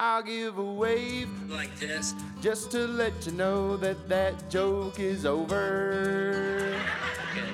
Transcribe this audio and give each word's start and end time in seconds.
I'll 0.00 0.24
give 0.24 0.58
a 0.58 0.64
wave 0.64 1.30
like 1.48 1.78
this. 1.78 2.14
just 2.42 2.72
to 2.72 2.78
let 2.84 3.26
you 3.26 3.30
know 3.30 3.76
that 3.76 4.08
that 4.08 4.50
joke 4.50 4.98
is 4.98 5.24
over. 5.24 6.74
Okay. 7.30 7.48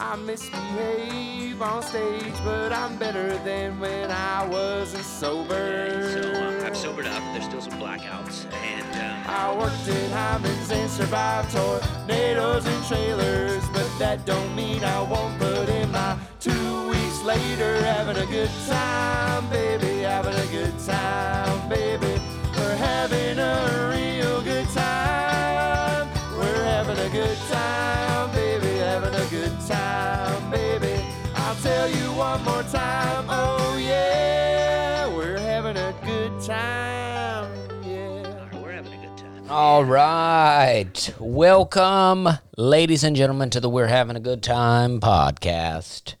I 0.00 0.16
misbehave 0.16 1.62
on 1.62 1.84
stage, 1.84 2.34
but 2.44 2.72
I'm 2.72 2.98
better 2.98 3.38
than 3.44 3.78
when 3.78 4.10
I 4.10 4.44
wasn't 4.48 5.04
sober. 5.04 6.20
So 6.20 6.32
uh, 6.32 6.66
I've 6.66 6.76
sobered 6.76 7.06
up. 7.06 7.22
But 7.22 7.32
there's 7.34 7.44
still 7.44 7.60
some 7.60 7.78
blackouts, 7.80 8.52
and 8.52 8.82
um, 8.96 9.30
I 9.30 9.56
worked 9.56 9.86
in 9.86 10.10
Hyman's 10.10 10.72
and 10.72 10.90
survived 10.90 11.52
tornadoes 11.52 12.66
and 12.66 12.84
trailers, 12.86 13.62
but 13.68 13.88
that 14.00 14.26
don't 14.26 14.52
mean 14.56 14.82
I 14.82 15.00
won't 15.02 15.38
put 15.38 15.68
in 15.68 15.92
my 15.92 16.18
two 16.40 16.88
weeks 16.88 16.93
later 17.24 17.82
having 17.82 18.18
a 18.18 18.26
good 18.26 18.50
time, 18.68 19.48
baby, 19.48 20.02
having 20.02 20.34
a 20.34 20.46
good 20.48 20.78
time, 20.80 21.70
baby. 21.70 22.20
We're 22.54 22.76
having 22.76 23.38
a 23.38 23.90
real 23.90 24.42
good 24.42 24.68
time. 24.68 26.10
We're 26.36 26.64
having 26.64 26.98
a 26.98 27.08
good 27.08 27.38
time, 27.48 28.30
baby, 28.32 28.76
having 28.76 29.14
a 29.14 29.26
good 29.30 29.58
time, 29.66 30.50
baby. 30.50 31.02
I'll 31.34 31.54
tell 31.62 31.88
you 31.88 32.12
one 32.12 32.44
more 32.44 32.62
time, 32.64 33.24
oh 33.30 33.78
yeah, 33.78 35.08
we're 35.16 35.38
having 35.38 35.78
a 35.78 35.94
good 36.04 36.42
time, 36.42 37.50
yeah. 37.86 38.60
we're 38.60 38.72
having 38.72 38.92
a 38.92 38.98
good 38.98 39.16
time. 39.16 39.50
All 39.50 39.82
right. 39.82 41.14
Welcome, 41.18 42.28
ladies 42.58 43.02
and 43.02 43.16
gentlemen, 43.16 43.48
to 43.48 43.60
the 43.60 43.70
We're 43.70 43.86
Having 43.86 44.16
a 44.16 44.20
Good 44.20 44.42
Time 44.42 45.00
podcast. 45.00 46.16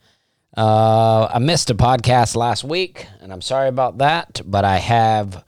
Uh, 0.56 1.28
I 1.34 1.38
missed 1.40 1.70
a 1.70 1.74
podcast 1.74 2.36
last 2.36 2.62
week, 2.62 3.06
and 3.20 3.32
I'm 3.32 3.40
sorry 3.40 3.68
about 3.68 3.98
that, 3.98 4.40
but 4.44 4.64
I 4.64 4.76
have 4.76 5.44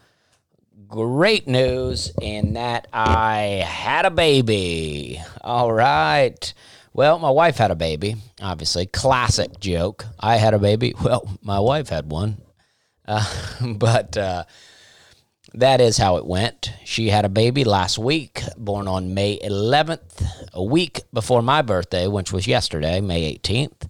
great 0.89 1.47
news 1.47 2.13
in 2.21 2.55
that 2.55 2.89
I 2.93 3.65
had 3.67 4.05
a 4.05 4.11
baby. 4.11 5.23
All 5.43 5.73
right. 5.73 6.53
Well, 6.93 7.19
my 7.19 7.31
wife 7.31 7.57
had 7.59 7.71
a 7.71 7.77
baby, 7.77 8.17
obviously. 8.41 8.87
Classic 8.87 9.61
joke. 9.61 10.07
I 10.19 10.37
had 10.37 10.55
a 10.55 10.59
baby. 10.59 10.95
Well, 11.03 11.29
my 11.43 11.61
wife 11.61 11.89
had 11.89 12.11
one. 12.11 12.39
Uh, 13.07 13.25
but 13.77 14.17
uh, 14.17 14.45
that 15.55 15.81
is 15.81 15.99
how 15.99 16.17
it 16.17 16.27
went. 16.27 16.73
She 16.85 17.11
had 17.11 17.25
a 17.25 17.29
baby 17.29 17.63
last 17.63 17.97
week, 17.97 18.43
born 18.57 18.89
on 18.89 19.15
May 19.15 19.39
11th, 19.39 20.49
a 20.53 20.65
week 20.65 21.03
before 21.13 21.43
my 21.43 21.63
birthday, 21.63 22.09
which 22.09 22.33
was 22.33 22.49
yesterday, 22.49 23.01
May 23.01 23.37
18th. 23.37 23.89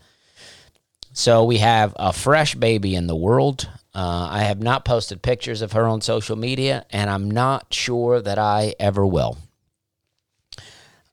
So 1.19 1.45
we 1.45 1.57
have 1.57 1.95
a 1.97 2.13
fresh 2.13 2.55
baby 2.55 2.95
in 2.95 3.07
the 3.07 3.17
world. 3.17 3.71
Uh, 3.95 4.29
I 4.31 4.43
have 4.43 4.61
not 4.61 4.85
posted 4.85 5.23
pictures 5.23 5.63
of 5.63 5.73
her 5.73 5.87
on 5.87 6.03
social 6.03 6.37
media, 6.37 6.85
and 6.91 7.09
I'm 7.09 7.31
not 7.31 7.73
sure 7.73 8.21
that 8.21 8.39
I 8.39 8.75
ever 8.79 9.07
will. 9.07 9.39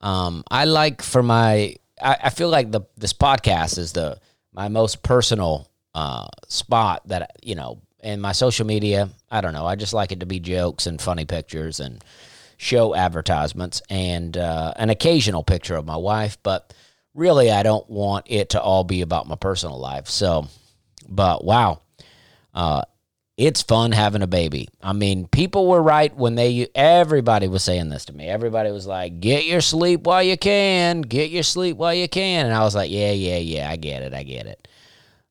Um, 0.02 0.44
I 0.52 0.66
like 0.66 1.02
for 1.02 1.24
my, 1.24 1.78
I, 2.02 2.18
I 2.24 2.30
feel 2.32 2.50
like 2.50 2.70
the 2.70 2.82
this 2.98 3.14
podcast 3.14 3.78
is 3.78 3.94
the 3.94 4.20
my 4.52 4.68
most 4.68 5.04
personal 5.04 5.70
uh, 5.96 6.28
spot 6.50 7.04
that 7.08 7.38
you 7.42 7.56
know 7.56 7.80
in 8.02 8.20
my 8.20 8.34
social 8.34 8.66
media. 8.66 9.08
I 9.32 9.40
don't 9.40 9.54
know. 9.54 9.66
I 9.66 9.78
just 9.78 9.94
like 9.94 10.12
it 10.12 10.20
to 10.20 10.26
be 10.26 10.42
jokes 10.42 10.86
and 10.86 11.00
funny 11.00 11.24
pictures 11.24 11.80
and 11.80 12.04
show 12.58 12.94
advertisements 12.94 13.82
and 13.90 14.36
uh, 14.36 14.74
an 14.76 14.90
occasional 14.90 15.44
picture 15.44 15.78
of 15.78 15.86
my 15.86 15.96
wife, 15.96 16.38
but 16.44 16.74
really 17.14 17.52
I 17.52 17.64
don't 17.64 17.90
want 17.90 18.26
it 18.30 18.50
to 18.50 18.62
all 18.62 18.84
be 18.84 19.02
about 19.02 19.28
my 19.28 19.36
personal 19.36 19.80
life. 19.80 20.08
So, 20.08 20.48
but 21.08 21.44
wow, 21.44 21.82
uh, 22.54 22.84
it's 23.38 23.64
fun 23.64 23.92
having 23.92 24.22
a 24.22 24.28
baby. 24.28 24.70
I 24.82 24.94
mean, 24.94 25.28
people 25.28 25.68
were 25.68 25.82
right 25.82 26.16
when 26.16 26.36
they 26.36 26.68
everybody 26.76 27.48
was 27.48 27.64
saying 27.64 27.90
this 27.90 28.06
to 28.06 28.14
me. 28.14 28.28
Everybody 28.28 28.72
was 28.72 28.86
like, 28.86 29.20
"Get 29.20 29.46
your 29.46 29.62
sleep 29.62 30.04
while 30.04 30.24
you 30.24 30.38
can. 30.38 31.02
Get 31.02 31.32
your 31.32 31.44
sleep 31.44 31.78
while 31.78 31.94
you 31.94 32.08
can." 32.08 32.46
And 32.46 32.56
I 32.56 32.64
was 32.64 32.76
like, 32.76 32.92
"Yeah, 32.92 33.12
yeah, 33.12 33.38
yeah. 33.38 33.70
I 33.70 33.76
get 33.76 34.04
it. 34.04 34.14
I 34.14 34.24
get 34.24 34.46
it." 34.46 34.68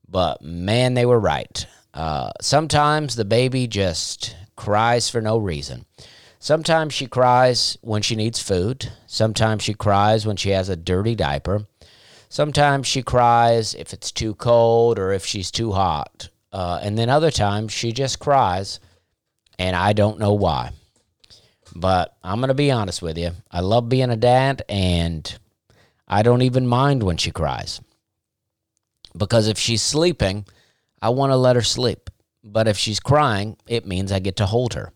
But 0.08 0.42
man, 0.42 0.94
they 0.94 1.06
were 1.06 1.20
right. 1.20 1.66
Uh, 1.94 2.32
sometimes 2.40 3.14
the 3.14 3.24
baby 3.24 3.66
just 3.66 4.34
cries 4.56 5.08
for 5.08 5.20
no 5.20 5.38
reason. 5.38 5.84
Sometimes 6.38 6.92
she 6.92 7.06
cries 7.06 7.78
when 7.82 8.02
she 8.02 8.16
needs 8.16 8.42
food. 8.42 8.90
Sometimes 9.06 9.62
she 9.62 9.74
cries 9.74 10.26
when 10.26 10.36
she 10.36 10.50
has 10.50 10.68
a 10.68 10.74
dirty 10.74 11.14
diaper. 11.14 11.66
Sometimes 12.32 12.86
she 12.86 13.02
cries 13.02 13.74
if 13.74 13.92
it's 13.92 14.10
too 14.10 14.34
cold 14.36 14.98
or 14.98 15.12
if 15.12 15.26
she's 15.26 15.50
too 15.50 15.70
hot. 15.70 16.30
Uh, 16.50 16.80
and 16.82 16.96
then 16.96 17.10
other 17.10 17.30
times 17.30 17.74
she 17.74 17.92
just 17.92 18.20
cries, 18.20 18.80
and 19.58 19.76
I 19.76 19.92
don't 19.92 20.18
know 20.18 20.32
why. 20.32 20.70
But 21.76 22.16
I'm 22.24 22.38
going 22.38 22.48
to 22.48 22.54
be 22.54 22.70
honest 22.70 23.02
with 23.02 23.18
you. 23.18 23.32
I 23.50 23.60
love 23.60 23.90
being 23.90 24.08
a 24.08 24.16
dad, 24.16 24.62
and 24.66 25.30
I 26.08 26.22
don't 26.22 26.40
even 26.40 26.66
mind 26.66 27.02
when 27.02 27.18
she 27.18 27.30
cries. 27.30 27.82
Because 29.14 29.46
if 29.46 29.58
she's 29.58 29.82
sleeping, 29.82 30.46
I 31.02 31.10
want 31.10 31.32
to 31.32 31.36
let 31.36 31.56
her 31.56 31.60
sleep. 31.60 32.08
But 32.42 32.66
if 32.66 32.78
she's 32.78 32.98
crying, 32.98 33.58
it 33.66 33.86
means 33.86 34.10
I 34.10 34.20
get 34.20 34.36
to 34.36 34.46
hold 34.46 34.72
her. 34.72 34.90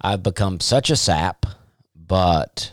I've 0.00 0.24
become 0.24 0.58
such 0.58 0.90
a 0.90 0.96
sap, 0.96 1.46
but 1.94 2.72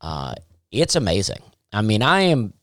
uh, 0.00 0.34
it's 0.72 0.96
amazing. 0.96 1.42
I 1.72 1.80
mean, 1.82 2.02
I 2.02 2.22
am, 2.22 2.54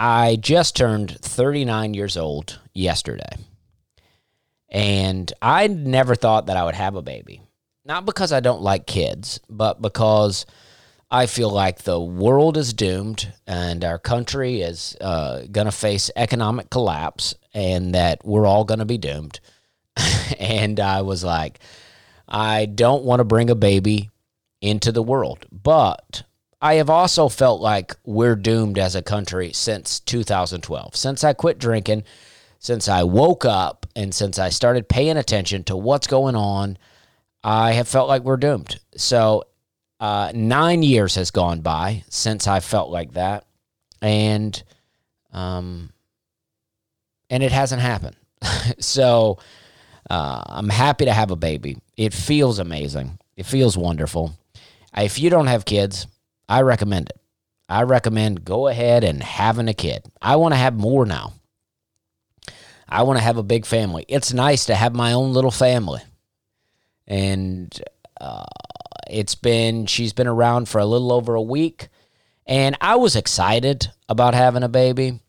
I 0.00 0.36
just 0.36 0.76
turned 0.76 1.18
39 1.20 1.92
years 1.92 2.16
old 2.16 2.60
yesterday. 2.72 3.36
And 4.68 5.32
I 5.42 5.66
never 5.66 6.14
thought 6.14 6.46
that 6.46 6.56
I 6.56 6.64
would 6.64 6.76
have 6.76 6.94
a 6.94 7.02
baby. 7.02 7.42
Not 7.84 8.06
because 8.06 8.32
I 8.32 8.38
don't 8.38 8.62
like 8.62 8.86
kids, 8.86 9.40
but 9.50 9.82
because 9.82 10.46
I 11.10 11.26
feel 11.26 11.50
like 11.50 11.82
the 11.82 11.98
world 11.98 12.56
is 12.56 12.72
doomed 12.72 13.32
and 13.44 13.84
our 13.84 13.98
country 13.98 14.60
is 14.60 14.96
uh, 15.00 15.42
going 15.50 15.64
to 15.64 15.72
face 15.72 16.12
economic 16.14 16.70
collapse 16.70 17.34
and 17.52 17.92
that 17.96 18.24
we're 18.24 18.46
all 18.46 18.64
going 18.64 18.78
to 18.78 18.84
be 18.84 18.98
doomed. 18.98 19.40
and 20.38 20.78
I 20.78 21.02
was 21.02 21.24
like, 21.24 21.58
I 22.28 22.66
don't 22.66 23.02
want 23.02 23.18
to 23.18 23.24
bring 23.24 23.50
a 23.50 23.56
baby 23.56 24.10
into 24.60 24.92
the 24.92 25.02
world. 25.02 25.44
But 25.50 26.22
I 26.60 26.74
have 26.74 26.90
also 26.90 27.28
felt 27.28 27.60
like 27.60 27.96
we're 28.04 28.34
doomed 28.34 28.78
as 28.78 28.96
a 28.96 29.02
country 29.02 29.52
since 29.52 30.00
2012. 30.00 30.96
Since 30.96 31.22
I 31.22 31.32
quit 31.32 31.58
drinking, 31.58 32.02
since 32.58 32.88
I 32.88 33.04
woke 33.04 33.44
up, 33.44 33.86
and 33.94 34.12
since 34.12 34.38
I 34.38 34.48
started 34.48 34.88
paying 34.88 35.16
attention 35.16 35.62
to 35.64 35.76
what's 35.76 36.08
going 36.08 36.34
on, 36.34 36.76
I 37.44 37.72
have 37.72 37.86
felt 37.86 38.08
like 38.08 38.22
we're 38.22 38.36
doomed. 38.36 38.80
So, 38.96 39.44
uh, 40.00 40.32
nine 40.34 40.82
years 40.82 41.14
has 41.14 41.30
gone 41.30 41.60
by 41.60 42.04
since 42.08 42.46
I 42.46 42.60
felt 42.60 42.90
like 42.90 43.12
that, 43.12 43.46
and 44.02 44.60
um, 45.32 45.92
and 47.30 47.42
it 47.42 47.52
hasn't 47.52 47.82
happened. 47.82 48.16
so, 48.80 49.38
uh, 50.10 50.42
I'm 50.46 50.68
happy 50.68 51.04
to 51.04 51.12
have 51.12 51.30
a 51.30 51.36
baby. 51.36 51.78
It 51.96 52.12
feels 52.12 52.58
amazing. 52.58 53.18
It 53.36 53.46
feels 53.46 53.76
wonderful. 53.76 54.32
If 54.96 55.20
you 55.20 55.30
don't 55.30 55.46
have 55.46 55.64
kids, 55.64 56.06
I 56.48 56.62
recommend 56.62 57.10
it. 57.10 57.20
I 57.68 57.82
recommend 57.82 58.44
go 58.44 58.68
ahead 58.68 59.04
and 59.04 59.22
having 59.22 59.68
a 59.68 59.74
kid. 59.74 60.04
I 60.22 60.36
want 60.36 60.54
to 60.54 60.58
have 60.58 60.74
more 60.74 61.04
now. 61.04 61.34
I 62.88 63.02
want 63.02 63.18
to 63.18 63.24
have 63.24 63.36
a 63.36 63.42
big 63.42 63.66
family. 63.66 64.06
It's 64.08 64.32
nice 64.32 64.66
to 64.66 64.74
have 64.74 64.94
my 64.94 65.12
own 65.12 65.34
little 65.34 65.50
family. 65.50 66.00
And 67.06 67.70
uh, 68.18 68.46
it's 69.10 69.34
been, 69.34 69.86
she's 69.86 70.14
been 70.14 70.26
around 70.26 70.68
for 70.68 70.78
a 70.78 70.86
little 70.86 71.12
over 71.12 71.34
a 71.34 71.42
week. 71.42 71.88
And 72.46 72.76
I 72.80 72.96
was 72.96 73.14
excited 73.14 73.88
about 74.08 74.32
having 74.32 74.62
a 74.62 74.68
baby. 74.68 75.20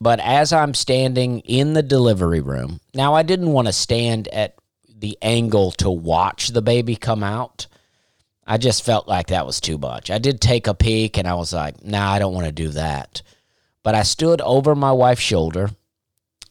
But 0.00 0.20
as 0.20 0.52
I'm 0.52 0.74
standing 0.74 1.40
in 1.40 1.74
the 1.74 1.82
delivery 1.82 2.40
room, 2.40 2.80
now 2.94 3.14
I 3.14 3.22
didn't 3.22 3.52
want 3.52 3.66
to 3.66 3.72
stand 3.72 4.28
at 4.28 4.54
the 4.88 5.18
angle 5.22 5.72
to 5.72 5.90
watch 5.90 6.48
the 6.48 6.62
baby 6.62 6.94
come 6.94 7.24
out. 7.24 7.66
I 8.46 8.58
just 8.58 8.84
felt 8.84 9.06
like 9.06 9.28
that 9.28 9.46
was 9.46 9.60
too 9.60 9.78
much. 9.78 10.10
I 10.10 10.18
did 10.18 10.40
take 10.40 10.66
a 10.66 10.74
peek 10.74 11.16
and 11.16 11.28
I 11.28 11.34
was 11.34 11.52
like, 11.52 11.84
nah, 11.84 12.10
I 12.10 12.18
don't 12.18 12.34
want 12.34 12.46
to 12.46 12.52
do 12.52 12.68
that. 12.70 13.22
But 13.82 13.94
I 13.94 14.02
stood 14.02 14.40
over 14.40 14.74
my 14.74 14.92
wife's 14.92 15.22
shoulder 15.22 15.70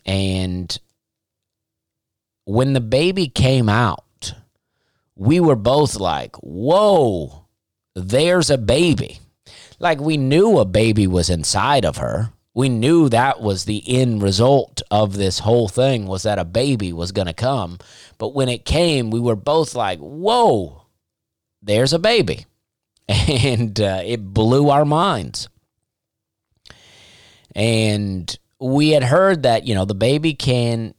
and 0.06 0.78
when 2.46 2.74
the 2.74 2.82
baby 2.82 3.28
came 3.28 3.70
out, 3.70 4.34
we 5.16 5.40
were 5.40 5.56
both 5.56 5.96
like, 5.96 6.36
whoa, 6.38 7.46
there's 7.96 8.50
a 8.50 8.58
baby. 8.58 9.20
Like 9.80 10.00
we 10.00 10.18
knew 10.18 10.58
a 10.58 10.66
baby 10.66 11.08
was 11.08 11.30
inside 11.30 11.86
of 11.86 11.98
her. 11.98 12.32
We 12.54 12.68
knew 12.68 13.08
that 13.10 13.42
was 13.42 13.64
the 13.64 13.84
end 13.88 14.22
result 14.22 14.82
of 14.92 15.16
this 15.16 15.40
whole 15.40 15.70
thing 15.70 16.06
was 16.06 16.24
that 16.24 16.40
a 16.40 16.46
baby 16.46 16.92
was 16.92 17.14
going 17.14 17.28
to 17.28 17.34
come. 17.34 17.80
But 18.18 18.34
when 18.34 18.50
it 18.50 18.66
came, 18.66 19.10
we 19.10 19.20
were 19.20 19.38
both 19.38 19.74
like, 19.74 20.00
whoa, 20.00 20.81
there's 21.62 21.94
a 21.94 22.00
baby. 22.00 22.46
And 23.28 23.80
uh, 23.80 24.02
it 24.06 24.24
blew 24.24 24.70
our 24.70 24.86
minds. 24.86 25.50
And 27.54 28.34
we 28.60 28.92
had 28.92 29.04
heard 29.04 29.44
that, 29.44 29.66
you 29.68 29.76
know, 29.76 29.84
the 29.84 29.96
baby 29.96 30.34
can 30.34 30.94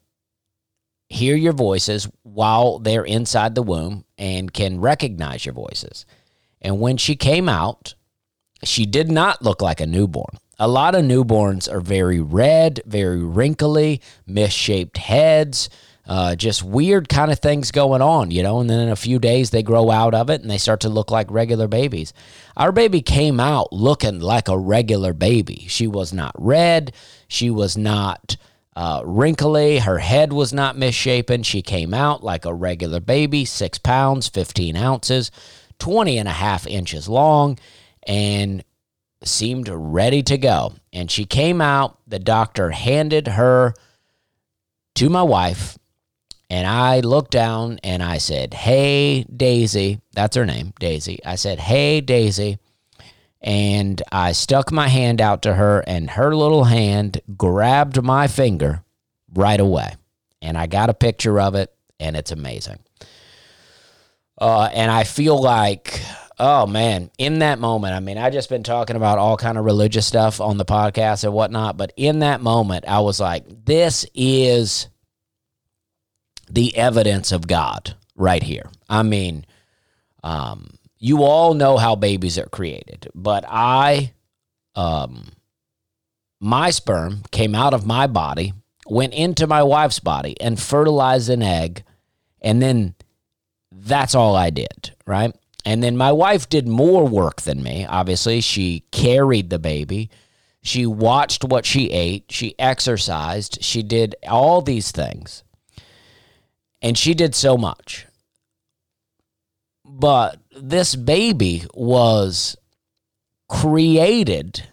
hear 1.09 1.37
your 1.37 1.53
voices 1.53 2.09
while 2.23 2.79
they're 2.79 3.05
inside 3.05 3.55
the 3.55 3.62
womb 3.62 4.05
and 4.19 4.53
can 4.53 4.81
recognize 4.81 5.47
your 5.47 5.55
voices. 5.55 6.05
And 6.61 6.81
when 6.81 6.97
she 6.97 7.17
came 7.17 7.49
out, 7.49 7.94
she 8.64 8.87
did 8.87 9.11
not 9.11 9.43
look 9.43 9.62
like 9.62 9.81
a 9.81 9.87
newborn. 9.87 10.38
A 10.59 10.69
lot 10.69 10.94
of 10.94 11.05
newborns 11.05 11.70
are 11.70 11.81
very 11.81 12.20
red, 12.20 12.81
very 12.87 13.23
wrinkly, 13.23 14.00
misshaped 14.26 14.97
heads, 14.97 15.69
uh, 16.06 16.34
just 16.34 16.62
weird 16.62 17.08
kind 17.08 17.31
of 17.31 17.38
things 17.38 17.70
going 17.70 18.02
on, 18.02 18.31
you 18.31 18.43
know. 18.43 18.60
And 18.60 18.69
then 18.69 18.81
in 18.81 18.88
a 18.88 18.96
few 18.96 19.19
days, 19.19 19.50
they 19.50 19.62
grow 19.62 19.90
out 19.90 20.14
of 20.14 20.31
it 20.31 20.43
and 20.43 20.50
they 20.50 20.58
start 20.58 20.81
to 20.81 20.88
look 20.88 21.10
like 21.10 21.31
regular 21.31 21.69
babies. 21.69 22.12
Our 22.56 22.72
baby 22.72 23.02
came 23.02 23.38
out 23.38 23.72
looking 23.72 24.20
like 24.20 24.49
a 24.49 24.58
regular 24.58 25.12
baby. 25.12 25.66
She 25.69 25.87
was 25.87 26.12
not 26.12 26.34
red. 26.37 26.93
She 27.28 27.50
was 27.50 27.76
not 27.76 28.37
uh, 28.75 29.02
wrinkly. 29.04 29.78
Her 29.78 29.99
head 29.99 30.32
was 30.32 30.52
not 30.52 30.76
misshapen. 30.76 31.44
She 31.44 31.62
came 31.62 31.94
out 31.94 32.25
like 32.25 32.44
a 32.44 32.54
regular 32.54 33.00
baby, 33.00 33.44
six 33.44 33.78
pounds, 33.78 34.28
15 34.28 34.76
ounces, 34.76 35.31
20 35.78 36.19
and 36.19 36.28
a 36.28 36.32
half 36.32 36.66
inches 36.66 37.08
long, 37.08 37.58
and 38.06 38.64
seemed 39.22 39.69
ready 39.69 40.22
to 40.25 40.37
go. 40.37 40.75
And 40.93 41.10
she 41.10 41.26
came 41.26 41.60
out. 41.60 41.99
The 42.08 42.19
doctor 42.19 42.70
handed 42.70 43.28
her 43.28 43.75
to 44.96 45.08
my 45.08 45.22
wife 45.22 45.78
and 46.52 46.66
I 46.66 47.00
looked 47.00 47.31
down 47.31 47.81
and 47.82 48.02
I 48.02 48.19
said, 48.19 48.52
Hey, 48.52 49.25
Daisy. 49.25 50.02
That's 50.12 50.37
her 50.37 50.44
name, 50.44 50.75
Daisy. 50.78 51.19
I 51.25 51.37
said, 51.37 51.58
Hey, 51.58 52.02
Daisy. 52.02 52.58
And 53.40 54.02
I 54.12 54.32
stuck 54.32 54.70
my 54.70 54.87
hand 54.87 55.22
out 55.22 55.43
to 55.43 55.54
her, 55.54 55.81
and 55.81 56.10
her 56.10 56.37
little 56.37 56.64
hand 56.64 57.22
grabbed 57.38 58.02
my 58.02 58.28
finger 58.28 58.84
right 59.32 59.58
away. 59.58 59.96
And 60.43 60.58
I 60.58 60.66
got 60.66 60.90
a 60.90 60.94
picture 60.94 61.40
of 61.40 61.54
it, 61.54 61.75
and 61.99 62.16
it's 62.16 62.31
amazing. 62.32 62.81
Uh, 64.38 64.69
and 64.75 64.93
I 64.93 65.04
feel 65.04 65.40
like, 65.40 66.02
oh 66.38 66.66
man, 66.66 67.10
in 67.16 67.38
that 67.38 67.60
moment, 67.60 67.94
I 67.94 68.00
mean, 68.00 68.19
I 68.19 68.28
just 68.28 68.50
been 68.50 68.62
talking 68.62 68.96
about 68.96 69.19
all 69.19 69.38
kind 69.38 69.56
of 69.56 69.64
religious 69.64 70.06
stuff 70.06 70.38
on 70.38 70.58
the 70.58 70.66
podcast 70.66 71.25
and 71.25 71.32
whatnot, 71.32 71.78
but 71.78 71.94
in 71.96 72.19
that 72.19 72.43
moment, 72.43 72.84
I 72.87 73.00
was 73.00 73.19
like, 73.19 73.46
this 73.64 74.04
is 74.14 74.88
the 76.52 76.76
evidence 76.76 77.32
of 77.32 77.46
God 77.46 77.94
right 78.14 78.43
here. 78.43 78.70
I 78.88 79.02
mean, 79.02 79.46
um, 80.22 80.78
you 80.99 81.22
all 81.22 81.54
know 81.54 81.78
how 81.78 81.96
babies 81.96 82.38
are 82.38 82.46
created, 82.46 83.08
but 83.14 83.44
I, 83.49 84.12
um, 84.75 85.32
my 86.40 86.70
sperm 86.70 87.22
came 87.31 87.54
out 87.54 87.72
of 87.72 87.87
my 87.87 88.06
body, 88.06 88.52
went 88.87 89.14
into 89.14 89.46
my 89.46 89.62
wife's 89.62 89.99
body, 89.99 90.38
and 90.40 90.60
fertilized 90.60 91.31
an 91.31 91.43
egg, 91.43 91.84
and 92.43 92.60
then 92.60 92.94
that's 93.72 94.14
all 94.14 94.37
I 94.37 94.50
did, 94.50 94.94
right? 95.06 95.34
And 95.64 95.82
then 95.82 95.96
my 95.96 96.12
wife 96.12 96.49
did 96.49 96.69
more 96.69 97.06
work 97.08 97.43
than 97.43 97.62
me. 97.62 97.87
Obviously, 97.87 98.40
she 98.40 98.84
carried 98.90 99.49
the 99.49 99.58
baby. 99.58 100.10
She 100.62 100.87
watched 100.87 101.44
what 101.44 101.64
she 101.64 101.90
ate. 101.90 102.26
She 102.31 102.58
exercised. 102.58 103.62
She 103.62 103.82
did 103.82 104.16
all 104.28 104.60
these 104.60 104.90
things. 104.90 105.44
And 106.82 106.99
she 106.99 107.14
did 107.14 107.34
so 107.34 107.56
much. 107.56 108.06
But 109.84 110.38
this 110.61 110.96
baby 110.96 111.64
was 111.75 112.56
created 113.49 114.67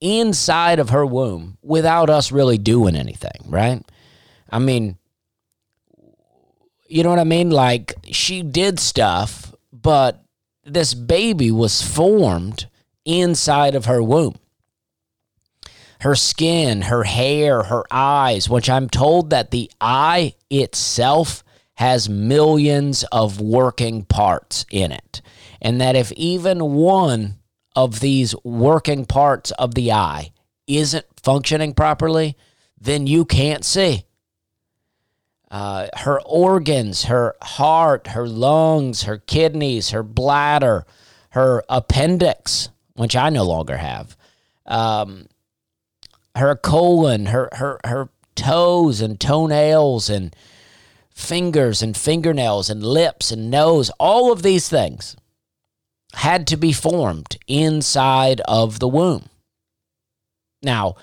inside 0.00 0.78
of 0.78 0.90
her 0.90 1.06
womb 1.06 1.56
without 1.62 2.10
us 2.10 2.30
really 2.30 2.58
doing 2.58 2.94
anything, 2.94 3.40
right? 3.46 3.82
I 4.50 4.58
mean, 4.58 4.98
you 6.88 7.02
know 7.02 7.10
what 7.10 7.18
I 7.18 7.24
mean? 7.24 7.50
Like 7.50 7.94
she 8.10 8.42
did 8.42 8.78
stuff, 8.78 9.54
but 9.72 10.22
this 10.64 10.94
baby 10.94 11.50
was 11.50 11.82
formed 11.82 12.66
inside 13.04 13.74
of 13.74 13.86
her 13.86 14.02
womb. 14.02 14.36
Her 16.00 16.14
skin, 16.14 16.82
her 16.82 17.04
hair, 17.04 17.64
her 17.64 17.84
eyes, 17.90 18.48
which 18.48 18.70
I'm 18.70 18.88
told 18.88 19.30
that 19.30 19.50
the 19.50 19.70
eye 19.80 20.34
itself 20.48 21.42
has 21.74 22.08
millions 22.08 23.04
of 23.12 23.40
working 23.40 24.04
parts 24.04 24.64
in 24.70 24.92
it. 24.92 25.22
And 25.60 25.80
that 25.80 25.96
if 25.96 26.12
even 26.12 26.74
one 26.74 27.38
of 27.74 28.00
these 28.00 28.34
working 28.44 29.06
parts 29.06 29.50
of 29.52 29.74
the 29.74 29.92
eye 29.92 30.32
isn't 30.66 31.06
functioning 31.22 31.74
properly, 31.74 32.36
then 32.80 33.06
you 33.06 33.24
can't 33.24 33.64
see. 33.64 34.04
Uh, 35.50 35.88
her 35.96 36.20
organs, 36.22 37.04
her 37.04 37.34
heart, 37.40 38.08
her 38.08 38.28
lungs, 38.28 39.04
her 39.04 39.18
kidneys, 39.18 39.90
her 39.90 40.02
bladder, 40.02 40.84
her 41.30 41.62
appendix, 41.68 42.68
which 42.94 43.16
I 43.16 43.30
no 43.30 43.44
longer 43.44 43.76
have, 43.76 44.16
um, 44.66 45.26
her 46.38 46.56
colon, 46.56 47.26
her 47.26 47.48
her 47.52 47.80
her 47.84 48.08
toes 48.34 49.00
and 49.00 49.20
toenails 49.20 50.08
and 50.08 50.34
fingers 51.10 51.82
and 51.82 51.96
fingernails 51.96 52.70
and 52.70 52.82
lips 52.82 53.32
and 53.32 53.50
nose, 53.50 53.90
all 53.98 54.32
of 54.32 54.42
these 54.42 54.68
things 54.68 55.16
had 56.14 56.46
to 56.46 56.56
be 56.56 56.72
formed 56.72 57.36
inside 57.46 58.40
of 58.42 58.78
the 58.78 58.88
womb. 58.88 59.28
Now, 60.62 60.96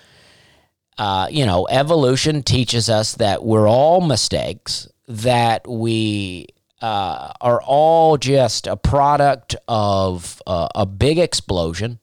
uh, 0.98 1.28
you 1.30 1.46
know, 1.46 1.68
evolution 1.70 2.42
teaches 2.44 2.90
us 2.90 3.16
that 3.16 3.44
we're 3.44 3.68
all 3.68 4.02
mistakes, 4.02 4.88
that 5.08 5.68
we 5.68 6.48
uh, 6.82 7.34
are 7.42 7.62
all 7.62 8.18
just 8.18 8.68
a 8.68 8.78
product 8.78 9.56
of 9.68 10.42
uh, 10.48 10.70
a 10.74 10.86
big 10.86 11.20
explosion, 11.20 12.00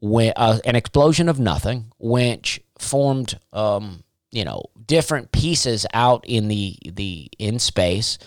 when, 0.00 0.32
uh, 0.36 0.58
an 0.64 0.76
explosion 0.76 1.28
of 1.28 1.38
nothing, 1.38 1.92
which 1.98 2.60
formed 2.78 3.38
um, 3.52 4.02
you 4.30 4.44
know 4.44 4.64
different 4.86 5.32
pieces 5.32 5.86
out 5.92 6.24
in 6.26 6.48
the 6.48 6.76
the 6.84 7.30
in 7.38 7.58
space. 7.58 8.18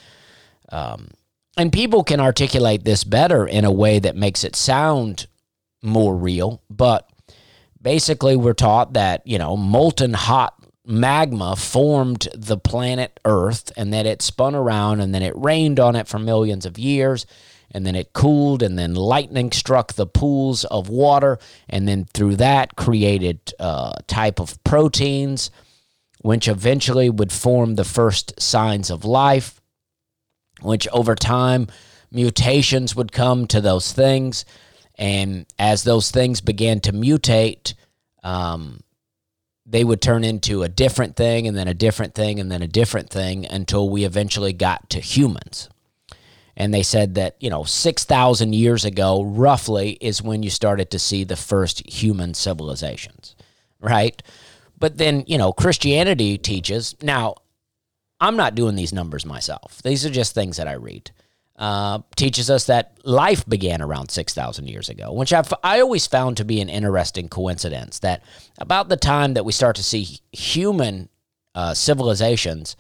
Um, 0.70 1.10
and 1.56 1.72
people 1.72 2.04
can 2.04 2.20
articulate 2.20 2.84
this 2.84 3.04
better 3.04 3.46
in 3.46 3.64
a 3.66 3.72
way 3.72 4.00
that 4.00 4.16
makes 4.16 4.44
it 4.44 4.56
sound 4.56 5.28
more 5.84 6.16
real 6.16 6.62
but 6.70 7.10
basically 7.82 8.36
we're 8.38 8.54
taught 8.54 8.94
that 8.94 9.22
you 9.26 9.38
know 9.38 9.58
molten 9.58 10.14
hot 10.14 10.56
magma 10.86 11.56
formed 11.56 12.28
the 12.34 12.58
planet 12.58 13.20
earth 13.26 13.72
and 13.78 13.94
that 13.94 14.06
it 14.06 14.22
spun 14.22 14.56
around 14.56 15.02
and 15.02 15.14
then 15.14 15.22
it 15.22 15.34
rained 15.36 15.80
on 15.80 15.96
it 15.96 16.08
for 16.08 16.20
millions 16.20 16.66
of 16.66 16.80
years 16.80 17.26
and 17.74 17.86
then 17.86 17.96
it 17.96 18.14
cooled 18.14 18.62
and 18.62 18.78
then 18.78 18.94
lightning 18.94 19.52
struck 19.52 19.94
the 19.94 20.06
pools 20.06 20.64
of 20.66 20.90
water 20.90 21.40
and 21.68 21.88
then 21.88 22.06
through 22.14 22.36
that 22.36 22.76
created 22.76 23.40
a 23.60 23.64
uh, 23.64 23.94
type 24.08 24.40
of 24.40 24.64
proteins 24.64 25.50
which 26.24 26.48
eventually 26.48 27.10
would 27.10 27.32
form 27.32 27.76
the 27.76 27.84
first 27.84 28.42
signs 28.42 28.90
of 28.90 29.04
life, 29.04 29.62
which 30.62 30.88
over 30.88 31.16
time 31.16 31.68
mutations 32.12 32.96
would 32.96 33.12
come 33.12 33.46
to 33.46 33.60
those 33.60 33.92
things. 33.92 34.46
And 34.96 35.46
as 35.60 35.84
those 35.84 36.12
things 36.12 36.40
began 36.40 36.80
to 36.82 36.94
mutate, 36.94 37.74
um, 38.24 38.80
they 39.66 39.84
would 39.84 40.02
turn 40.02 40.24
into 40.24 40.64
a 40.64 40.70
different 40.70 41.18
thing 41.18 41.46
and 41.46 41.58
then 41.58 41.68
a 41.68 41.74
different 41.74 42.16
thing 42.16 42.40
and 42.40 42.50
then 42.50 42.62
a 42.62 42.68
different 42.68 43.10
thing 43.10 43.46
until 43.46 43.90
we 43.90 44.06
eventually 44.06 44.54
got 44.54 44.90
to 44.92 45.02
humans. 45.02 45.70
And 46.56 46.74
they 46.74 46.84
said 46.84 47.16
that, 47.16 47.36
you 47.40 47.50
know, 47.50 47.64
6,000 47.64 48.54
years 48.54 48.86
ago, 48.86 49.24
roughly, 49.24 49.92
is 50.02 50.22
when 50.22 50.44
you 50.44 50.50
started 50.50 50.92
to 50.92 51.00
see 51.00 51.24
the 51.24 51.36
first 51.36 51.88
human 51.92 52.34
civilizations, 52.34 53.36
right? 53.80 54.22
But 54.78 54.98
then, 54.98 55.24
you 55.28 55.38
know, 55.38 55.52
Christianity 55.52 56.38
teaches. 56.38 56.96
Now, 57.02 57.36
I'm 58.20 58.36
not 58.38 58.56
doing 58.56 58.76
these 58.76 58.94
numbers 58.94 59.26
myself. 59.26 59.82
These 59.84 60.06
are 60.06 60.10
just 60.10 60.36
things 60.36 60.58
that 60.58 60.68
I 60.68 60.74
read. 60.74 61.12
Uh, 61.56 62.00
teaches 62.16 62.50
us 62.50 62.66
that 62.66 62.98
life 63.04 63.46
began 63.48 63.82
around 63.82 64.10
6,000 64.10 64.68
years 64.68 64.90
ago, 64.90 65.14
which 65.14 65.32
I've, 65.32 65.54
I 65.64 65.82
always 65.82 66.08
found 66.08 66.38
to 66.38 66.46
be 66.46 66.62
an 66.62 66.70
interesting 66.70 67.30
coincidence. 67.30 68.00
That 68.00 68.24
about 68.58 68.90
the 68.90 68.98
time 68.98 69.36
that 69.36 69.46
we 69.46 69.52
start 69.52 69.76
to 69.76 69.84
see 69.84 70.20
human 70.32 71.10
uh, 71.54 71.74
civilizations 71.74 72.76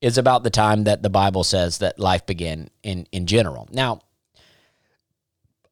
is 0.00 0.18
about 0.18 0.42
the 0.42 0.50
time 0.50 0.84
that 0.84 1.02
the 1.02 1.10
Bible 1.10 1.44
says 1.44 1.78
that 1.78 1.98
life 1.98 2.26
began 2.26 2.68
in, 2.82 3.06
in 3.12 3.26
general. 3.26 3.68
Now, 3.70 4.00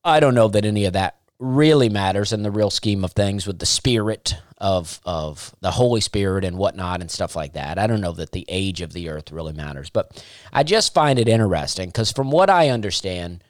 I 0.04 0.20
don't 0.20 0.35
know 0.35 0.49
that 0.49 0.64
any 0.64 0.85
of 0.85 0.92
that 0.92 1.16
really 1.38 1.88
matters 1.88 2.32
in 2.32 2.42
the 2.42 2.50
real 2.50 2.70
scheme 2.70 3.04
of 3.04 3.12
things 3.12 3.47
with 3.47 3.58
the 3.58 3.66
spirit 3.66 4.35
of 4.58 5.00
of 5.04 5.54
the 5.61 5.70
Holy 5.70 6.00
Spirit 6.00 6.44
and 6.44 6.58
whatnot 6.58 7.00
and 7.00 7.11
stuff 7.11 7.37
like 7.37 7.52
that. 7.52 7.78
I 7.78 7.87
don't 7.87 8.00
know 8.00 8.12
that 8.12 8.32
the 8.32 8.44
age 8.49 8.80
of 8.80 8.92
the 8.92 9.08
earth 9.08 9.30
really 9.30 9.52
matters, 9.52 9.88
but 9.88 10.25
I 10.52 10.64
just 10.64 10.92
find 10.92 11.18
it 11.18 11.28
interesting 11.28 11.90
because 11.90 12.11
from 12.11 12.30
what 12.30 12.50
I 12.50 12.70
understand, 12.70 13.44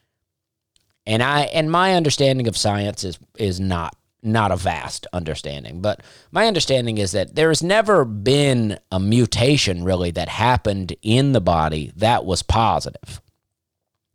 and 1.07 1.23
I 1.23 1.43
and 1.43 1.71
my 1.71 1.95
understanding 1.95 2.47
of 2.47 2.57
science 2.57 3.05
is 3.05 3.19
is 3.39 3.59
not 3.59 3.97
not 4.23 4.51
a 4.51 4.57
vast 4.57 5.07
understanding, 5.13 5.81
but 5.81 6.03
my 6.33 6.47
understanding 6.47 6.99
is 6.99 7.13
that 7.13 7.35
there 7.35 7.49
has 7.49 7.63
never 7.63 8.05
been 8.05 8.79
a 8.91 8.99
mutation 8.99 9.85
really 9.85 10.11
that 10.11 10.29
happened 10.29 10.95
in 11.03 11.33
the 11.33 11.41
body 11.41 11.93
that 11.97 12.25
was 12.25 12.43
positive. 12.43 13.21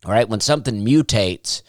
All 0.05 0.12
right, 0.12 0.27
when 0.27 0.41
something 0.41 0.86
mutates 0.86 1.62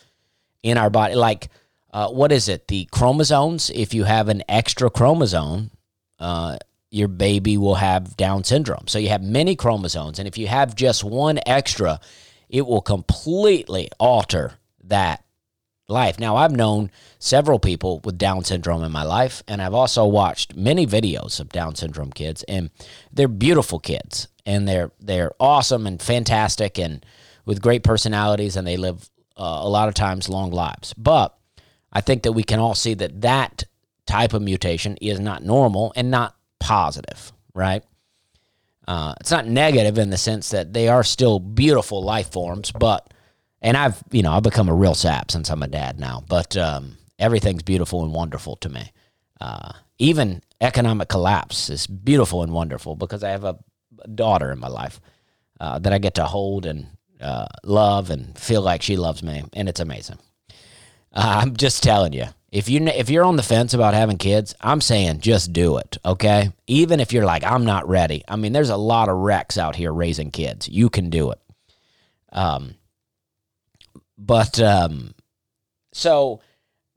in 0.62 0.78
our 0.78 0.90
body, 0.90 1.14
like 1.14 1.48
uh, 1.92 2.08
what 2.08 2.32
is 2.32 2.48
it? 2.48 2.66
The 2.66 2.86
chromosomes. 2.86 3.70
If 3.70 3.94
you 3.94 4.02
have 4.02 4.28
an 4.28 4.42
extra 4.48 4.90
chromosome, 4.90 5.70
uh, 6.18 6.58
your 6.90 7.08
baby 7.08 7.56
will 7.56 7.76
have 7.76 8.16
Down 8.16 8.42
syndrome. 8.42 8.88
So 8.88 8.98
you 8.98 9.10
have 9.10 9.22
many 9.22 9.54
chromosomes, 9.54 10.18
and 10.18 10.26
if 10.26 10.36
you 10.36 10.48
have 10.48 10.74
just 10.74 11.04
one 11.04 11.38
extra, 11.46 12.00
it 12.48 12.66
will 12.66 12.80
completely 12.80 13.90
alter 14.00 14.54
that 14.84 15.23
life. 15.88 16.18
Now, 16.18 16.36
I've 16.36 16.56
known 16.56 16.90
several 17.18 17.58
people 17.58 18.00
with 18.04 18.18
Down 18.18 18.44
syndrome 18.44 18.82
in 18.82 18.92
my 18.92 19.02
life, 19.02 19.42
and 19.46 19.60
I've 19.60 19.74
also 19.74 20.06
watched 20.06 20.56
many 20.56 20.86
videos 20.86 21.40
of 21.40 21.50
Down 21.50 21.74
syndrome 21.74 22.12
kids, 22.12 22.42
and 22.44 22.70
they're 23.12 23.28
beautiful 23.28 23.78
kids, 23.78 24.28
and 24.46 24.66
they're 24.68 24.90
they're 25.00 25.32
awesome 25.38 25.86
and 25.86 26.00
fantastic, 26.00 26.78
and 26.78 27.04
with 27.44 27.62
great 27.62 27.82
personalities, 27.82 28.56
and 28.56 28.66
they 28.66 28.76
live 28.76 29.10
uh, 29.36 29.60
a 29.62 29.68
lot 29.68 29.88
of 29.88 29.94
times 29.94 30.28
long 30.28 30.50
lives. 30.50 30.94
But 30.94 31.36
I 31.92 32.00
think 32.00 32.22
that 32.22 32.32
we 32.32 32.44
can 32.44 32.60
all 32.60 32.74
see 32.74 32.94
that 32.94 33.20
that 33.20 33.64
type 34.06 34.32
of 34.32 34.42
mutation 34.42 34.96
is 35.00 35.20
not 35.20 35.44
normal 35.44 35.92
and 35.96 36.10
not 36.10 36.34
positive, 36.60 37.32
right? 37.54 37.82
Uh, 38.86 39.14
it's 39.20 39.30
not 39.30 39.46
negative 39.46 39.98
in 39.98 40.10
the 40.10 40.18
sense 40.18 40.50
that 40.50 40.72
they 40.72 40.88
are 40.88 41.02
still 41.02 41.38
beautiful 41.38 42.02
life 42.02 42.30
forms, 42.30 42.70
but 42.70 43.13
and 43.64 43.76
I've 43.78 44.00
you 44.12 44.22
know 44.22 44.32
I've 44.32 44.44
become 44.44 44.68
a 44.68 44.74
real 44.74 44.94
sap 44.94 45.32
since 45.32 45.50
I'm 45.50 45.62
a 45.62 45.66
dad 45.66 45.98
now, 45.98 46.22
but 46.28 46.56
um, 46.56 46.98
everything's 47.18 47.64
beautiful 47.64 48.04
and 48.04 48.12
wonderful 48.12 48.56
to 48.56 48.68
me. 48.68 48.92
Uh, 49.40 49.72
even 49.98 50.42
economic 50.60 51.08
collapse 51.08 51.70
is 51.70 51.86
beautiful 51.86 52.42
and 52.42 52.52
wonderful 52.52 52.94
because 52.94 53.24
I 53.24 53.30
have 53.30 53.44
a 53.44 53.58
daughter 54.14 54.52
in 54.52 54.58
my 54.60 54.68
life 54.68 55.00
uh, 55.58 55.78
that 55.80 55.92
I 55.92 55.98
get 55.98 56.14
to 56.14 56.26
hold 56.26 56.66
and 56.66 56.88
uh, 57.20 57.46
love 57.64 58.10
and 58.10 58.38
feel 58.38 58.60
like 58.62 58.82
she 58.82 58.96
loves 58.96 59.22
me, 59.22 59.42
and 59.54 59.68
it's 59.68 59.80
amazing. 59.80 60.18
Uh, 61.12 61.40
I'm 61.42 61.56
just 61.56 61.82
telling 61.82 62.12
you, 62.12 62.26
if 62.52 62.68
you 62.68 62.86
if 62.86 63.08
you're 63.08 63.24
on 63.24 63.36
the 63.36 63.42
fence 63.42 63.72
about 63.72 63.94
having 63.94 64.18
kids, 64.18 64.54
I'm 64.60 64.82
saying 64.82 65.20
just 65.20 65.54
do 65.54 65.78
it, 65.78 65.96
okay? 66.04 66.52
Even 66.66 67.00
if 67.00 67.14
you're 67.14 67.24
like 67.24 67.44
I'm 67.44 67.64
not 67.64 67.88
ready. 67.88 68.24
I 68.28 68.36
mean, 68.36 68.52
there's 68.52 68.68
a 68.68 68.76
lot 68.76 69.08
of 69.08 69.16
wrecks 69.16 69.56
out 69.56 69.74
here 69.74 69.92
raising 69.92 70.30
kids. 70.30 70.68
You 70.68 70.90
can 70.90 71.08
do 71.08 71.30
it. 71.30 71.40
Um, 72.30 72.74
but 74.18 74.60
um, 74.60 75.14
so 75.92 76.40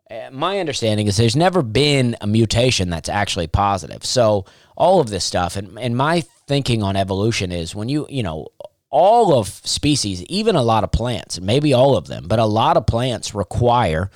uh, 0.10 0.30
my 0.32 0.60
understanding 0.60 1.08
is 1.08 1.18
there's 1.18 1.36
never 1.36 1.62
been 1.62 2.16
a 2.22 2.28
mutation 2.28 2.90
that's 2.90 3.10
actually 3.10 3.48
positive. 3.48 4.06
So 4.06 4.46
all 4.76 5.00
of 5.00 5.10
this 5.10 5.26
stuff 5.26 5.56
and, 5.56 5.78
and 5.80 5.98
my 5.98 6.22
thinking 6.48 6.82
on 6.82 6.96
evolution 6.96 7.52
is 7.52 7.76
when 7.76 7.90
you, 7.90 8.08
you 8.10 8.24
know, 8.24 8.48
all 8.90 9.38
of 9.38 9.50
species, 9.50 10.24
even 10.24 10.56
a 10.56 10.64
lot 10.64 10.84
of 10.84 10.92
plants, 10.92 11.42
maybe 11.42 11.74
all 11.74 11.98
of 11.98 12.08
them, 12.08 12.28
but 12.28 12.40
a 12.40 12.46
lot 12.46 12.78
of 12.78 12.88
plants 12.88 13.36
require 13.36 14.10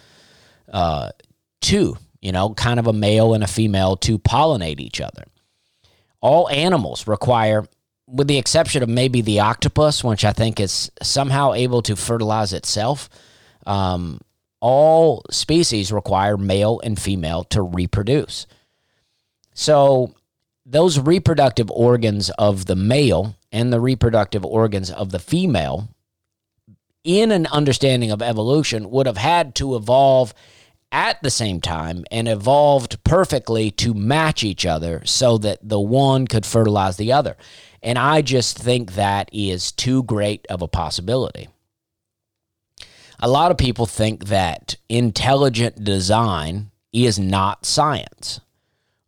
uh, 0.72 1.10
two, 1.60 1.98
you 2.22 2.32
know, 2.32 2.54
kind 2.54 2.80
of 2.80 2.88
a 2.88 2.94
male 2.94 3.34
and 3.34 3.44
a 3.44 3.48
female 3.48 3.98
to 3.98 4.18
pollinate 4.18 4.80
each 4.80 5.02
other. 5.02 5.26
All 6.22 6.50
animals 6.50 7.06
require 7.06 7.66
with 8.12 8.28
the 8.28 8.38
exception 8.38 8.84
of 8.84 8.90
maybe 8.90 9.22
the 9.22 9.40
octopus, 9.40 10.04
which 10.04 10.26
I 10.26 10.34
think 10.34 10.60
is 10.60 10.92
somehow 11.02 11.54
able 11.54 11.82
to 11.84 11.96
fertilize 11.96 12.52
itself, 12.52 13.10
um, 13.66 14.20
all 14.60 15.24
species 15.32 15.92
require 15.92 16.38
male 16.38 16.82
and 16.84 17.00
female 17.00 17.46
to 17.46 17.62
reproduce. 17.62 18.46
So, 19.54 20.14
those 20.66 21.00
reproductive 21.00 21.72
organs 21.72 22.30
of 22.32 22.66
the 22.66 22.76
male 22.76 23.36
and 23.52 23.74
the 23.74 23.80
reproductive 23.80 24.46
organs 24.46 24.92
of 24.92 25.12
the 25.12 25.20
female, 25.20 25.90
in 27.04 27.32
an 27.32 27.48
understanding 27.48 28.12
of 28.12 28.22
evolution, 28.22 28.90
would 28.92 29.08
have 29.08 29.18
had 29.18 29.56
to 29.56 29.76
evolve 29.76 30.34
at 30.92 31.22
the 31.24 31.32
same 31.32 31.62
time 31.62 32.04
and 32.12 32.28
evolved 32.28 33.04
perfectly 33.04 33.72
to 33.72 33.94
match 33.94 34.44
each 34.44 34.66
other 34.66 35.02
so 35.06 35.38
that 35.38 35.58
the 35.62 35.80
one 35.80 36.28
could 36.28 36.46
fertilize 36.46 36.98
the 36.98 37.12
other. 37.12 37.38
And 37.84 37.98
I 37.98 38.22
just 38.22 38.58
think 38.58 38.94
that 38.94 39.30
is 39.34 39.72
too 39.72 40.04
great 40.04 40.46
of 40.50 40.62
a 40.62 40.68
possibility. 40.68 41.50
A 43.20 43.28
lot 43.28 43.52
of 43.52 43.58
people 43.58 43.86
think 43.86 44.26
that 44.26 44.76
intelligent 44.90 45.84
design 45.84 46.72
is 46.92 47.20
not 47.20 47.66
science. 47.66 48.40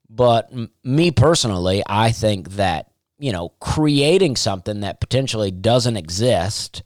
But 0.09 0.49
m- 0.51 0.71
me 0.83 1.11
personally, 1.11 1.83
I 1.87 2.11
think 2.11 2.51
that, 2.51 2.91
you 3.17 3.31
know, 3.31 3.49
creating 3.59 4.35
something 4.35 4.81
that 4.81 4.99
potentially 4.99 5.51
doesn't 5.51 5.97
exist 5.97 6.83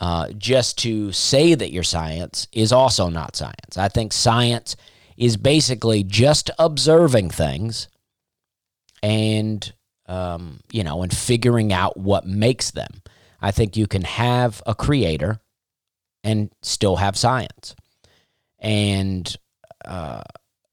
uh, 0.00 0.30
just 0.32 0.78
to 0.78 1.12
say 1.12 1.54
that 1.54 1.72
you're 1.72 1.82
science 1.82 2.46
is 2.52 2.72
also 2.72 3.08
not 3.08 3.36
science. 3.36 3.76
I 3.76 3.88
think 3.88 4.12
science 4.12 4.76
is 5.16 5.36
basically 5.36 6.04
just 6.04 6.50
observing 6.58 7.30
things 7.30 7.88
and 9.02 9.72
um, 10.08 10.60
you 10.72 10.82
know, 10.82 11.02
and 11.02 11.14
figuring 11.14 11.72
out 11.72 11.96
what 11.96 12.26
makes 12.26 12.70
them. 12.70 13.02
I 13.40 13.50
think 13.50 13.76
you 13.76 13.86
can 13.86 14.02
have 14.02 14.62
a 14.66 14.74
creator 14.74 15.40
and 16.24 16.50
still 16.62 16.96
have 16.96 17.16
science. 17.16 17.76
And 18.58 19.36
uh, 19.84 20.22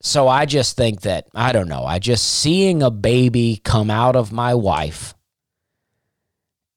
so 0.01 0.27
I 0.27 0.45
just 0.45 0.75
think 0.75 1.01
that, 1.01 1.27
I 1.35 1.51
don't 1.51 1.67
know, 1.67 1.83
I 1.83 1.99
just 1.99 2.25
seeing 2.25 2.81
a 2.81 2.89
baby 2.89 3.61
come 3.63 3.91
out 3.91 4.15
of 4.15 4.31
my 4.31 4.55
wife 4.55 5.13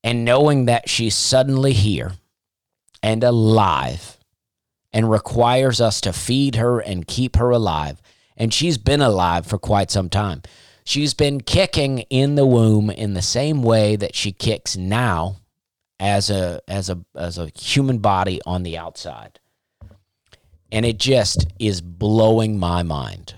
and 0.05 0.25
knowing 0.25 0.67
that 0.67 0.88
she's 0.88 1.15
suddenly 1.15 1.73
here 1.73 2.12
and 3.03 3.25
alive 3.25 4.19
and 4.93 5.11
requires 5.11 5.81
us 5.81 6.00
to 6.03 6.12
feed 6.12 6.57
her 6.57 6.81
and 6.81 7.07
keep 7.07 7.37
her 7.37 7.50
alive. 7.50 8.00
And 8.37 8.53
she's 8.53 8.79
been 8.79 9.00
alive 9.00 9.47
for 9.47 9.59
quite 9.59 9.91
some 9.91 10.09
time. 10.09 10.43
She's 10.88 11.12
been 11.12 11.42
kicking 11.42 11.99
in 12.09 12.37
the 12.37 12.47
womb 12.47 12.88
in 12.88 13.12
the 13.12 13.21
same 13.21 13.62
way 13.62 13.95
that 13.97 14.14
she 14.14 14.33
kicks 14.33 14.75
now 14.75 15.37
as 16.00 16.30
a 16.30 16.62
as 16.66 16.88
a 16.88 17.04
as 17.14 17.37
a 17.37 17.50
human 17.54 17.99
body 17.99 18.40
on 18.47 18.62
the 18.62 18.78
outside. 18.78 19.38
And 20.73 20.87
it 20.87 20.99
just 20.99 21.47
is 21.59 21.83
blowing 21.83 22.59
my 22.59 22.83
mind. 22.85 23.35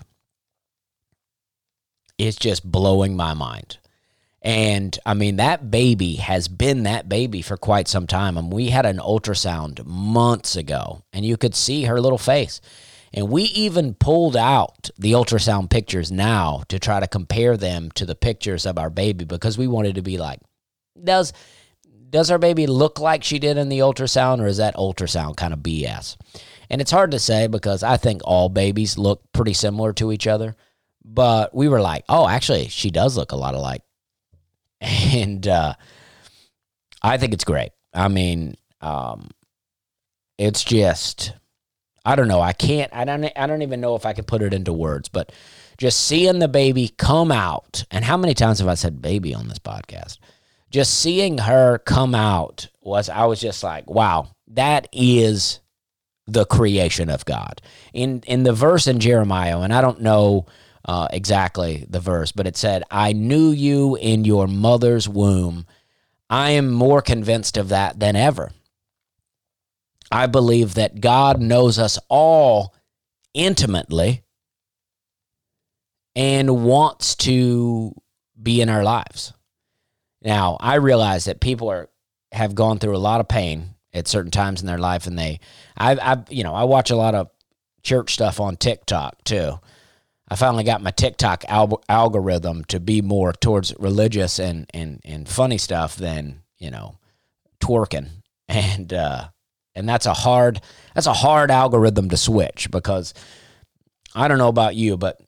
It's 2.19 2.37
just 2.37 2.71
blowing 2.71 3.17
my 3.17 3.35
mind. 3.35 3.79
And 4.41 4.97
I 5.05 5.15
mean, 5.15 5.35
that 5.35 5.73
baby 5.73 6.15
has 6.17 6.47
been 6.47 6.85
that 6.85 7.09
baby 7.09 7.43
for 7.43 7.57
quite 7.57 7.89
some 7.89 8.07
time. 8.07 8.37
And 8.37 8.53
we 8.53 8.69
had 8.69 8.87
an 8.87 8.99
ultrasound 8.99 9.85
months 9.85 10.55
ago, 10.55 11.03
and 11.13 11.27
you 11.27 11.37
could 11.37 11.57
see 11.57 11.83
her 11.87 12.01
little 12.01 12.17
face. 12.17 12.61
And 13.13 13.29
we 13.29 13.43
even 13.45 13.95
pulled 13.95 14.37
out 14.37 14.91
the 14.97 15.13
ultrasound 15.13 15.71
pictures 15.71 16.13
now 16.13 16.63
to 16.69 16.79
try 16.79 17.01
to 17.01 17.09
compare 17.09 17.57
them 17.57 17.91
to 17.93 18.07
the 18.07 18.15
pictures 18.15 18.67
of 18.67 18.79
our 18.79 18.91
baby 18.91 19.25
because 19.25 19.59
we 19.59 19.67
wanted 19.67 19.97
to 19.97 20.03
be 20.03 20.17
like, 20.17 20.41
does 21.03 21.33
does 22.11 22.31
our 22.31 22.39
baby 22.39 22.67
look 22.67 22.99
like 22.99 23.23
she 23.23 23.39
did 23.39 23.57
in 23.57 23.69
the 23.69 23.79
ultrasound 23.79 24.41
or 24.41 24.47
is 24.47 24.57
that 24.57 24.75
ultrasound 24.75 25.37
kind 25.37 25.53
of 25.53 25.61
BS? 25.61 26.17
And 26.69 26.81
it's 26.81 26.91
hard 26.91 27.13
to 27.13 27.19
say 27.19 27.47
because 27.47 27.83
I 27.83 27.97
think 27.97 28.23
all 28.25 28.49
babies 28.49 28.99
look 28.99 29.23
pretty 29.33 29.55
similar 29.55 29.93
to 29.95 30.13
each 30.13 30.27
other. 30.27 30.57
But 31.05 31.55
we 31.55 31.69
were 31.69 31.81
like, 31.81 32.05
oh, 32.09 32.29
actually, 32.29 32.69
she 32.69 32.91
does 32.91 33.17
look 33.17 33.33
a 33.33 33.37
lot 33.37 33.55
alike. 33.55 33.83
And 34.83 35.47
uh, 35.47 35.75
I 37.03 37.19
think 37.19 37.35
it's 37.35 37.45
great. 37.45 37.73
I 37.93 38.09
mean, 38.09 38.55
um, 38.81 39.29
it's 40.39 40.65
just 40.65 41.35
I 42.05 42.17
don't 42.17 42.29
know. 42.29 42.41
I 42.41 42.53
can't. 42.53 42.93
I 42.95 43.05
don't. 43.05 43.31
I 43.37 43.47
don't 43.47 43.63
even 43.63 43.81
know 43.81 43.95
if 43.95 44.07
I 44.07 44.13
can 44.13 44.25
put 44.25 44.43
it 44.43 44.55
into 44.55 44.73
words. 44.73 45.09
But 45.09 45.33
just 45.79 46.01
seeing 46.01 46.39
the 46.39 46.49
baby 46.49 46.93
come 46.97 47.31
out, 47.31 47.85
and 47.91 48.05
how 48.05 48.17
many 48.17 48.35
times 48.35 48.59
have 48.59 48.69
I 48.69 48.75
said 48.75 49.03
baby 49.03 49.35
on 49.35 49.49
this 49.49 49.59
podcast? 49.59 50.19
Just 50.71 50.95
seeing 51.01 51.39
her 51.39 51.79
come 51.79 52.15
out 52.15 52.69
was. 52.81 53.09
I 53.09 53.27
was 53.27 53.41
just 53.41 53.63
like, 53.63 53.89
wow, 53.91 54.29
that 54.49 54.89
is 54.93 55.61
the 56.27 56.47
creation 56.47 57.11
of 57.11 57.25
God. 57.25 57.61
In 57.93 58.23
in 58.27 58.45
the 58.45 58.53
verse 58.53 58.87
in 58.87 59.01
Jeremiah, 59.01 59.61
and 59.61 59.73
I 59.73 59.81
don't 59.81 60.01
know 60.01 60.47
uh, 60.85 61.09
exactly 61.13 61.87
the 61.89 62.01
verse, 62.01 62.33
but 62.33 62.47
it 62.47 62.57
said, 62.57 62.85
"I 62.91 63.13
knew 63.13 63.51
you 63.51 63.97
in 63.97 64.25
your 64.25 64.47
mother's 64.47 65.09
womb." 65.09 65.67
I 66.31 66.51
am 66.51 66.71
more 66.71 67.03
convinced 67.03 67.57
of 67.57 67.71
that 67.71 67.99
than 67.99 68.15
ever. 68.15 68.53
I 70.11 70.27
believe 70.27 70.75
that 70.75 71.01
God 71.01 71.41
knows 71.41 71.79
us 71.79 71.99
all 72.09 72.75
intimately 73.35 74.23
and 76.17 76.65
wants 76.65 77.15
to 77.17 77.95
be 78.41 78.61
in 78.61 78.69
our 78.69 78.83
lives. 78.83 79.33
Now, 80.23 80.57
I 80.61 80.75
realize 80.77 81.25
that 81.27 81.41
people 81.41 81.69
are 81.71 81.89
have 82.33 82.55
gone 82.55 82.79
through 82.79 82.97
a 82.97 82.99
lot 82.99 83.21
of 83.21 83.29
pain 83.29 83.75
at 83.93 84.07
certain 84.07 84.31
times 84.31 84.61
in 84.61 84.67
their 84.67 84.79
life 84.79 85.07
and 85.07 85.19
they 85.19 85.41
I 85.77 85.93
I 85.95 86.25
you 86.29 86.45
know, 86.45 86.55
I 86.55 86.65
watch 86.65 86.91
a 86.91 86.97
lot 86.97 87.15
of 87.15 87.29
church 87.83 88.15
stuff 88.15 88.41
on 88.41 88.57
TikTok 88.57 89.25
too. 89.25 89.59
I 90.31 90.37
finally 90.37 90.63
got 90.63 90.83
my 90.83 90.93
TikTok 90.93 91.45
al- 91.49 91.83
algorithm 91.89 92.65
to 92.67 92.79
be 92.79 93.03
more 93.03 93.33
towards 93.33 93.75
religious 93.81 94.39
and, 94.39 94.71
and, 94.73 95.01
and 95.05 95.29
funny 95.29 95.59
stuff 95.59 95.97
than, 95.97 96.43
you 96.59 96.71
know, 96.71 96.99
twerking. 97.61 98.09
And, 98.49 98.93
uh, 98.93 99.29
and 99.75 99.89
that's 99.89 100.07
a 100.07 100.15
hard, 100.15 100.61
that's 100.95 101.07
a 101.07 101.13
hard 101.13 101.51
algorithm 101.51 102.09
to 102.11 102.17
switch 102.17 102.71
because 102.71 103.15
I 104.15 104.29
don't 104.29 104.39
know 104.39 104.49
about 104.49 104.75
you, 104.75 104.97
but 104.97 105.21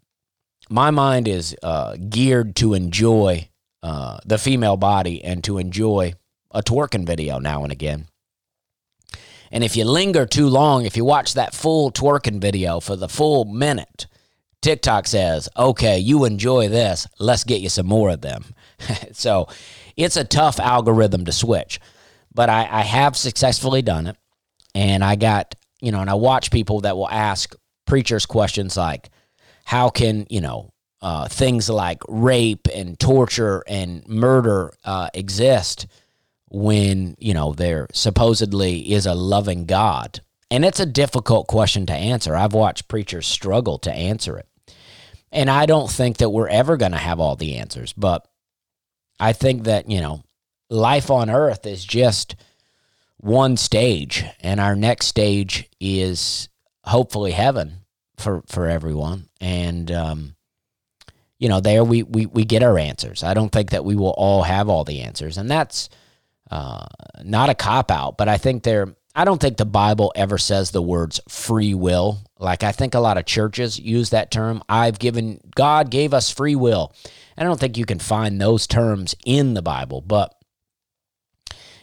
my 0.69 0.91
mind 0.91 1.29
is 1.29 1.57
uh, 1.63 1.97
geared 1.97 2.57
to 2.57 2.75
enjoy 2.75 3.49
uh, 3.83 4.19
the 4.25 4.39
female 4.39 4.77
body 4.77 5.23
and 5.23 5.43
to 5.45 5.59
enjoy 5.59 6.15
a 6.51 6.63
twerking 6.63 7.07
video 7.07 7.39
now 7.39 7.63
and 7.63 7.73
again. 7.73 8.07
And 9.51 9.63
if 9.63 9.77
you 9.77 9.85
linger 9.85 10.25
too 10.25 10.49
long, 10.49 10.87
if 10.87 10.97
you 10.97 11.05
watch 11.05 11.35
that 11.35 11.55
full 11.55 11.93
twerking 11.93 12.41
video 12.41 12.81
for 12.81 12.97
the 12.97 13.09
full 13.09 13.45
minute, 13.45 14.07
TikTok 14.63 15.07
says, 15.07 15.49
okay, 15.57 15.99
you 15.99 16.25
enjoy 16.25 16.69
this. 16.69 17.07
Let's 17.19 17.45
get 17.45 17.61
you 17.61 17.69
some 17.69 17.87
more 17.87 18.11
of 18.11 18.23
them. 18.23 18.45
so 19.13 19.49
it's 19.97 20.17
a 20.17 20.25
tough 20.25 20.59
algorithm 20.59 21.27
to 21.27 21.33
switch, 21.33 21.81
but 22.33 22.49
I, 22.49 22.69
I 22.71 22.81
have 22.83 23.17
successfully 23.17 23.83
done 23.83 24.07
it. 24.07 24.17
And 24.75 25.05
I 25.05 25.17
got, 25.17 25.55
you 25.81 25.93
know, 25.93 26.01
and 26.01 26.11
I 26.11 26.15
watch 26.15 26.51
people 26.51 26.81
that 26.81 26.97
will 26.97 27.09
ask 27.09 27.55
preachers 27.87 28.27
questions 28.27 28.77
like, 28.77 29.11
how 29.65 29.91
can, 29.91 30.27
you 30.31 30.41
know, 30.41 30.73
uh, 31.01 31.29
things 31.29 31.69
like 31.69 32.01
rape 32.09 32.69
and 32.75 32.99
torture 32.99 33.63
and 33.67 34.07
murder 34.09 34.73
uh, 34.85 35.09
exist 35.15 35.87
when, 36.49 37.17
you 37.19 37.35
know, 37.35 37.53
there 37.53 37.89
supposedly 37.93 38.93
is 38.93 39.07
a 39.07 39.15
loving 39.15 39.67
God? 39.67 40.21
And 40.51 40.65
it's 40.65 40.81
a 40.81 40.87
difficult 40.87 41.47
question 41.49 41.87
to 41.87 41.95
answer. 41.95 42.37
I've 42.37 42.53
watched 42.53 42.89
preachers 42.89 43.27
struggle 43.27 43.79
to 43.79 43.93
answer 43.93 44.39
it. 44.39 44.47
And 45.31 45.49
I 45.49 45.65
don't 45.65 45.91
think 45.91 46.19
that 46.19 46.29
we're 46.29 46.49
ever 46.49 46.77
going 46.77 46.93
to 46.93 46.99
have 46.99 47.19
all 47.19 47.37
the 47.37 47.57
answers, 47.57 47.95
but 47.95 48.29
I 49.19 49.33
think 49.33 49.65
that, 49.65 49.89
you 49.89 50.01
know, 50.01 50.23
life 50.69 51.11
on 51.11 51.31
earth 51.31 51.65
is 51.65 51.85
just 51.85 52.37
one 53.23 53.57
stage, 53.57 54.25
and 54.41 54.59
our 54.61 54.75
next 54.75 55.07
stage 55.07 55.71
is 55.81 56.49
hopefully 56.85 57.31
heaven 57.31 57.85
for, 58.17 58.43
for 58.49 58.69
everyone. 58.69 59.29
And, 59.41 59.91
um, 59.93 60.35
you 61.39 61.49
know, 61.49 61.61
there 61.61 61.85
we, 61.85 62.03
we, 62.03 62.27
we 62.27 62.45
get 62.45 62.65
our 62.65 62.79
answers. 62.79 63.23
I 63.23 63.35
don't 63.35 63.51
think 63.53 63.71
that 63.71 63.85
we 63.85 63.95
will 63.95 64.11
all 64.11 64.43
have 64.43 64.69
all 64.69 64.83
the 64.83 65.03
answers. 65.03 65.39
And 65.39 65.49
that's 65.49 65.89
uh, 66.51 66.87
not 67.23 67.49
a 67.49 67.55
cop 67.55 67.93
out, 67.93 68.19
but 68.19 68.29
I 68.29 68.39
think 68.39 68.65
there, 68.65 68.95
I 69.15 69.25
don't 69.25 69.41
think 69.41 69.57
the 69.57 69.65
Bible 69.65 70.13
ever 70.17 70.37
says 70.37 70.73
the 70.73 70.83
words 70.83 71.21
free 71.29 71.75
will. 71.75 72.19
Like 72.41 72.65
I 72.65 72.73
think 72.73 72.95
a 72.95 73.01
lot 73.01 73.19
of 73.19 73.25
churches 73.25 73.79
use 73.79 74.11
that 74.11 74.33
term. 74.33 74.65
I've 74.69 74.99
given, 74.99 75.41
God 75.55 75.91
gave 75.91 76.13
us 76.13 76.29
free 76.29 76.57
will. 76.57 76.93
I 77.39 77.45
don't 77.45 77.61
think 77.61 77.79
you 77.79 77.87
can 77.87 78.01
find 78.01 78.41
those 78.41 78.67
terms 78.67 79.15
in 79.25 79.55
the 79.55 79.63
Bible, 79.63 80.01
but 80.01 80.35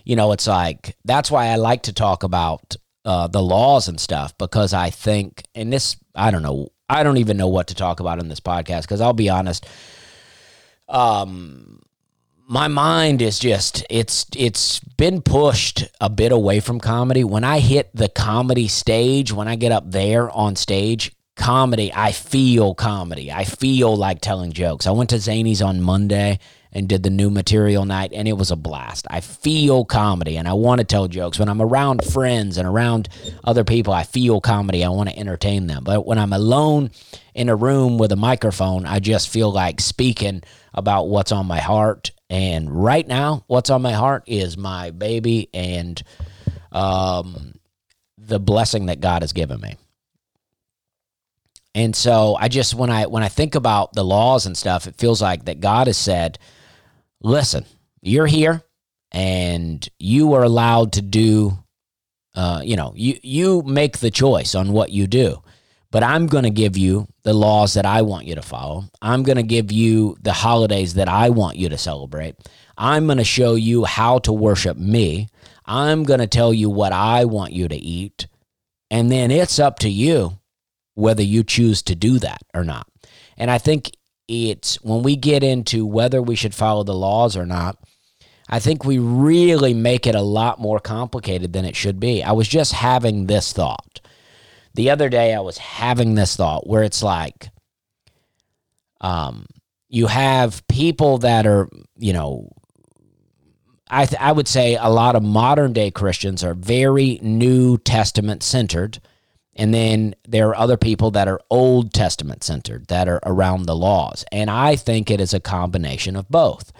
you 0.09 0.15
know, 0.15 0.31
it's 0.31 0.47
like 0.47 0.97
that's 1.05 1.29
why 1.29 1.49
I 1.49 1.57
like 1.57 1.83
to 1.83 1.93
talk 1.93 2.23
about 2.23 2.75
uh, 3.05 3.27
the 3.27 3.43
laws 3.43 3.87
and 3.87 3.99
stuff 3.99 4.35
because 4.39 4.73
I 4.73 4.89
think, 4.89 5.43
and 5.53 5.71
this, 5.71 5.97
I 6.15 6.31
don't 6.31 6.41
know, 6.41 6.69
I 6.89 7.03
don't 7.03 7.17
even 7.17 7.37
know 7.37 7.47
what 7.47 7.67
to 7.67 7.75
talk 7.75 7.99
about 7.99 8.17
in 8.17 8.27
this 8.27 8.39
podcast 8.39 8.81
because 8.81 9.01
I'll 9.01 9.13
be 9.13 9.29
honest. 9.29 9.67
Um, 10.87 11.83
my 12.47 12.67
mind 12.67 13.21
is 13.21 13.37
just 13.37 13.85
it's 13.87 14.25
it's 14.35 14.79
been 14.79 15.21
pushed 15.21 15.85
a 16.01 16.09
bit 16.09 16.31
away 16.31 16.59
from 16.59 16.79
comedy. 16.79 17.23
When 17.23 17.43
I 17.43 17.59
hit 17.59 17.91
the 17.93 18.09
comedy 18.09 18.67
stage, 18.67 19.31
when 19.31 19.47
I 19.47 19.57
get 19.57 19.71
up 19.71 19.91
there 19.91 20.31
on 20.31 20.55
stage, 20.55 21.11
comedy, 21.35 21.91
I 21.93 22.13
feel 22.13 22.73
comedy. 22.73 23.31
I 23.31 23.43
feel 23.43 23.95
like 23.95 24.21
telling 24.21 24.53
jokes. 24.53 24.87
I 24.87 24.91
went 24.91 25.11
to 25.11 25.17
Zanies 25.17 25.63
on 25.63 25.83
Monday 25.83 26.39
and 26.71 26.87
did 26.87 27.03
the 27.03 27.09
new 27.09 27.29
material 27.29 27.85
night 27.85 28.11
and 28.13 28.27
it 28.27 28.33
was 28.33 28.51
a 28.51 28.55
blast. 28.55 29.07
I 29.09 29.21
feel 29.21 29.85
comedy 29.85 30.37
and 30.37 30.47
I 30.47 30.53
want 30.53 30.79
to 30.79 30.85
tell 30.85 31.07
jokes. 31.07 31.39
When 31.39 31.49
I'm 31.49 31.61
around 31.61 32.03
friends 32.03 32.57
and 32.57 32.67
around 32.67 33.09
other 33.43 33.63
people, 33.63 33.93
I 33.93 34.03
feel 34.03 34.39
comedy. 34.39 34.83
I 34.83 34.89
want 34.89 35.09
to 35.09 35.17
entertain 35.17 35.67
them. 35.67 35.83
But 35.83 36.05
when 36.05 36.19
I'm 36.19 36.33
alone 36.33 36.91
in 37.33 37.49
a 37.49 37.55
room 37.55 37.97
with 37.97 38.11
a 38.11 38.15
microphone, 38.15 38.85
I 38.85 38.99
just 38.99 39.29
feel 39.29 39.51
like 39.51 39.81
speaking 39.81 40.43
about 40.73 41.07
what's 41.07 41.31
on 41.31 41.47
my 41.47 41.59
heart 41.59 42.11
and 42.29 42.69
right 42.71 43.07
now, 43.07 43.43
what's 43.47 43.71
on 43.71 43.81
my 43.81 43.93
heart 43.93 44.23
is 44.27 44.55
my 44.55 44.91
baby 44.91 45.49
and 45.53 46.01
um, 46.71 47.55
the 48.17 48.39
blessing 48.39 48.85
that 48.87 49.01
God 49.01 49.23
has 49.23 49.33
given 49.33 49.59
me. 49.59 49.75
And 51.73 51.95
so 51.95 52.35
I 52.39 52.47
just 52.47 52.75
when 52.75 52.89
I 52.89 53.05
when 53.05 53.23
I 53.23 53.29
think 53.29 53.55
about 53.55 53.93
the 53.93 54.03
laws 54.03 54.45
and 54.45 54.57
stuff, 54.57 54.87
it 54.87 54.95
feels 54.95 55.21
like 55.21 55.45
that 55.45 55.59
God 55.59 55.87
has 55.87 55.97
said, 55.97 56.37
"Listen, 57.21 57.65
you're 58.01 58.27
here, 58.27 58.63
and 59.11 59.87
you 59.99 60.33
are 60.33 60.43
allowed 60.43 60.93
to 60.93 61.01
do. 61.01 61.59
Uh, 62.35 62.61
you 62.63 62.75
know, 62.75 62.93
you 62.95 63.19
you 63.21 63.61
make 63.63 63.97
the 63.99 64.11
choice 64.11 64.55
on 64.55 64.71
what 64.71 64.91
you 64.91 65.07
do." 65.07 65.41
but 65.91 66.03
I'm 66.03 66.27
going 66.27 66.43
to 66.43 66.49
give 66.49 66.77
you 66.77 67.07
the 67.23 67.33
laws 67.33 67.73
that 67.73 67.85
I 67.85 68.01
want 68.03 68.25
you 68.27 68.35
to 68.35 68.41
follow. 68.41 68.85
I'm 69.01 69.23
going 69.23 69.37
to 69.37 69.43
give 69.43 69.71
you 69.71 70.17
the 70.21 70.33
holidays 70.33 70.95
that 70.95 71.09
I 71.09 71.29
want 71.29 71.57
you 71.57 71.69
to 71.69 71.77
celebrate. 71.77 72.35
I'm 72.77 73.07
going 73.07 73.17
to 73.17 73.23
show 73.23 73.55
you 73.55 73.85
how 73.85 74.19
to 74.19 74.33
worship 74.33 74.77
me. 74.77 75.27
I'm 75.65 76.03
going 76.03 76.19
to 76.19 76.27
tell 76.27 76.53
you 76.53 76.69
what 76.69 76.91
I 76.91 77.25
want 77.25 77.53
you 77.53 77.67
to 77.67 77.75
eat. 77.75 78.27
And 78.91 79.11
then 79.11 79.31
it's 79.31 79.59
up 79.59 79.79
to 79.79 79.89
you 79.89 80.39
whether 80.93 81.23
you 81.23 81.43
choose 81.43 81.81
to 81.83 81.95
do 81.95 82.19
that 82.19 82.41
or 82.53 82.63
not. 82.63 82.87
And 83.37 83.49
I 83.49 83.57
think 83.57 83.91
it's 84.29 84.75
when 84.83 85.03
we 85.03 85.15
get 85.15 85.43
into 85.43 85.85
whether 85.85 86.21
we 86.21 86.35
should 86.35 86.55
follow 86.55 86.83
the 86.83 86.93
laws 86.93 87.35
or 87.35 87.45
not, 87.45 87.77
I 88.47 88.59
think 88.59 88.85
we 88.85 88.99
really 88.99 89.73
make 89.73 90.07
it 90.07 90.15
a 90.15 90.21
lot 90.21 90.59
more 90.59 90.79
complicated 90.79 91.53
than 91.53 91.65
it 91.65 91.75
should 91.75 91.99
be. 91.99 92.23
I 92.23 92.31
was 92.31 92.47
just 92.47 92.73
having 92.73 93.25
this 93.25 93.51
thought 93.51 93.99
the 94.79 94.89
other 94.89 95.09
day 95.09 95.33
I 95.33 95.39
was 95.39 95.57
having 95.57 96.15
this 96.15 96.35
thought 96.35 96.67
where 96.67 96.83
it's 96.83 97.03
like, 97.03 97.49
um, 99.01 99.45
you 99.87 100.07
have 100.07 100.65
people 100.67 101.17
that 101.19 101.47
are, 101.47 101.69
you 101.97 102.13
know, 102.13 102.49
I, 103.89 104.05
th- 104.05 104.21
I 104.21 104.31
would 104.31 104.47
say 104.47 104.75
a 104.75 104.87
lot 104.89 105.15
of 105.15 105.23
modern 105.23 105.73
day 105.73 105.89
Christians 105.89 106.43
are 106.43 106.53
very 106.53 107.19
New 107.21 107.77
Testament 107.79 108.43
centered. 108.43 109.01
And 109.59 109.73
then 109.73 110.15
there 110.25 110.47
are 110.47 110.55
other 110.55 110.77
people 110.77 111.11
that 111.11 111.27
are 111.27 111.41
Old 111.49 111.93
Testament 111.93 112.45
centered 112.45 112.87
that 112.87 113.09
are 113.09 113.19
around 113.23 113.65
the 113.65 113.75
laws. 113.75 114.23
And 114.31 114.49
I 114.49 114.77
think 114.77 115.11
it 115.11 115.19
is 115.19 115.33
a 115.33 115.41
combination 115.41 116.15
of 116.15 116.29
both, 116.29 116.71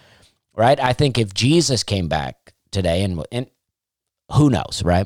right? 0.55 0.79
I 0.79 0.93
think 0.93 1.17
if 1.17 1.33
Jesus 1.33 1.83
came 1.83 2.07
back 2.07 2.53
today, 2.71 3.03
and, 3.03 3.21
and 3.33 3.47
who 4.31 4.49
knows, 4.49 4.81
right? 4.85 5.05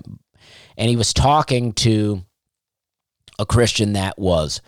And 0.78 0.88
he 0.88 0.96
was 0.96 1.16
talking 1.16 1.74
to 1.74 2.24
a 3.40 3.46
Christian 3.48 3.94
that 3.94 4.20
was 4.20 4.62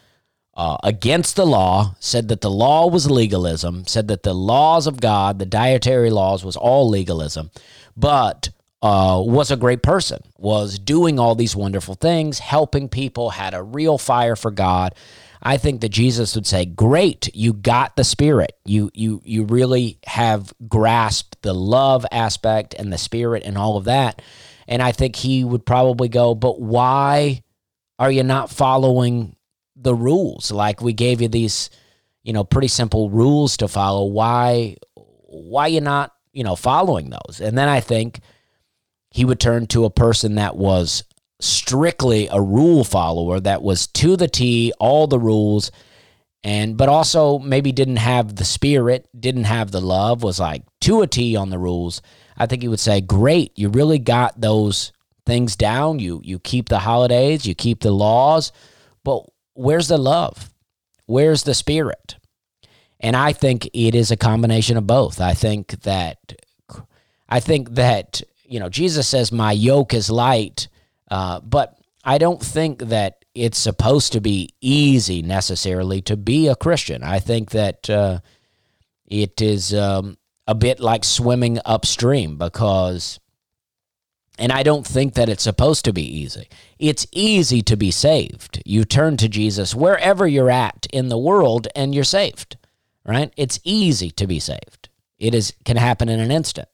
uh, 0.55 0.77
against 0.83 1.35
the 1.35 1.45
law, 1.45 1.93
said 1.99 2.27
that 2.29 2.41
the 2.41 2.49
law 2.49 2.87
was 2.87 3.11
legalism, 3.11 3.85
said 3.85 4.07
that 4.07 4.23
the 4.23 4.33
laws 4.33 4.87
of 4.87 4.99
God, 4.99 5.37
the 5.37 5.45
dietary 5.45 6.09
laws, 6.09 6.43
was 6.43 6.55
all 6.55 6.89
legalism, 6.89 7.51
but 7.95 8.49
uh, 8.85 9.19
was 9.19 9.49
a 9.49 9.57
great 9.57 9.81
person, 9.81 10.21
was 10.37 10.77
doing 10.77 11.17
all 11.17 11.33
these 11.33 11.55
wonderful 11.55 11.95
things, 11.95 12.37
helping 12.37 12.87
people, 12.87 13.31
had 13.31 13.55
a 13.55 13.63
real 13.63 13.97
fire 13.97 14.35
for 14.35 14.51
God. 14.51 14.93
I 15.41 15.57
think 15.57 15.81
that 15.81 15.89
Jesus 15.89 16.35
would 16.35 16.45
say, 16.45 16.65
"Great, 16.65 17.35
you 17.35 17.51
got 17.51 17.95
the 17.95 18.03
spirit. 18.03 18.51
You 18.63 18.91
you 18.93 19.23
you 19.25 19.43
really 19.45 19.97
have 20.05 20.53
grasped 20.67 21.41
the 21.41 21.53
love 21.53 22.05
aspect 22.11 22.75
and 22.75 22.93
the 22.93 22.99
spirit 22.99 23.41
and 23.43 23.57
all 23.57 23.75
of 23.75 23.85
that." 23.85 24.21
And 24.67 24.83
I 24.83 24.91
think 24.91 25.15
he 25.15 25.43
would 25.43 25.65
probably 25.65 26.07
go, 26.07 26.35
"But 26.35 26.61
why 26.61 27.41
are 27.97 28.11
you 28.11 28.21
not 28.21 28.51
following 28.51 29.35
the 29.75 29.95
rules? 29.95 30.51
Like 30.51 30.79
we 30.79 30.93
gave 30.93 31.21
you 31.21 31.27
these, 31.27 31.71
you 32.23 32.33
know, 32.33 32.43
pretty 32.43 32.67
simple 32.67 33.09
rules 33.09 33.57
to 33.57 33.67
follow. 33.67 34.05
Why 34.05 34.75
why 34.93 35.67
you 35.67 35.81
not, 35.81 36.13
you 36.33 36.43
know, 36.43 36.55
following 36.55 37.09
those? 37.09 37.41
And 37.41 37.57
then 37.57 37.67
I 37.67 37.79
think 37.79 38.21
he 39.15 39.23
would 39.23 39.39
turn 39.39 39.65
to 39.67 39.85
a 39.85 39.89
person 39.89 40.35
that 40.35 40.57
was 40.57 41.05
strictly 41.39 42.27
a 42.29 42.41
rule 42.41 42.83
follower 42.83 43.39
that 43.39 43.63
was 43.63 43.87
to 43.87 44.17
the 44.17 44.27
T, 44.27 44.73
all 44.77 45.07
the 45.07 45.19
rules 45.19 45.71
and 46.43 46.75
but 46.75 46.89
also 46.89 47.39
maybe 47.39 47.71
didn't 47.71 47.95
have 47.95 48.35
the 48.35 48.43
spirit, 48.43 49.07
didn't 49.17 49.45
have 49.45 49.71
the 49.71 49.79
love, 49.79 50.21
was 50.21 50.37
like 50.37 50.63
to 50.81 51.01
a 51.01 51.07
T 51.07 51.37
on 51.37 51.49
the 51.49 51.57
rules. 51.57 52.01
I 52.37 52.45
think 52.45 52.61
he 52.61 52.67
would 52.67 52.81
say, 52.81 52.99
"Great, 52.99 53.53
you 53.55 53.69
really 53.69 53.99
got 53.99 54.41
those 54.41 54.91
things 55.25 55.55
down. 55.55 55.99
You 55.99 56.19
you 56.21 56.37
keep 56.37 56.67
the 56.67 56.79
holidays, 56.79 57.45
you 57.45 57.55
keep 57.55 57.79
the 57.79 57.91
laws, 57.91 58.51
but 59.05 59.23
where's 59.53 59.87
the 59.87 59.97
love? 59.97 60.49
Where's 61.05 61.43
the 61.43 61.53
spirit? 61.53 62.17
And 62.99 63.15
I 63.15 63.31
think 63.31 63.69
it 63.73 63.95
is 63.95 64.11
a 64.11 64.17
combination 64.17 64.75
of 64.75 64.85
both. 64.85 65.21
I 65.21 65.33
think 65.33 65.81
that 65.83 66.17
I 67.29 67.39
think 67.39 67.69
that 67.75 68.21
you 68.47 68.59
know 68.59 68.69
Jesus 68.69 69.07
says 69.07 69.31
my 69.31 69.51
yoke 69.51 69.93
is 69.93 70.09
light, 70.09 70.67
uh, 71.09 71.39
but 71.41 71.77
I 72.03 72.17
don't 72.17 72.41
think 72.41 72.79
that 72.83 73.25
it's 73.33 73.57
supposed 73.57 74.13
to 74.13 74.21
be 74.21 74.49
easy 74.61 75.21
necessarily 75.21 76.01
to 76.03 76.15
be 76.15 76.47
a 76.47 76.55
Christian. 76.55 77.03
I 77.03 77.19
think 77.19 77.51
that 77.51 77.89
uh, 77.89 78.19
it 79.07 79.41
is 79.41 79.73
um, 79.73 80.17
a 80.47 80.55
bit 80.55 80.79
like 80.79 81.03
swimming 81.03 81.59
upstream 81.65 82.37
because, 82.37 83.19
and 84.37 84.51
I 84.51 84.63
don't 84.63 84.85
think 84.85 85.15
that 85.15 85.29
it's 85.29 85.43
supposed 85.43 85.83
to 85.85 85.93
be 85.93 86.03
easy. 86.03 86.47
It's 86.79 87.07
easy 87.11 87.61
to 87.63 87.75
be 87.75 87.91
saved. 87.91 88.61
You 88.65 88.85
turn 88.85 89.17
to 89.17 89.27
Jesus 89.27 89.75
wherever 89.75 90.27
you're 90.27 90.51
at 90.51 90.87
in 90.93 91.09
the 91.09 91.17
world 91.17 91.67
and 91.75 91.93
you're 91.93 92.03
saved, 92.03 92.57
right? 93.05 93.33
It's 93.35 93.59
easy 93.63 94.11
to 94.11 94.27
be 94.27 94.39
saved. 94.39 94.89
It 95.17 95.33
is 95.33 95.53
can 95.65 95.77
happen 95.77 96.07
in 96.07 96.19
an 96.19 96.31
instant. 96.31 96.67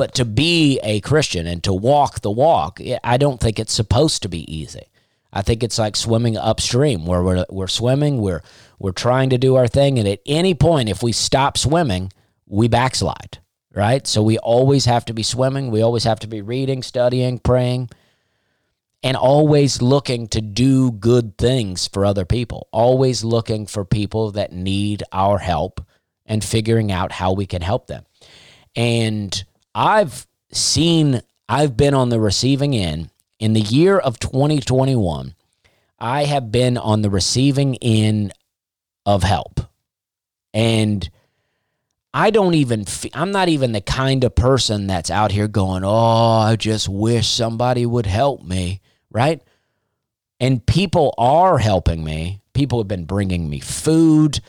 But 0.00 0.14
to 0.14 0.24
be 0.24 0.80
a 0.82 1.02
Christian 1.02 1.46
and 1.46 1.62
to 1.62 1.74
walk 1.74 2.22
the 2.22 2.30
walk, 2.30 2.80
I 3.04 3.18
don't 3.18 3.38
think 3.38 3.58
it's 3.58 3.74
supposed 3.74 4.22
to 4.22 4.30
be 4.30 4.50
easy. 4.50 4.86
I 5.30 5.42
think 5.42 5.62
it's 5.62 5.78
like 5.78 5.94
swimming 5.94 6.38
upstream 6.38 7.04
where 7.04 7.22
we're, 7.22 7.44
we're 7.50 7.68
swimming, 7.68 8.22
we're, 8.22 8.40
we're 8.78 8.92
trying 8.92 9.28
to 9.28 9.36
do 9.36 9.56
our 9.56 9.68
thing. 9.68 9.98
And 9.98 10.08
at 10.08 10.20
any 10.24 10.54
point, 10.54 10.88
if 10.88 11.02
we 11.02 11.12
stop 11.12 11.58
swimming, 11.58 12.14
we 12.46 12.66
backslide, 12.66 13.40
right? 13.74 14.06
So 14.06 14.22
we 14.22 14.38
always 14.38 14.86
have 14.86 15.04
to 15.04 15.12
be 15.12 15.22
swimming. 15.22 15.70
We 15.70 15.82
always 15.82 16.04
have 16.04 16.20
to 16.20 16.26
be 16.26 16.40
reading, 16.40 16.82
studying, 16.82 17.38
praying, 17.38 17.90
and 19.02 19.18
always 19.18 19.82
looking 19.82 20.28
to 20.28 20.40
do 20.40 20.92
good 20.92 21.36
things 21.36 21.88
for 21.88 22.06
other 22.06 22.24
people. 22.24 22.68
Always 22.72 23.22
looking 23.22 23.66
for 23.66 23.84
people 23.84 24.30
that 24.30 24.50
need 24.50 25.02
our 25.12 25.36
help 25.36 25.84
and 26.24 26.42
figuring 26.42 26.90
out 26.90 27.12
how 27.12 27.34
we 27.34 27.44
can 27.44 27.60
help 27.60 27.86
them. 27.86 28.06
And 28.74 29.44
I've 29.74 30.26
seen, 30.52 31.22
I've 31.48 31.76
been 31.76 31.94
on 31.94 32.08
the 32.08 32.20
receiving 32.20 32.74
end 32.74 33.10
in 33.38 33.52
the 33.52 33.60
year 33.60 33.98
of 33.98 34.18
2021. 34.18 35.34
I 35.98 36.24
have 36.24 36.50
been 36.50 36.76
on 36.78 37.02
the 37.02 37.10
receiving 37.10 37.76
end 37.76 38.32
of 39.06 39.22
help. 39.22 39.60
And 40.52 41.08
I 42.12 42.30
don't 42.30 42.54
even, 42.54 42.84
I'm 43.14 43.30
not 43.30 43.48
even 43.48 43.72
the 43.72 43.80
kind 43.80 44.24
of 44.24 44.34
person 44.34 44.86
that's 44.86 45.10
out 45.10 45.30
here 45.30 45.46
going, 45.46 45.84
oh, 45.84 46.38
I 46.38 46.56
just 46.56 46.88
wish 46.88 47.28
somebody 47.28 47.86
would 47.86 48.06
help 48.06 48.42
me, 48.42 48.80
right? 49.10 49.40
And 50.40 50.64
people 50.64 51.14
are 51.18 51.58
helping 51.58 52.02
me. 52.02 52.40
People 52.52 52.80
have 52.80 52.88
been 52.88 53.04
bringing 53.04 53.48
me 53.48 53.60
food. 53.60 54.40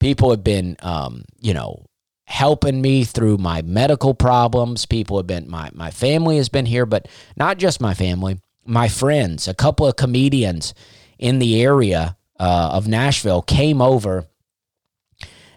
People 0.00 0.30
have 0.30 0.44
been, 0.44 0.76
um, 0.80 1.24
you 1.40 1.54
know, 1.54 1.87
helping 2.28 2.82
me 2.82 3.04
through 3.04 3.38
my 3.38 3.62
medical 3.62 4.12
problems. 4.12 4.84
People 4.84 5.16
have 5.16 5.26
been 5.26 5.48
my 5.48 5.70
my 5.72 5.90
family 5.90 6.36
has 6.36 6.50
been 6.50 6.66
here, 6.66 6.84
but 6.84 7.08
not 7.36 7.56
just 7.56 7.80
my 7.80 7.94
family, 7.94 8.38
my 8.66 8.86
friends, 8.86 9.48
a 9.48 9.54
couple 9.54 9.86
of 9.86 9.96
comedians 9.96 10.74
in 11.18 11.38
the 11.38 11.62
area 11.62 12.18
uh, 12.38 12.70
of 12.72 12.86
Nashville 12.86 13.40
came 13.40 13.80
over 13.80 14.26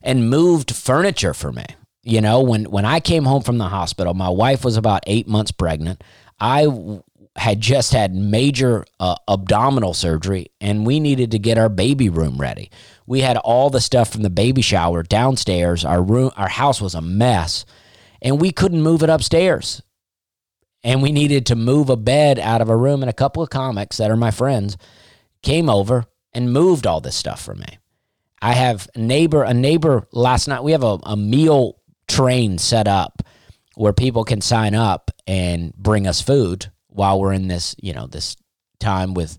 and 0.01 0.29
moved 0.29 0.73
furniture 0.73 1.33
for 1.33 1.51
me. 1.51 1.65
You 2.03 2.21
know, 2.21 2.41
when 2.41 2.63
when 2.63 2.85
I 2.85 3.01
came 3.01 3.25
home 3.25 3.43
from 3.43 3.57
the 3.57 3.67
hospital, 3.67 4.13
my 4.13 4.29
wife 4.29 4.63
was 4.63 4.77
about 4.77 5.03
eight 5.07 5.27
months 5.27 5.51
pregnant. 5.51 6.01
I 6.39 6.67
had 7.37 7.61
just 7.61 7.93
had 7.93 8.13
major 8.13 8.85
uh, 8.99 9.15
abdominal 9.27 9.93
surgery, 9.93 10.47
and 10.59 10.85
we 10.85 10.99
needed 10.99 11.31
to 11.31 11.39
get 11.39 11.57
our 11.57 11.69
baby 11.69 12.09
room 12.09 12.37
ready 12.37 12.69
we 13.11 13.19
had 13.19 13.35
all 13.35 13.69
the 13.69 13.81
stuff 13.81 14.09
from 14.09 14.21
the 14.21 14.29
baby 14.29 14.61
shower 14.61 15.03
downstairs. 15.03 15.83
Our 15.83 16.01
room, 16.01 16.31
our 16.37 16.47
house 16.47 16.79
was 16.79 16.95
a 16.95 17.01
mess, 17.01 17.65
and 18.21 18.39
we 18.39 18.51
couldn't 18.51 18.81
move 18.81 19.03
it 19.03 19.09
upstairs. 19.09 19.81
And 20.81 21.01
we 21.01 21.11
needed 21.11 21.45
to 21.47 21.57
move 21.57 21.89
a 21.89 21.97
bed 21.97 22.39
out 22.39 22.61
of 22.61 22.69
a 22.69 22.77
room, 22.77 23.03
and 23.03 23.09
a 23.09 23.13
couple 23.13 23.43
of 23.43 23.49
comics 23.49 23.97
that 23.97 24.09
are 24.09 24.15
my 24.15 24.31
friends 24.31 24.77
came 25.43 25.69
over 25.69 26.05
and 26.31 26.53
moved 26.53 26.87
all 26.87 27.01
this 27.01 27.17
stuff 27.17 27.43
for 27.43 27.53
me. 27.53 27.79
I 28.41 28.53
have 28.53 28.87
a 28.95 28.99
neighbor, 28.99 29.43
a 29.43 29.53
neighbor 29.53 30.07
last 30.13 30.47
night. 30.47 30.63
We 30.63 30.71
have 30.71 30.85
a, 30.85 30.97
a 31.03 31.17
meal 31.17 31.81
train 32.07 32.59
set 32.59 32.87
up 32.87 33.23
where 33.75 33.91
people 33.91 34.23
can 34.23 34.39
sign 34.39 34.73
up 34.73 35.11
and 35.27 35.73
bring 35.75 36.07
us 36.07 36.21
food 36.21 36.71
while 36.91 37.19
we're 37.19 37.33
in 37.33 37.47
this, 37.47 37.75
you 37.81 37.93
know, 37.93 38.07
this 38.07 38.35
time 38.79 39.13
with 39.13 39.37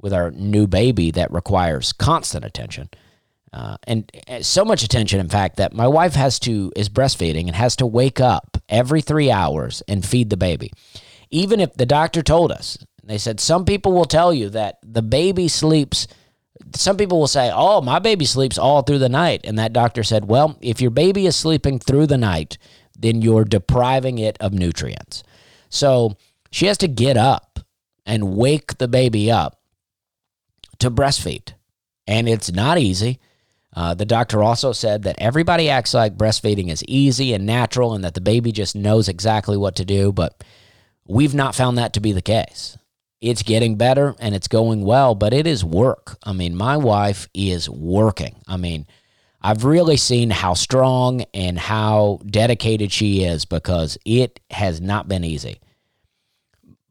with 0.00 0.12
our 0.12 0.30
new 0.30 0.66
baby 0.66 1.10
that 1.10 1.32
requires 1.32 1.92
constant 1.92 2.44
attention. 2.44 2.88
Uh, 3.52 3.76
and 3.84 4.10
uh, 4.28 4.42
so 4.42 4.64
much 4.64 4.82
attention, 4.82 5.18
in 5.18 5.28
fact, 5.28 5.56
that 5.56 5.72
my 5.72 5.86
wife 5.86 6.14
has 6.14 6.38
to 6.40 6.72
is 6.76 6.88
breastfeeding 6.88 7.46
and 7.46 7.56
has 7.56 7.76
to 7.76 7.86
wake 7.86 8.20
up 8.20 8.58
every 8.68 9.00
three 9.00 9.30
hours 9.30 9.82
and 9.88 10.04
feed 10.04 10.30
the 10.30 10.36
baby. 10.36 10.72
Even 11.30 11.60
if 11.60 11.72
the 11.74 11.86
doctor 11.86 12.22
told 12.22 12.52
us, 12.52 12.78
they 13.02 13.18
said 13.18 13.40
some 13.40 13.64
people 13.64 13.92
will 13.92 14.04
tell 14.04 14.34
you 14.34 14.50
that 14.50 14.78
the 14.82 15.02
baby 15.02 15.48
sleeps. 15.48 16.06
Some 16.74 16.96
people 16.96 17.18
will 17.18 17.28
say, 17.28 17.50
"Oh, 17.54 17.80
my 17.80 17.98
baby 17.98 18.24
sleeps 18.24 18.58
all 18.58 18.82
through 18.82 18.98
the 18.98 19.08
night," 19.08 19.42
and 19.44 19.58
that 19.58 19.72
doctor 19.72 20.02
said, 20.02 20.26
"Well, 20.26 20.56
if 20.60 20.80
your 20.80 20.90
baby 20.90 21.26
is 21.26 21.36
sleeping 21.36 21.78
through 21.78 22.06
the 22.06 22.18
night, 22.18 22.58
then 22.98 23.22
you're 23.22 23.44
depriving 23.44 24.18
it 24.18 24.36
of 24.40 24.52
nutrients." 24.52 25.22
So 25.68 26.16
she 26.50 26.66
has 26.66 26.78
to 26.78 26.88
get 26.88 27.16
up 27.16 27.60
and 28.04 28.36
wake 28.36 28.78
the 28.78 28.88
baby 28.88 29.30
up 29.30 29.60
to 30.78 30.90
breastfeed, 30.90 31.54
and 32.06 32.28
it's 32.28 32.52
not 32.52 32.78
easy. 32.78 33.18
Uh, 33.74 33.92
the 33.94 34.06
doctor 34.06 34.42
also 34.42 34.72
said 34.72 35.02
that 35.02 35.16
everybody 35.18 35.68
acts 35.68 35.92
like 35.92 36.16
breastfeeding 36.16 36.70
is 36.70 36.82
easy 36.88 37.34
and 37.34 37.44
natural 37.44 37.92
and 37.92 38.02
that 38.02 38.14
the 38.14 38.20
baby 38.22 38.50
just 38.50 38.74
knows 38.74 39.06
exactly 39.06 39.56
what 39.56 39.76
to 39.76 39.84
do, 39.84 40.12
but 40.12 40.42
we've 41.06 41.34
not 41.34 41.54
found 41.54 41.76
that 41.76 41.92
to 41.92 42.00
be 42.00 42.12
the 42.12 42.22
case. 42.22 42.78
It's 43.20 43.42
getting 43.42 43.76
better 43.76 44.14
and 44.18 44.34
it's 44.34 44.48
going 44.48 44.82
well, 44.82 45.14
but 45.14 45.34
it 45.34 45.46
is 45.46 45.62
work. 45.62 46.16
I 46.22 46.32
mean, 46.32 46.56
my 46.56 46.78
wife 46.78 47.28
is 47.34 47.68
working. 47.68 48.36
I 48.48 48.56
mean, 48.56 48.86
I've 49.42 49.64
really 49.64 49.98
seen 49.98 50.30
how 50.30 50.54
strong 50.54 51.24
and 51.34 51.58
how 51.58 52.20
dedicated 52.26 52.92
she 52.92 53.24
is 53.24 53.44
because 53.44 53.98
it 54.06 54.40
has 54.50 54.80
not 54.80 55.06
been 55.06 55.24
easy. 55.24 55.60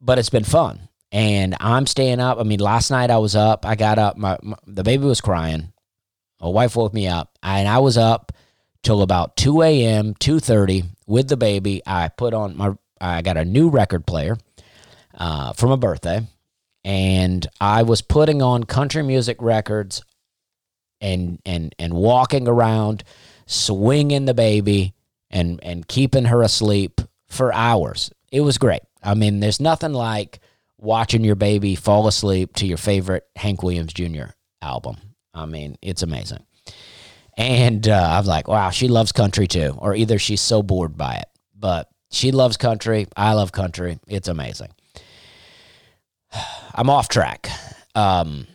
But 0.00 0.18
it's 0.18 0.30
been 0.30 0.44
fun. 0.44 0.88
And 1.12 1.56
I'm 1.60 1.86
staying 1.86 2.20
up. 2.20 2.38
I 2.38 2.42
mean, 2.42 2.60
last 2.60 2.90
night 2.90 3.10
I 3.10 3.18
was 3.18 3.36
up. 3.36 3.64
I 3.64 3.74
got 3.76 3.98
up. 3.98 4.16
My, 4.16 4.38
my 4.42 4.56
the 4.66 4.82
baby 4.82 5.04
was 5.04 5.20
crying. 5.20 5.72
My 6.40 6.48
wife 6.48 6.76
woke 6.76 6.92
me 6.92 7.06
up, 7.06 7.38
and 7.42 7.66
I 7.66 7.78
was 7.78 7.96
up 7.96 8.32
till 8.82 9.02
about 9.02 9.36
2 9.36 9.62
a.m., 9.62 10.14
2.30 10.14 10.84
with 11.06 11.28
the 11.28 11.36
baby. 11.36 11.82
I 11.86 12.08
put 12.08 12.34
on 12.34 12.56
my, 12.56 12.74
I 13.00 13.22
got 13.22 13.36
a 13.36 13.44
new 13.44 13.68
record 13.68 14.06
player 14.06 14.36
uh, 15.14 15.54
for 15.54 15.66
my 15.66 15.76
birthday, 15.76 16.20
and 16.84 17.46
I 17.60 17.82
was 17.84 18.02
putting 18.02 18.42
on 18.42 18.64
country 18.64 19.02
music 19.02 19.38
records 19.40 20.02
and, 21.00 21.40
and, 21.46 21.74
and 21.78 21.94
walking 21.94 22.46
around, 22.46 23.02
swinging 23.46 24.26
the 24.26 24.34
baby 24.34 24.94
and, 25.30 25.58
and 25.62 25.88
keeping 25.88 26.26
her 26.26 26.42
asleep 26.42 27.00
for 27.28 27.52
hours. 27.54 28.10
It 28.30 28.42
was 28.42 28.58
great. 28.58 28.82
I 29.06 29.14
mean, 29.14 29.40
there's 29.40 29.60
nothing 29.60 29.92
like 29.92 30.40
watching 30.78 31.24
your 31.24 31.36
baby 31.36 31.76
fall 31.76 32.08
asleep 32.08 32.54
to 32.56 32.66
your 32.66 32.76
favorite 32.76 33.24
Hank 33.36 33.62
Williams 33.62 33.92
Jr. 33.92 34.32
album. 34.60 34.96
I 35.32 35.46
mean, 35.46 35.76
it's 35.80 36.02
amazing. 36.02 36.44
And 37.36 37.86
uh, 37.88 38.08
I 38.12 38.18
was 38.18 38.26
like, 38.26 38.48
wow, 38.48 38.70
she 38.70 38.88
loves 38.88 39.12
country 39.12 39.46
too. 39.46 39.74
Or 39.78 39.94
either 39.94 40.18
she's 40.18 40.40
so 40.40 40.62
bored 40.62 40.96
by 40.96 41.14
it. 41.16 41.28
But 41.54 41.88
she 42.10 42.32
loves 42.32 42.56
country. 42.56 43.06
I 43.16 43.34
love 43.34 43.52
country. 43.52 43.98
It's 44.08 44.28
amazing. 44.28 44.72
I'm 46.74 46.90
off 46.90 47.08
track. 47.08 47.48
Um, 47.94 48.46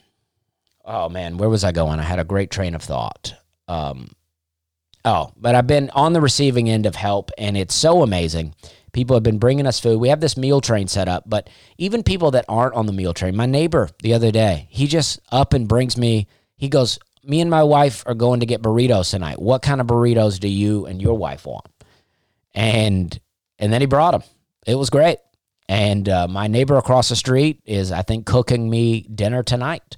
oh, 0.83 1.09
man, 1.09 1.37
where 1.37 1.49
was 1.49 1.63
I 1.63 1.71
going? 1.71 1.99
I 1.99 2.03
had 2.03 2.19
a 2.19 2.25
great 2.25 2.51
train 2.51 2.75
of 2.75 2.81
thought. 2.81 3.33
Um, 3.67 4.09
oh, 5.05 5.31
but 5.37 5.55
I've 5.55 5.67
been 5.67 5.89
on 5.91 6.13
the 6.13 6.21
receiving 6.21 6.69
end 6.69 6.85
of 6.85 6.95
help, 6.95 7.31
and 7.37 7.55
it's 7.55 7.73
so 7.73 8.03
amazing. 8.03 8.53
People 8.93 9.15
have 9.15 9.23
been 9.23 9.39
bringing 9.39 9.65
us 9.67 9.79
food. 9.79 9.99
We 9.99 10.09
have 10.09 10.19
this 10.19 10.35
meal 10.35 10.61
train 10.61 10.87
set 10.87 11.07
up, 11.07 11.23
but 11.25 11.49
even 11.77 12.03
people 12.03 12.31
that 12.31 12.45
aren't 12.49 12.75
on 12.75 12.85
the 12.85 12.93
meal 12.93 13.13
train, 13.13 13.35
my 13.35 13.45
neighbor 13.45 13.89
the 14.03 14.13
other 14.13 14.31
day, 14.31 14.67
he 14.69 14.87
just 14.87 15.19
up 15.31 15.53
and 15.53 15.67
brings 15.67 15.97
me 15.97 16.27
he 16.61 16.69
goes, 16.69 16.99
Me 17.23 17.41
and 17.41 17.49
my 17.49 17.63
wife 17.63 18.03
are 18.05 18.13
going 18.13 18.41
to 18.41 18.45
get 18.45 18.61
burritos 18.61 19.09
tonight. 19.09 19.41
What 19.41 19.63
kind 19.63 19.81
of 19.81 19.87
burritos 19.87 20.39
do 20.39 20.47
you 20.47 20.85
and 20.85 21.01
your 21.01 21.17
wife 21.17 21.45
want? 21.45 21.65
And 22.53 23.19
and 23.57 23.73
then 23.73 23.81
he 23.81 23.87
brought 23.87 24.11
them. 24.11 24.23
It 24.67 24.75
was 24.75 24.91
great. 24.91 25.17
And 25.67 26.07
uh, 26.07 26.27
my 26.27 26.47
neighbor 26.47 26.77
across 26.77 27.09
the 27.09 27.15
street 27.15 27.61
is, 27.65 27.91
I 27.91 28.03
think, 28.03 28.27
cooking 28.27 28.69
me 28.69 29.01
dinner 29.03 29.41
tonight. 29.41 29.97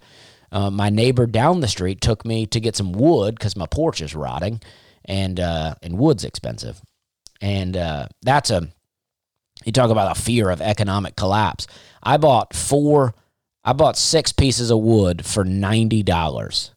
Uh, 0.53 0.69
my 0.69 0.89
neighbor 0.89 1.25
down 1.25 1.59
the 1.59 1.67
street 1.67 1.99
took 1.99 2.25
me 2.25 2.45
to 2.45 2.59
get 2.61 2.75
some 2.77 2.93
wood 2.93 3.35
because 3.35 3.57
my 3.57 3.65
porch 3.65 3.99
is 4.01 4.15
rotting, 4.15 4.61
and 5.03 5.39
uh, 5.39 5.75
and 5.81 5.97
wood's 5.97 6.23
expensive. 6.23 6.79
And 7.41 7.75
uh, 7.75 8.07
that's 8.21 8.51
a 8.51 8.69
you 9.65 9.71
talk 9.71 9.89
about 9.91 10.15
a 10.17 10.21
fear 10.21 10.49
of 10.49 10.61
economic 10.61 11.15
collapse. 11.15 11.67
I 12.01 12.17
bought 12.17 12.53
four 12.55 13.13
I 13.63 13.73
bought 13.73 13.97
six 13.97 14.33
pieces 14.33 14.71
of 14.71 14.79
wood 14.79 15.25
for 15.25 15.43
ninety 15.45 16.03
dollars. 16.03 16.71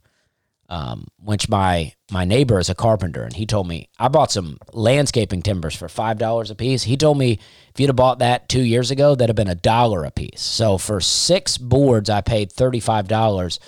um, 0.68 1.06
which 1.22 1.48
my 1.48 1.92
my 2.10 2.24
neighbor 2.24 2.58
is 2.58 2.70
a 2.70 2.74
carpenter, 2.74 3.22
and 3.22 3.32
he 3.32 3.46
told 3.46 3.68
me 3.68 3.88
I 3.98 4.08
bought 4.08 4.32
some 4.32 4.58
landscaping 4.72 5.42
timbers 5.42 5.74
for 5.74 5.88
five 5.88 6.18
dollars 6.18 6.50
a 6.50 6.54
piece. 6.54 6.82
He 6.82 6.96
told 6.96 7.18
me 7.18 7.38
if 7.72 7.80
you'd 7.80 7.88
have 7.88 7.96
bought 7.96 8.18
that 8.20 8.48
two 8.48 8.62
years 8.62 8.90
ago, 8.90 9.14
that'd 9.14 9.28
have 9.28 9.36
been 9.36 9.52
a 9.52 9.54
dollar 9.60 10.04
a 10.04 10.10
piece. 10.10 10.40
So 10.40 10.78
for 10.78 11.00
six 11.00 11.58
boards, 11.58 12.10
I 12.10 12.20
paid 12.20 12.50
thirty 12.52 12.80
five 12.80 13.08
dollars, 13.08 13.60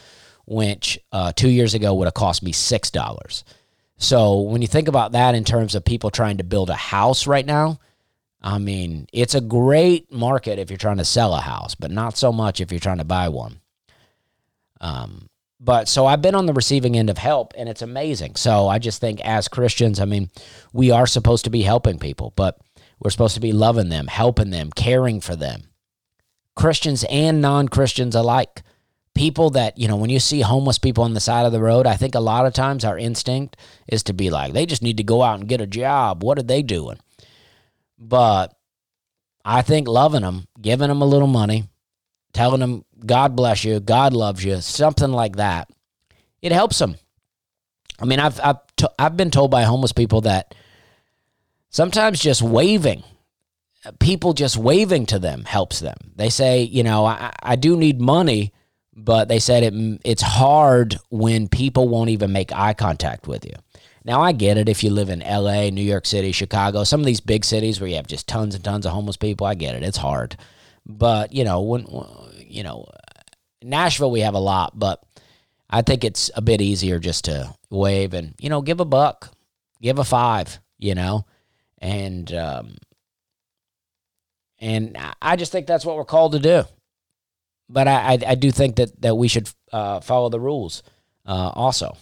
which 0.46 0.98
uh, 1.12 1.32
two 1.32 1.50
years 1.50 1.74
ago 1.74 1.94
would 1.94 2.06
have 2.06 2.14
cost 2.14 2.42
me 2.42 2.52
six 2.52 2.90
dollars. 2.90 3.44
So 3.96 4.40
when 4.40 4.62
you 4.62 4.68
think 4.68 4.88
about 4.88 5.12
that 5.12 5.34
in 5.34 5.44
terms 5.44 5.74
of 5.74 5.84
people 5.84 6.10
trying 6.10 6.38
to 6.38 6.44
build 6.44 6.70
a 6.70 6.74
house 6.76 7.26
right 7.26 7.46
now, 7.46 7.80
I 8.40 8.58
mean 8.58 9.08
it's 9.12 9.34
a 9.34 9.40
great 9.40 10.12
market 10.12 10.58
if 10.58 10.70
you're 10.70 10.78
trying 10.78 10.98
to 10.98 11.04
sell 11.04 11.34
a 11.34 11.40
house, 11.40 11.74
but 11.74 11.90
not 11.90 12.16
so 12.16 12.32
much 12.32 12.60
if 12.60 12.70
you're 12.70 12.80
trying 12.80 12.98
to 12.98 13.04
buy 13.04 13.28
one. 13.28 13.60
Um, 14.80 15.28
but 15.60 15.88
so 15.88 16.06
I've 16.06 16.22
been 16.22 16.36
on 16.36 16.46
the 16.46 16.52
receiving 16.52 16.96
end 16.96 17.10
of 17.10 17.18
help 17.18 17.52
and 17.56 17.68
it's 17.68 17.82
amazing. 17.82 18.36
So 18.36 18.68
I 18.68 18.78
just 18.78 19.00
think 19.00 19.20
as 19.22 19.48
Christians, 19.48 19.98
I 19.98 20.04
mean, 20.04 20.30
we 20.72 20.90
are 20.90 21.06
supposed 21.06 21.44
to 21.44 21.50
be 21.50 21.62
helping 21.62 21.98
people, 21.98 22.32
but 22.36 22.60
we're 23.00 23.10
supposed 23.10 23.34
to 23.34 23.40
be 23.40 23.52
loving 23.52 23.88
them, 23.88 24.06
helping 24.06 24.50
them, 24.50 24.70
caring 24.70 25.20
for 25.20 25.34
them. 25.34 25.64
Christians 26.54 27.04
and 27.08 27.40
non 27.40 27.68
Christians 27.68 28.14
alike. 28.14 28.62
People 29.14 29.50
that, 29.50 29.76
you 29.78 29.88
know, 29.88 29.96
when 29.96 30.10
you 30.10 30.20
see 30.20 30.42
homeless 30.42 30.78
people 30.78 31.02
on 31.02 31.14
the 31.14 31.20
side 31.20 31.44
of 31.44 31.50
the 31.50 31.60
road, 31.60 31.86
I 31.86 31.96
think 31.96 32.14
a 32.14 32.20
lot 32.20 32.46
of 32.46 32.52
times 32.52 32.84
our 32.84 32.96
instinct 32.96 33.56
is 33.88 34.04
to 34.04 34.12
be 34.12 34.30
like, 34.30 34.52
they 34.52 34.64
just 34.64 34.82
need 34.82 34.96
to 34.98 35.02
go 35.02 35.22
out 35.22 35.40
and 35.40 35.48
get 35.48 35.60
a 35.60 35.66
job. 35.66 36.22
What 36.22 36.38
are 36.38 36.44
they 36.44 36.62
doing? 36.62 36.98
But 37.98 38.54
I 39.44 39.62
think 39.62 39.88
loving 39.88 40.22
them, 40.22 40.46
giving 40.60 40.88
them 40.88 41.02
a 41.02 41.06
little 41.06 41.28
money, 41.28 41.64
telling 42.32 42.60
them 42.60 42.84
God 43.04 43.36
bless 43.36 43.64
you, 43.64 43.80
God 43.80 44.12
loves 44.12 44.44
you, 44.44 44.60
something 44.60 45.10
like 45.10 45.36
that. 45.36 45.68
It 46.42 46.52
helps 46.52 46.78
them. 46.78 46.96
I 48.00 48.04
mean, 48.04 48.20
I've 48.20 48.40
I've, 48.40 48.58
t- 48.76 48.86
I've 48.98 49.16
been 49.16 49.30
told 49.30 49.50
by 49.50 49.62
homeless 49.62 49.92
people 49.92 50.22
that 50.22 50.54
sometimes 51.70 52.20
just 52.20 52.42
waving, 52.42 53.02
people 53.98 54.34
just 54.34 54.56
waving 54.56 55.06
to 55.06 55.18
them 55.18 55.44
helps 55.44 55.80
them. 55.80 55.96
They 56.16 56.28
say, 56.28 56.62
you 56.62 56.82
know, 56.82 57.06
I, 57.06 57.32
I 57.42 57.56
do 57.56 57.76
need 57.76 58.00
money, 58.00 58.52
but 58.94 59.28
they 59.28 59.38
said 59.38 59.62
it 59.62 60.00
it's 60.04 60.22
hard 60.22 60.96
when 61.10 61.48
people 61.48 61.88
won't 61.88 62.10
even 62.10 62.32
make 62.32 62.52
eye 62.52 62.74
contact 62.74 63.26
with 63.26 63.44
you. 63.44 63.54
Now 64.08 64.22
I 64.22 64.32
get 64.32 64.56
it 64.56 64.70
if 64.70 64.82
you 64.82 64.88
live 64.88 65.10
in 65.10 65.20
LA, 65.20 65.68
New 65.68 65.82
York 65.82 66.06
City, 66.06 66.32
Chicago, 66.32 66.82
some 66.82 66.98
of 66.98 67.04
these 67.04 67.20
big 67.20 67.44
cities 67.44 67.78
where 67.78 67.90
you 67.90 67.96
have 67.96 68.06
just 68.06 68.26
tons 68.26 68.54
and 68.54 68.64
tons 68.64 68.86
of 68.86 68.92
homeless 68.92 69.18
people. 69.18 69.46
I 69.46 69.54
get 69.54 69.74
it. 69.74 69.82
It's 69.82 69.98
hard. 69.98 70.38
But, 70.86 71.34
you 71.34 71.44
know, 71.44 71.60
when 71.60 71.86
you 72.38 72.62
know, 72.62 72.88
Nashville 73.62 74.10
we 74.10 74.20
have 74.20 74.32
a 74.32 74.38
lot, 74.38 74.78
but 74.78 75.02
I 75.68 75.82
think 75.82 76.04
it's 76.04 76.30
a 76.34 76.40
bit 76.40 76.62
easier 76.62 76.98
just 76.98 77.26
to 77.26 77.54
wave 77.68 78.14
and 78.14 78.34
you 78.40 78.48
know 78.48 78.62
give 78.62 78.80
a 78.80 78.86
buck, 78.86 79.30
give 79.82 79.98
a 79.98 80.04
five, 80.04 80.58
you 80.78 80.94
know, 80.94 81.26
and 81.76 82.32
um, 82.32 82.78
and 84.58 84.96
I 85.20 85.36
just 85.36 85.52
think 85.52 85.66
that's 85.66 85.84
what 85.84 85.96
we're 85.96 86.06
called 86.06 86.32
to 86.32 86.38
do. 86.38 86.64
But 87.68 87.86
I 87.86 88.14
I, 88.14 88.18
I 88.28 88.34
do 88.36 88.50
think 88.52 88.76
that 88.76 89.02
that 89.02 89.16
we 89.16 89.28
should 89.28 89.50
uh, 89.70 90.00
follow 90.00 90.30
the 90.30 90.40
rules 90.40 90.82
uh, 91.26 91.52
also. 91.54 91.94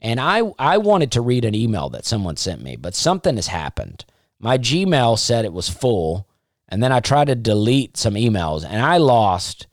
And 0.00 0.20
I 0.20 0.42
I 0.58 0.78
wanted 0.78 1.12
to 1.12 1.20
read 1.20 1.44
an 1.44 1.54
email 1.54 1.88
that 1.90 2.04
someone 2.04 2.36
sent 2.36 2.62
me, 2.62 2.76
but 2.76 2.94
something 2.94 3.36
has 3.36 3.48
happened. 3.48 4.04
My 4.38 4.56
Gmail 4.56 5.18
said 5.18 5.44
it 5.44 5.52
was 5.52 5.68
full, 5.68 6.28
and 6.68 6.82
then 6.82 6.92
I 6.92 7.00
tried 7.00 7.26
to 7.26 7.34
delete 7.34 7.96
some 7.96 8.14
emails, 8.14 8.64
and 8.64 8.80
I 8.80 8.98
lost 8.98 9.66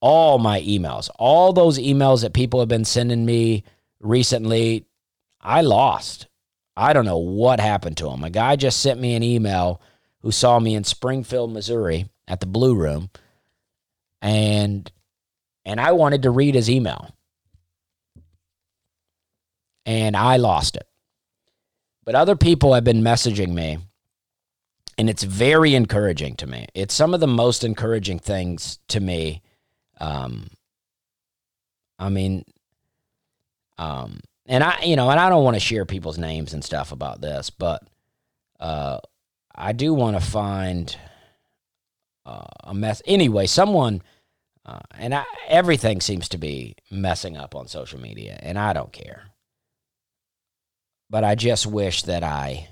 all 0.00 0.38
my 0.38 0.60
emails, 0.62 1.08
all 1.18 1.52
those 1.52 1.78
emails 1.78 2.22
that 2.22 2.34
people 2.34 2.60
have 2.60 2.68
been 2.68 2.84
sending 2.84 3.24
me 3.24 3.64
recently. 4.00 4.84
I 5.40 5.60
lost. 5.60 6.26
I 6.76 6.92
don't 6.92 7.04
know 7.04 7.18
what 7.18 7.60
happened 7.60 7.96
to 7.98 8.08
them. 8.08 8.24
A 8.24 8.30
guy 8.30 8.56
just 8.56 8.80
sent 8.80 9.00
me 9.00 9.14
an 9.14 9.22
email 9.22 9.80
who 10.22 10.32
saw 10.32 10.58
me 10.58 10.74
in 10.74 10.82
Springfield, 10.82 11.52
Missouri 11.52 12.06
at 12.26 12.40
the 12.40 12.46
Blue 12.46 12.74
Room, 12.74 13.10
and 14.20 14.90
and 15.64 15.80
I 15.80 15.92
wanted 15.92 16.22
to 16.22 16.30
read 16.30 16.54
his 16.54 16.68
email. 16.68 17.10
And 19.86 20.16
I 20.16 20.36
lost 20.36 20.76
it. 20.76 20.86
But 22.04 22.14
other 22.14 22.36
people 22.36 22.74
have 22.74 22.84
been 22.84 23.02
messaging 23.02 23.52
me 23.52 23.78
and 24.96 25.10
it's 25.10 25.22
very 25.22 25.74
encouraging 25.74 26.36
to 26.36 26.46
me. 26.46 26.66
It's 26.74 26.94
some 26.94 27.14
of 27.14 27.20
the 27.20 27.26
most 27.26 27.64
encouraging 27.64 28.18
things 28.18 28.78
to 28.88 29.00
me 29.00 29.42
um, 30.00 30.48
I 31.98 32.08
mean, 32.08 32.44
um, 33.78 34.20
and 34.46 34.62
I, 34.62 34.82
you 34.82 34.96
know, 34.96 35.10
and 35.10 35.20
I 35.20 35.28
don't 35.28 35.44
want 35.44 35.54
to 35.54 35.60
share 35.60 35.84
people's 35.84 36.18
names 36.18 36.52
and 36.52 36.64
stuff 36.64 36.92
about 36.92 37.20
this, 37.20 37.50
but 37.50 37.82
uh, 38.60 38.98
I 39.54 39.72
do 39.72 39.94
want 39.94 40.16
to 40.16 40.22
find 40.22 40.94
uh, 42.26 42.46
a 42.64 42.74
mess. 42.74 43.00
Anyway, 43.06 43.46
someone, 43.46 44.02
uh, 44.66 44.80
and 44.98 45.14
I, 45.14 45.24
everything 45.48 46.00
seems 46.00 46.28
to 46.30 46.38
be 46.38 46.76
messing 46.90 47.36
up 47.36 47.54
on 47.54 47.68
social 47.68 48.00
media, 48.00 48.38
and 48.42 48.58
I 48.58 48.72
don't 48.72 48.92
care. 48.92 49.24
But 51.10 51.24
I 51.24 51.34
just 51.34 51.66
wish 51.66 52.02
that 52.02 52.22
I 52.22 52.68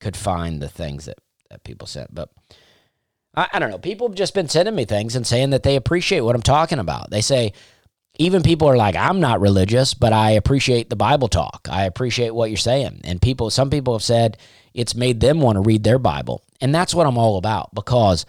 could 0.00 0.16
find 0.16 0.60
the 0.60 0.68
things 0.68 1.06
that, 1.06 1.18
that 1.50 1.64
people 1.64 1.86
said. 1.86 2.08
But 2.10 2.30
I, 3.34 3.48
I 3.52 3.58
don't 3.58 3.70
know. 3.70 3.78
People 3.78 4.08
have 4.08 4.16
just 4.16 4.34
been 4.34 4.48
sending 4.48 4.74
me 4.74 4.84
things 4.84 5.14
and 5.16 5.26
saying 5.26 5.50
that 5.50 5.62
they 5.62 5.76
appreciate 5.76 6.20
what 6.20 6.34
I'm 6.34 6.42
talking 6.42 6.78
about. 6.78 7.10
They 7.10 7.20
say, 7.20 7.52
even 8.18 8.42
people 8.42 8.68
are 8.68 8.76
like, 8.76 8.96
I'm 8.96 9.20
not 9.20 9.40
religious, 9.40 9.94
but 9.94 10.12
I 10.12 10.32
appreciate 10.32 10.90
the 10.90 10.96
Bible 10.96 11.28
talk. 11.28 11.68
I 11.70 11.84
appreciate 11.84 12.34
what 12.34 12.50
you're 12.50 12.56
saying. 12.56 13.00
And 13.04 13.22
people, 13.22 13.50
some 13.50 13.70
people 13.70 13.94
have 13.94 14.02
said 14.02 14.36
it's 14.74 14.94
made 14.94 15.20
them 15.20 15.40
want 15.40 15.56
to 15.56 15.62
read 15.62 15.84
their 15.84 15.98
Bible. 15.98 16.44
And 16.60 16.74
that's 16.74 16.94
what 16.94 17.06
I'm 17.06 17.18
all 17.18 17.38
about 17.38 17.74
because 17.74 18.26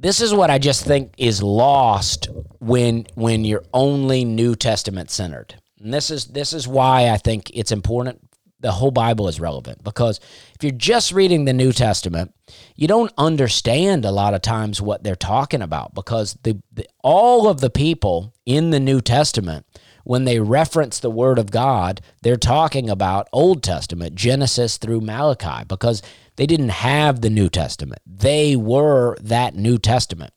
this 0.00 0.20
is 0.20 0.32
what 0.32 0.50
I 0.50 0.58
just 0.58 0.84
think 0.84 1.12
is 1.18 1.42
lost 1.42 2.28
when 2.60 3.06
when 3.14 3.44
you're 3.44 3.64
only 3.74 4.24
New 4.24 4.54
Testament 4.54 5.10
centered. 5.10 5.54
And 5.80 5.92
this 5.92 6.10
is 6.10 6.26
this 6.26 6.52
is 6.52 6.68
why 6.68 7.10
I 7.10 7.16
think 7.16 7.50
it's 7.54 7.72
important 7.72 8.20
the 8.60 8.72
whole 8.72 8.90
Bible 8.90 9.28
is 9.28 9.38
relevant 9.38 9.84
because 9.84 10.18
if 10.54 10.62
you're 10.62 10.72
just 10.72 11.12
reading 11.12 11.44
the 11.44 11.52
New 11.52 11.72
Testament, 11.72 12.34
you 12.74 12.88
don't 12.88 13.12
understand 13.16 14.04
a 14.04 14.10
lot 14.10 14.34
of 14.34 14.42
times 14.42 14.82
what 14.82 15.04
they're 15.04 15.14
talking 15.14 15.62
about 15.62 15.94
because 15.94 16.36
the, 16.42 16.60
the, 16.72 16.86
all 17.02 17.48
of 17.48 17.60
the 17.60 17.70
people 17.70 18.34
in 18.46 18.70
the 18.70 18.80
New 18.80 19.00
Testament 19.00 19.64
when 20.08 20.24
they 20.24 20.40
reference 20.40 20.98
the 20.98 21.10
word 21.10 21.38
of 21.38 21.50
God, 21.50 22.00
they're 22.22 22.38
talking 22.38 22.88
about 22.88 23.28
Old 23.30 23.62
Testament, 23.62 24.14
Genesis 24.14 24.78
through 24.78 25.02
Malachi 25.02 25.66
because 25.68 26.00
they 26.36 26.46
didn't 26.46 26.70
have 26.70 27.20
the 27.20 27.28
New 27.28 27.50
Testament. 27.50 28.00
They 28.06 28.56
were 28.56 29.18
that 29.20 29.54
New 29.54 29.76
Testament. 29.76 30.32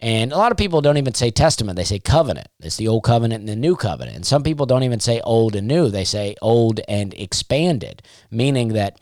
And 0.00 0.32
a 0.32 0.38
lot 0.38 0.50
of 0.50 0.56
people 0.56 0.80
don't 0.80 0.96
even 0.96 1.12
say 1.12 1.30
testament, 1.30 1.76
they 1.76 1.84
say 1.84 1.98
covenant. 1.98 2.48
It's 2.60 2.78
the 2.78 2.88
old 2.88 3.04
covenant 3.04 3.40
and 3.40 3.48
the 3.50 3.54
new 3.54 3.76
covenant. 3.76 4.16
And 4.16 4.24
some 4.24 4.42
people 4.42 4.64
don't 4.64 4.84
even 4.84 4.98
say 4.98 5.20
old 5.20 5.54
and 5.56 5.68
new, 5.68 5.90
they 5.90 6.04
say 6.04 6.34
old 6.40 6.80
and 6.88 7.12
expanded, 7.12 8.02
meaning 8.30 8.68
that 8.68 8.98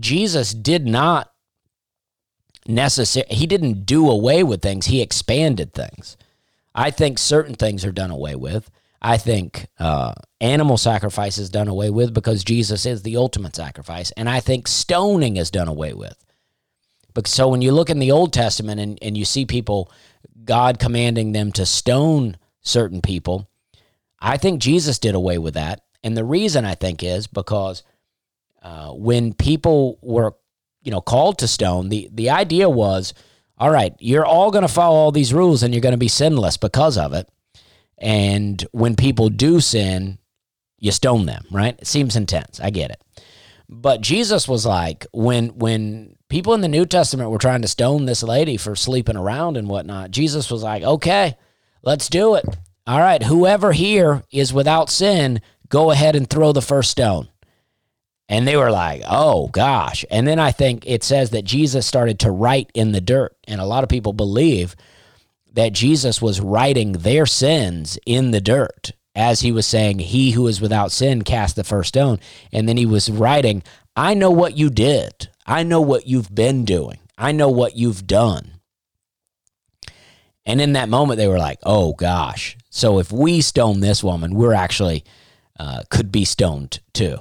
Jesus 0.00 0.54
did 0.54 0.86
not 0.86 1.30
necessarily, 2.66 3.34
he 3.34 3.46
didn't 3.46 3.84
do 3.84 4.08
away 4.08 4.42
with 4.42 4.62
things, 4.62 4.86
he 4.86 5.02
expanded 5.02 5.74
things. 5.74 6.16
I 6.74 6.90
think 6.90 7.18
certain 7.18 7.56
things 7.56 7.84
are 7.84 7.92
done 7.92 8.10
away 8.10 8.34
with. 8.34 8.70
I 9.00 9.16
think 9.16 9.68
uh, 9.78 10.14
animal 10.40 10.76
sacrifice 10.76 11.38
is 11.38 11.50
done 11.50 11.68
away 11.68 11.90
with 11.90 12.12
because 12.12 12.42
Jesus 12.42 12.84
is 12.84 13.02
the 13.02 13.16
ultimate 13.16 13.54
sacrifice. 13.54 14.10
And 14.12 14.28
I 14.28 14.40
think 14.40 14.66
stoning 14.66 15.36
is 15.36 15.50
done 15.50 15.68
away 15.68 15.92
with. 15.94 16.16
But 17.14 17.26
so 17.26 17.48
when 17.48 17.62
you 17.62 17.72
look 17.72 17.90
in 17.90 18.00
the 18.00 18.12
Old 18.12 18.32
Testament 18.32 18.80
and, 18.80 18.98
and 19.00 19.16
you 19.16 19.24
see 19.24 19.46
people 19.46 19.90
God 20.48 20.78
commanding 20.78 21.32
them 21.32 21.52
to 21.52 21.66
stone 21.66 22.38
certain 22.62 23.02
people. 23.02 23.48
I 24.18 24.38
think 24.38 24.62
Jesus 24.62 24.98
did 24.98 25.14
away 25.14 25.36
with 25.36 25.54
that. 25.54 25.82
And 26.02 26.16
the 26.16 26.24
reason 26.24 26.64
I 26.64 26.74
think 26.74 27.02
is 27.02 27.26
because 27.26 27.82
uh, 28.62 28.92
when 28.92 29.34
people 29.34 29.98
were, 30.00 30.34
you 30.82 30.90
know, 30.90 31.02
called 31.02 31.38
to 31.38 31.48
stone, 31.48 31.90
the, 31.90 32.08
the 32.12 32.30
idea 32.30 32.68
was, 32.70 33.12
all 33.58 33.70
right, 33.70 33.94
you're 33.98 34.24
all 34.24 34.50
going 34.50 34.62
to 34.62 34.68
follow 34.68 34.96
all 34.96 35.12
these 35.12 35.34
rules 35.34 35.62
and 35.62 35.74
you're 35.74 35.82
going 35.82 35.92
to 35.92 35.98
be 35.98 36.08
sinless 36.08 36.56
because 36.56 36.96
of 36.96 37.12
it. 37.12 37.28
And 38.00 38.64
when 38.72 38.96
people 38.96 39.28
do 39.28 39.60
sin, 39.60 40.18
you 40.78 40.92
stone 40.92 41.26
them, 41.26 41.44
right? 41.50 41.76
It 41.78 41.86
seems 41.86 42.16
intense. 42.16 42.60
I 42.60 42.70
get 42.70 42.90
it. 42.90 43.02
But 43.68 44.00
Jesus 44.00 44.48
was 44.48 44.64
like, 44.64 45.06
when 45.12 45.48
when 45.58 46.16
people 46.28 46.54
in 46.54 46.60
the 46.60 46.68
New 46.68 46.86
Testament 46.86 47.30
were 47.30 47.38
trying 47.38 47.62
to 47.62 47.68
stone 47.68 48.04
this 48.04 48.22
lady 48.22 48.56
for 48.56 48.76
sleeping 48.76 49.16
around 49.16 49.56
and 49.56 49.68
whatnot. 49.68 50.10
Jesus 50.10 50.50
was 50.50 50.62
like, 50.62 50.82
okay, 50.82 51.36
let's 51.82 52.08
do 52.08 52.34
it. 52.34 52.44
All 52.86 53.00
right, 53.00 53.22
whoever 53.22 53.72
here 53.72 54.22
is 54.30 54.52
without 54.52 54.90
sin, 54.90 55.40
go 55.68 55.90
ahead 55.90 56.16
and 56.16 56.28
throw 56.28 56.52
the 56.52 56.62
first 56.62 56.90
stone. 56.90 57.28
And 58.30 58.46
they 58.46 58.56
were 58.56 58.70
like, 58.70 59.02
oh 59.08 59.48
gosh. 59.48 60.04
And 60.10 60.26
then 60.26 60.38
I 60.38 60.52
think 60.52 60.86
it 60.86 61.02
says 61.02 61.30
that 61.30 61.44
Jesus 61.44 61.86
started 61.86 62.20
to 62.20 62.30
write 62.30 62.70
in 62.74 62.92
the 62.92 63.00
dirt. 63.00 63.34
And 63.46 63.60
a 63.60 63.66
lot 63.66 63.84
of 63.84 63.90
people 63.90 64.12
believe 64.12 64.76
that 65.52 65.72
Jesus 65.72 66.22
was 66.22 66.40
writing 66.40 66.92
their 66.92 67.26
sins 67.26 67.98
in 68.06 68.30
the 68.30 68.40
dirt 68.40 68.92
as 69.14 69.40
he 69.40 69.50
was 69.50 69.66
saying, 69.66 69.98
He 69.98 70.32
who 70.32 70.46
is 70.46 70.60
without 70.60 70.92
sin 70.92 71.22
cast 71.22 71.56
the 71.56 71.64
first 71.64 71.88
stone. 71.88 72.20
And 72.52 72.68
then 72.68 72.76
he 72.76 72.86
was 72.86 73.10
writing, 73.10 73.62
I 73.96 74.14
know 74.14 74.30
what 74.30 74.56
you 74.56 74.70
did. 74.70 75.28
I 75.46 75.64
know 75.64 75.80
what 75.80 76.06
you've 76.06 76.32
been 76.32 76.64
doing. 76.64 76.98
I 77.16 77.32
know 77.32 77.48
what 77.48 77.76
you've 77.76 78.06
done. 78.06 78.52
And 80.46 80.60
in 80.60 80.72
that 80.74 80.88
moment, 80.88 81.18
they 81.18 81.28
were 81.28 81.38
like, 81.38 81.58
oh 81.64 81.92
gosh. 81.94 82.56
So 82.70 83.00
if 83.00 83.10
we 83.10 83.40
stone 83.40 83.80
this 83.80 84.04
woman, 84.04 84.34
we're 84.34 84.54
actually 84.54 85.04
uh, 85.58 85.82
could 85.90 86.12
be 86.12 86.24
stoned 86.24 86.80
too. 86.94 87.18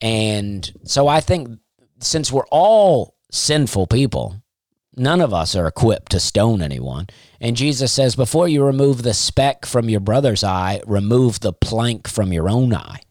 And 0.00 0.70
so 0.84 1.08
I 1.08 1.20
think 1.20 1.58
since 2.00 2.32
we're 2.32 2.46
all 2.50 3.14
sinful 3.30 3.86
people, 3.86 4.42
none 4.96 5.20
of 5.20 5.32
us 5.32 5.54
are 5.54 5.66
equipped 5.66 6.12
to 6.12 6.20
stone 6.20 6.60
anyone. 6.62 7.06
And 7.40 7.56
Jesus 7.56 7.92
says, 7.92 8.16
before 8.16 8.48
you 8.48 8.64
remove 8.64 9.02
the 9.02 9.14
speck 9.14 9.64
from 9.64 9.88
your 9.88 10.00
brother's 10.00 10.42
eye, 10.42 10.80
remove 10.86 11.40
the 11.40 11.52
plank 11.52 12.08
from 12.08 12.32
your 12.32 12.48
own 12.48 12.74
eye. 12.74 13.02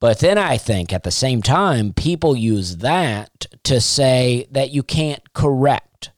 But 0.00 0.20
then 0.20 0.38
I 0.38 0.56
think 0.56 0.92
at 0.92 1.02
the 1.02 1.10
same 1.10 1.42
time, 1.42 1.92
people 1.92 2.34
use 2.34 2.78
that 2.78 3.46
to 3.64 3.80
say 3.80 4.48
that 4.50 4.70
you 4.70 4.82
can't 4.82 5.32
correct. 5.34 6.10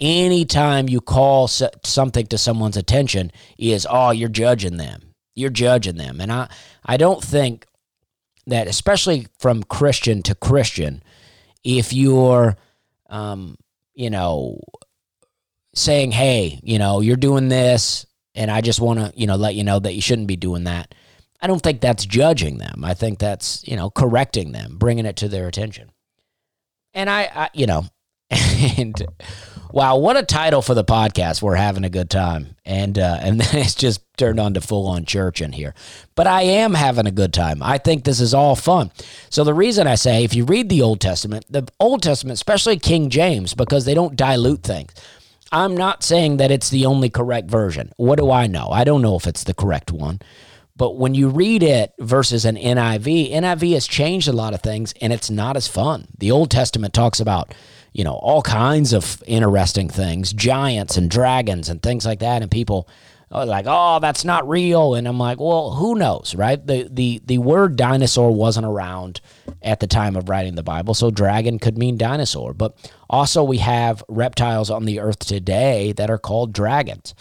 Anytime 0.00 0.88
you 0.88 1.00
call 1.00 1.46
something 1.46 2.26
to 2.26 2.36
someone's 2.36 2.76
attention 2.76 3.30
is 3.56 3.86
oh 3.88 4.10
you're 4.10 4.28
judging 4.28 4.76
them. 4.76 5.14
You're 5.36 5.50
judging 5.50 5.96
them. 5.96 6.20
And 6.20 6.32
i 6.32 6.48
i 6.84 6.96
don't 6.96 7.22
think 7.22 7.66
that 8.48 8.66
especially 8.66 9.28
from 9.38 9.62
christian 9.62 10.20
to 10.20 10.34
christian 10.34 11.00
if 11.62 11.92
you're 11.92 12.56
um 13.08 13.56
you 13.94 14.10
know 14.10 14.58
saying 15.74 16.12
hey 16.12 16.60
you 16.62 16.78
know 16.78 17.00
you're 17.00 17.16
doing 17.16 17.48
this 17.48 18.06
and 18.34 18.50
i 18.50 18.60
just 18.60 18.80
want 18.80 18.98
to 18.98 19.12
you 19.16 19.26
know 19.26 19.36
let 19.36 19.54
you 19.54 19.64
know 19.64 19.78
that 19.78 19.94
you 19.94 20.00
shouldn't 20.00 20.28
be 20.28 20.36
doing 20.36 20.64
that 20.64 20.94
i 21.40 21.46
don't 21.46 21.62
think 21.62 21.80
that's 21.80 22.04
judging 22.04 22.58
them 22.58 22.84
i 22.84 22.94
think 22.94 23.18
that's 23.18 23.66
you 23.66 23.76
know 23.76 23.90
correcting 23.90 24.52
them 24.52 24.76
bringing 24.76 25.06
it 25.06 25.16
to 25.16 25.28
their 25.28 25.48
attention 25.48 25.90
and 26.94 27.08
i, 27.08 27.22
I 27.34 27.50
you 27.54 27.66
know 27.66 27.84
and 28.30 29.02
Wow, 29.72 29.96
what 29.96 30.18
a 30.18 30.22
title 30.22 30.60
for 30.60 30.74
the 30.74 30.84
podcast. 30.84 31.40
We're 31.40 31.54
having 31.54 31.84
a 31.84 31.88
good 31.88 32.10
time. 32.10 32.56
And 32.66 32.98
uh, 32.98 33.18
and 33.22 33.40
then 33.40 33.58
it's 33.62 33.74
just 33.74 34.02
turned 34.18 34.38
on 34.38 34.52
to 34.54 34.60
full 34.60 34.86
on 34.86 35.06
church 35.06 35.40
in 35.40 35.52
here. 35.52 35.74
But 36.14 36.26
I 36.26 36.42
am 36.42 36.74
having 36.74 37.06
a 37.06 37.10
good 37.10 37.32
time. 37.32 37.62
I 37.62 37.78
think 37.78 38.04
this 38.04 38.20
is 38.20 38.34
all 38.34 38.54
fun. 38.54 38.90
So 39.30 39.44
the 39.44 39.54
reason 39.54 39.86
I 39.86 39.94
say 39.94 40.24
if 40.24 40.34
you 40.34 40.44
read 40.44 40.68
the 40.68 40.82
Old 40.82 41.00
Testament, 41.00 41.46
the 41.48 41.66
Old 41.80 42.02
Testament, 42.02 42.34
especially 42.34 42.78
King 42.78 43.08
James, 43.08 43.54
because 43.54 43.86
they 43.86 43.94
don't 43.94 44.14
dilute 44.14 44.62
things. 44.62 44.92
I'm 45.52 45.76
not 45.76 46.02
saying 46.02 46.38
that 46.38 46.50
it's 46.50 46.70
the 46.70 46.86
only 46.86 47.10
correct 47.10 47.50
version. 47.50 47.92
What 47.96 48.18
do 48.18 48.30
I 48.30 48.46
know? 48.46 48.68
I 48.70 48.84
don't 48.84 49.02
know 49.02 49.16
if 49.16 49.26
it's 49.26 49.44
the 49.44 49.54
correct 49.54 49.92
one. 49.92 50.20
But 50.74 50.96
when 50.96 51.14
you 51.14 51.28
read 51.28 51.62
it 51.62 51.92
versus 52.00 52.46
an 52.46 52.56
NIV, 52.56 53.30
NIV 53.30 53.74
has 53.74 53.86
changed 53.86 54.26
a 54.26 54.32
lot 54.32 54.54
of 54.54 54.62
things 54.62 54.94
and 55.00 55.12
it's 55.12 55.30
not 55.30 55.56
as 55.56 55.68
fun. 55.68 56.08
The 56.18 56.30
Old 56.30 56.50
Testament 56.50 56.94
talks 56.94 57.20
about 57.20 57.54
you 57.92 58.04
know, 58.04 58.14
all 58.14 58.42
kinds 58.42 58.92
of 58.92 59.22
interesting 59.26 59.88
things, 59.88 60.32
giants 60.32 60.96
and 60.96 61.10
dragons 61.10 61.68
and 61.68 61.82
things 61.82 62.06
like 62.06 62.20
that. 62.20 62.42
And 62.42 62.50
people 62.50 62.88
Oh, 63.34 63.44
like, 63.44 63.64
oh, 63.66 63.98
that's 63.98 64.26
not 64.26 64.46
real. 64.46 64.94
And 64.94 65.08
I'm 65.08 65.18
like, 65.18 65.40
well, 65.40 65.72
who 65.72 65.94
knows, 65.94 66.34
right? 66.34 66.64
The, 66.64 66.86
the, 66.90 67.22
the 67.24 67.38
word 67.38 67.76
dinosaur 67.76 68.30
wasn't 68.30 68.66
around 68.66 69.22
at 69.62 69.80
the 69.80 69.86
time 69.86 70.16
of 70.16 70.28
writing 70.28 70.54
the 70.54 70.62
Bible. 70.62 70.92
So 70.92 71.10
dragon 71.10 71.58
could 71.58 71.78
mean 71.78 71.96
dinosaur. 71.96 72.52
But 72.52 72.76
also, 73.08 73.42
we 73.42 73.58
have 73.58 74.04
reptiles 74.08 74.70
on 74.70 74.84
the 74.84 75.00
earth 75.00 75.20
today 75.20 75.92
that 75.92 76.10
are 76.10 76.18
called 76.18 76.52
dragons. 76.52 77.14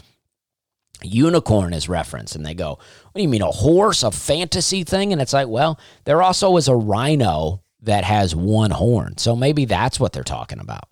Unicorn 1.02 1.74
is 1.74 1.90
referenced, 1.90 2.36
and 2.36 2.46
they 2.46 2.54
go, 2.54 2.72
What 2.72 3.16
do 3.16 3.22
you 3.22 3.30
mean, 3.30 3.42
a 3.42 3.48
horse, 3.48 4.04
a 4.04 4.12
fantasy 4.12 4.84
thing? 4.84 5.14
And 5.14 5.22
it's 5.22 5.34
like, 5.34 5.48
Well, 5.48 5.80
there 6.04 6.22
also 6.22 6.58
is 6.58 6.68
a 6.68 6.76
rhino 6.76 7.64
that 7.82 8.04
has 8.04 8.36
one 8.36 8.72
horn. 8.72 9.18
So 9.18 9.36
maybe 9.36 9.66
that's 9.66 10.00
what 10.00 10.14
they're 10.14 10.24
talking 10.24 10.60
about. 10.60 10.90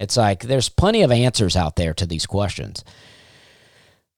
It's 0.00 0.16
like 0.16 0.44
there's 0.44 0.68
plenty 0.68 1.02
of 1.02 1.12
answers 1.12 1.56
out 1.56 1.76
there 1.76 1.94
to 1.94 2.06
these 2.06 2.26
questions. 2.26 2.84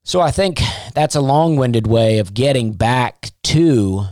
So 0.06 0.20
I 0.20 0.30
think 0.30 0.60
that's 0.94 1.16
a 1.16 1.20
long 1.20 1.56
winded 1.56 1.88
way 1.88 2.20
of 2.20 2.32
getting 2.32 2.74
back 2.74 3.32
to 3.42 4.04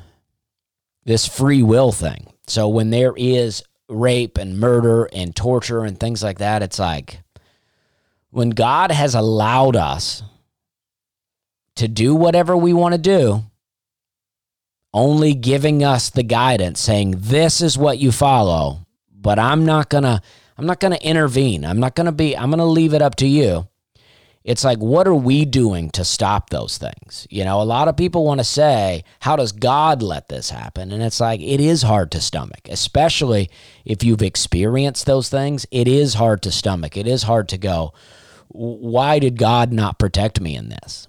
this 1.05 1.25
free 1.25 1.63
will 1.63 1.93
thing. 1.93 2.33
So 2.49 2.69
when 2.69 2.91
there 2.91 3.15
is 3.17 3.63
rape 3.89 4.37
and 4.37 4.59
murder 4.59 5.05
and 5.13 5.37
torture 5.37 5.85
and 5.85 5.99
things 5.99 6.21
like 6.21 6.39
that, 6.39 6.65
it's 6.65 6.81
like 6.81 7.21
when 8.31 8.51
God 8.51 8.91
has 8.91 9.15
allowed 9.15 9.77
us 9.77 10.25
to 11.77 11.87
do 11.87 12.17
whatever 12.17 12.57
we 12.57 12.73
want 12.73 12.95
to 12.95 13.01
do, 13.01 13.45
only 14.93 15.33
giving 15.33 15.85
us 15.85 16.11
the 16.11 16.25
guidance 16.25 16.81
saying 16.81 17.15
this 17.19 17.61
is 17.61 17.79
what 17.79 17.99
you 17.99 18.13
follow 18.13 18.87
but 19.13 19.41
i'm 19.41 19.67
not 19.67 19.89
gonna 19.89 20.23
i'm 20.57 20.67
not 20.67 20.79
gonna 20.79 20.95
intervene 21.03 21.65
i'm 21.65 21.81
not 21.81 21.97
gonna 21.97 22.13
be 22.13 22.37
i'm 22.37 22.49
gonna 22.49 22.65
leave 22.65 22.95
it 22.95 23.03
up 23.03 23.17
to 23.17 23.27
you 23.27 23.67
it's 24.45 24.63
like 24.63 24.79
what 24.79 25.09
are 25.09 25.15
we 25.15 25.45
doing 25.45 25.91
to 25.91 26.05
stop 26.05 26.51
those 26.51 26.79
things? 26.79 27.27
You 27.31 27.45
know 27.45 27.61
a 27.61 27.65
lot 27.65 27.89
of 27.89 27.97
people 27.97 28.25
want 28.25 28.41
to 28.41 28.45
say 28.45 29.05
how 29.21 29.37
does 29.37 29.53
god 29.53 30.03
let 30.03 30.29
this 30.29 30.51
happen? 30.51 30.93
And 30.93 31.03
it's 31.03 31.21
like 31.21 31.41
it 31.41 31.61
is 31.61 31.83
hard 31.83 32.13
to 32.13 32.21
stomach 32.21 32.69
especially 32.69 33.51
if 33.85 34.05
you've 34.05 34.23
experienced 34.23 35.07
those 35.07 35.29
things. 35.29 35.67
It 35.71 35.89
is 35.89 36.15
hard 36.15 36.43
to 36.43 36.53
stomach. 36.53 36.97
It 36.97 37.07
is 37.07 37.25
hard 37.25 37.49
to 37.51 37.59
go 37.59 37.93
why 38.49 39.19
did 39.19 39.39
god 39.39 39.73
not 39.73 39.99
protect 39.99 40.41
me 40.41 40.55
in 40.55 40.69
this? 40.69 41.09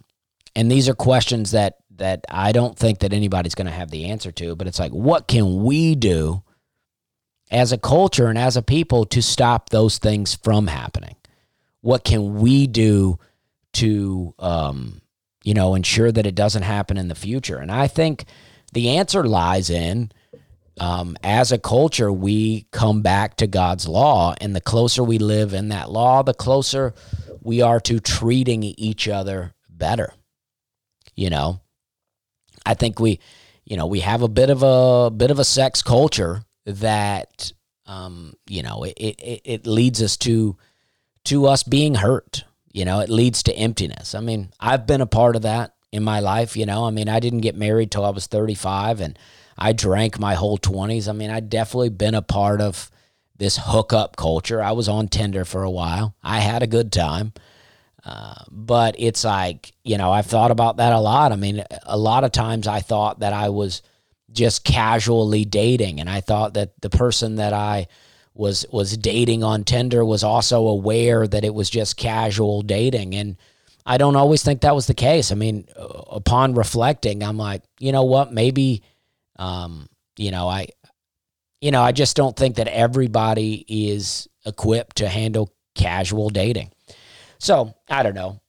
And 0.56 0.72
these 0.72 0.90
are 0.90 0.96
questions 0.96 1.52
that 1.52 1.78
that 1.98 2.26
I 2.30 2.52
don't 2.52 2.78
think 2.78 3.00
that 3.00 3.14
anybody's 3.14 3.56
going 3.56 3.68
to 3.68 3.74
have 3.74 3.92
the 3.92 4.06
answer 4.06 4.32
to, 4.34 4.56
but 4.56 4.68
it's 4.68 4.80
like, 4.80 4.92
what 4.92 5.28
can 5.28 5.64
we 5.64 5.96
do 5.96 6.44
as 7.52 7.72
a 7.72 7.78
culture 7.78 8.28
and 8.28 8.38
as 8.38 8.58
a 8.58 8.62
people 8.62 9.06
to 9.06 9.22
stop 9.22 9.70
those 9.70 9.98
things 9.98 10.36
from 10.36 10.68
happening? 10.68 11.16
What 11.86 12.04
can 12.04 12.40
we 12.40 12.66
do 12.66 13.20
to, 13.74 14.34
um, 14.40 15.02
you 15.44 15.54
know, 15.54 15.76
ensure 15.76 16.12
that 16.12 16.26
it 16.26 16.34
doesn't 16.34 16.64
happen 16.64 16.98
in 16.98 17.10
the 17.10 17.14
future? 17.14 17.58
And 17.58 17.72
I 17.72 17.86
think 17.86 18.26
the 18.74 18.98
answer 18.98 19.24
lies 19.24 19.70
in, 19.70 20.12
um, 20.80 21.16
as 21.22 21.52
a 21.52 21.60
culture, 21.60 22.12
we 22.12 22.66
come 22.72 23.04
back 23.04 23.38
to 23.38 23.46
God's 23.46 23.88
law, 23.88 24.34
and 24.42 24.56
the 24.56 24.62
closer 24.62 25.04
we 25.04 25.20
live 25.20 25.54
in 25.54 25.70
that 25.70 25.92
law, 25.92 26.24
the 26.24 26.34
closer 26.34 26.96
we 27.44 27.62
are 27.62 27.80
to 27.82 28.00
treating 28.00 28.64
each 28.64 29.08
other 29.08 29.54
better. 29.70 30.12
You 31.16 31.30
know, 31.30 31.62
I 32.66 32.74
think 32.74 33.00
we, 33.00 33.20
you 33.64 33.78
know, 33.78 33.86
we 33.86 34.00
have 34.00 34.24
a 34.24 34.28
bit 34.28 34.50
of 34.50 34.64
a 34.64 35.12
bit 35.12 35.30
of 35.30 35.38
a 35.38 35.46
sex 35.46 35.84
culture 35.84 36.46
that, 36.66 37.54
um, 37.86 38.34
you 38.48 38.64
know, 38.64 38.86
it, 38.86 38.98
it, 38.98 39.42
it 39.46 39.68
leads 39.68 40.02
us 40.02 40.18
to 40.18 40.58
to 41.26 41.48
us 41.48 41.64
being 41.64 41.96
hurt. 41.96 42.44
You 42.72 42.84
know, 42.86 43.00
it 43.00 43.10
leads 43.10 43.44
to 43.44 43.56
emptiness. 43.56 44.16
I 44.16 44.20
mean, 44.20 44.50
I've 44.60 44.86
been 44.86 45.02
a 45.02 45.06
part 45.06 45.36
of 45.36 45.44
that 45.44 45.76
in 45.92 46.04
my 46.04 46.20
life. 46.20 46.58
You 46.58 46.66
know, 46.66 46.86
I 46.86 46.90
mean, 46.90 47.08
I 47.08 47.20
didn't 47.20 47.40
get 47.40 47.56
married 47.56 47.92
till 47.92 48.04
I 48.04 48.10
was 48.10 48.28
35 48.28 49.00
and 49.00 49.18
I 49.58 49.72
drank 49.72 50.20
my 50.20 50.34
whole 50.34 50.58
20s. 50.58 51.08
I 51.08 51.14
mean, 51.14 51.30
I 51.30 51.40
definitely 51.40 51.90
been 51.90 52.16
a 52.16 52.22
part 52.22 52.60
of 52.60 52.92
this 53.38 53.58
hookup 53.58 54.18
culture. 54.18 54.62
I 54.62 54.74
was 54.74 54.90
on 54.90 55.08
Tinder 55.08 55.46
for 55.46 55.64
a 55.64 55.72
while. 55.72 56.16
I 56.24 56.40
had 56.40 56.64
a 56.64 56.68
good 56.68 56.92
time. 56.92 57.34
Uh, 58.04 58.36
but 58.52 58.96
it's 59.00 59.24
like, 59.24 59.74
you 59.84 59.98
know, 59.98 60.12
I've 60.12 60.28
thought 60.28 60.52
about 60.52 60.78
that 60.78 60.94
a 60.94 61.00
lot. 61.00 61.32
I 61.32 61.38
mean, 61.38 61.64
a 61.84 61.98
lot 61.98 62.24
of 62.24 62.32
times 62.32 62.68
I 62.68 62.82
thought 62.82 63.20
that 63.20 63.34
I 63.34 63.50
was 63.50 63.82
just 64.32 64.64
casually 64.64 65.46
dating 65.46 66.00
and 66.00 66.10
I 66.10 66.22
thought 66.22 66.54
that 66.54 66.80
the 66.82 66.90
person 66.90 67.38
that 67.38 67.54
I 67.54 67.88
was 68.36 68.66
was 68.72 68.96
dating 68.98 69.44
on 69.44 69.64
Tinder 69.64 70.04
was 70.06 70.24
also 70.24 70.68
aware 70.68 71.26
that 71.26 71.46
it 71.46 71.54
was 71.54 71.70
just 71.70 71.98
casual 71.98 72.62
dating 72.62 73.16
and 73.16 73.38
I 73.88 73.98
don't 73.98 74.16
always 74.16 74.44
think 74.44 74.62
that 74.62 74.74
was 74.74 74.88
the 74.88 74.96
case. 74.96 75.32
I 75.32 75.36
mean, 75.36 75.68
uh, 75.78 75.84
upon 75.84 76.56
reflecting, 76.56 77.22
I'm 77.22 77.38
like, 77.38 77.62
you 77.80 77.92
know 77.92 78.04
what? 78.04 78.34
Maybe 78.34 78.84
um, 79.38 79.88
you 80.18 80.32
know, 80.32 80.48
I 80.48 80.68
you 81.62 81.72
know, 81.72 81.82
I 81.82 81.92
just 81.92 82.16
don't 82.16 82.36
think 82.36 82.58
that 82.58 82.68
everybody 82.68 83.66
is 83.68 84.28
equipped 84.46 84.98
to 84.98 85.08
handle 85.08 85.52
casual 85.74 86.30
dating. 86.30 86.72
So 87.40 87.74
I 87.90 88.04
don't 88.04 88.16
know. 88.16 88.42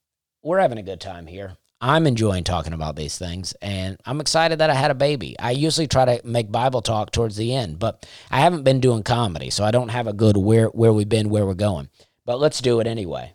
We're 0.43 0.61
having 0.61 0.79
a 0.79 0.83
good 0.83 1.01
time 1.01 1.27
here. 1.27 1.57
I'm 1.81 2.07
enjoying 2.07 2.45
talking 2.45 2.73
about 2.73 2.97
these 2.97 3.19
things, 3.19 3.53
and 3.61 3.99
I'm 4.07 4.19
excited 4.21 4.61
that 4.61 4.71
I 4.71 4.75
had 4.75 4.91
a 4.91 4.95
baby. 4.95 5.39
I 5.39 5.51
usually 5.51 5.87
try 5.87 6.07
to 6.07 6.27
make 6.27 6.51
Bible 6.51 6.81
talk 6.81 7.11
towards 7.11 7.37
the 7.37 7.55
end, 7.55 7.79
but 7.79 8.07
I 8.31 8.41
haven't 8.41 8.63
been 8.63 8.81
doing 8.81 9.03
comedy, 9.03 9.51
so 9.51 9.63
I 9.63 9.73
don't 9.73 9.91
have 9.91 10.07
a 10.07 10.15
good 10.15 10.39
where 10.39 10.69
where 10.69 10.93
we've 10.93 11.09
been, 11.09 11.29
where 11.29 11.45
we're 11.45 11.53
going. 11.53 11.91
But 12.25 12.41
let's 12.41 12.63
do 12.63 12.81
it 12.81 12.87
anyway. 12.87 13.35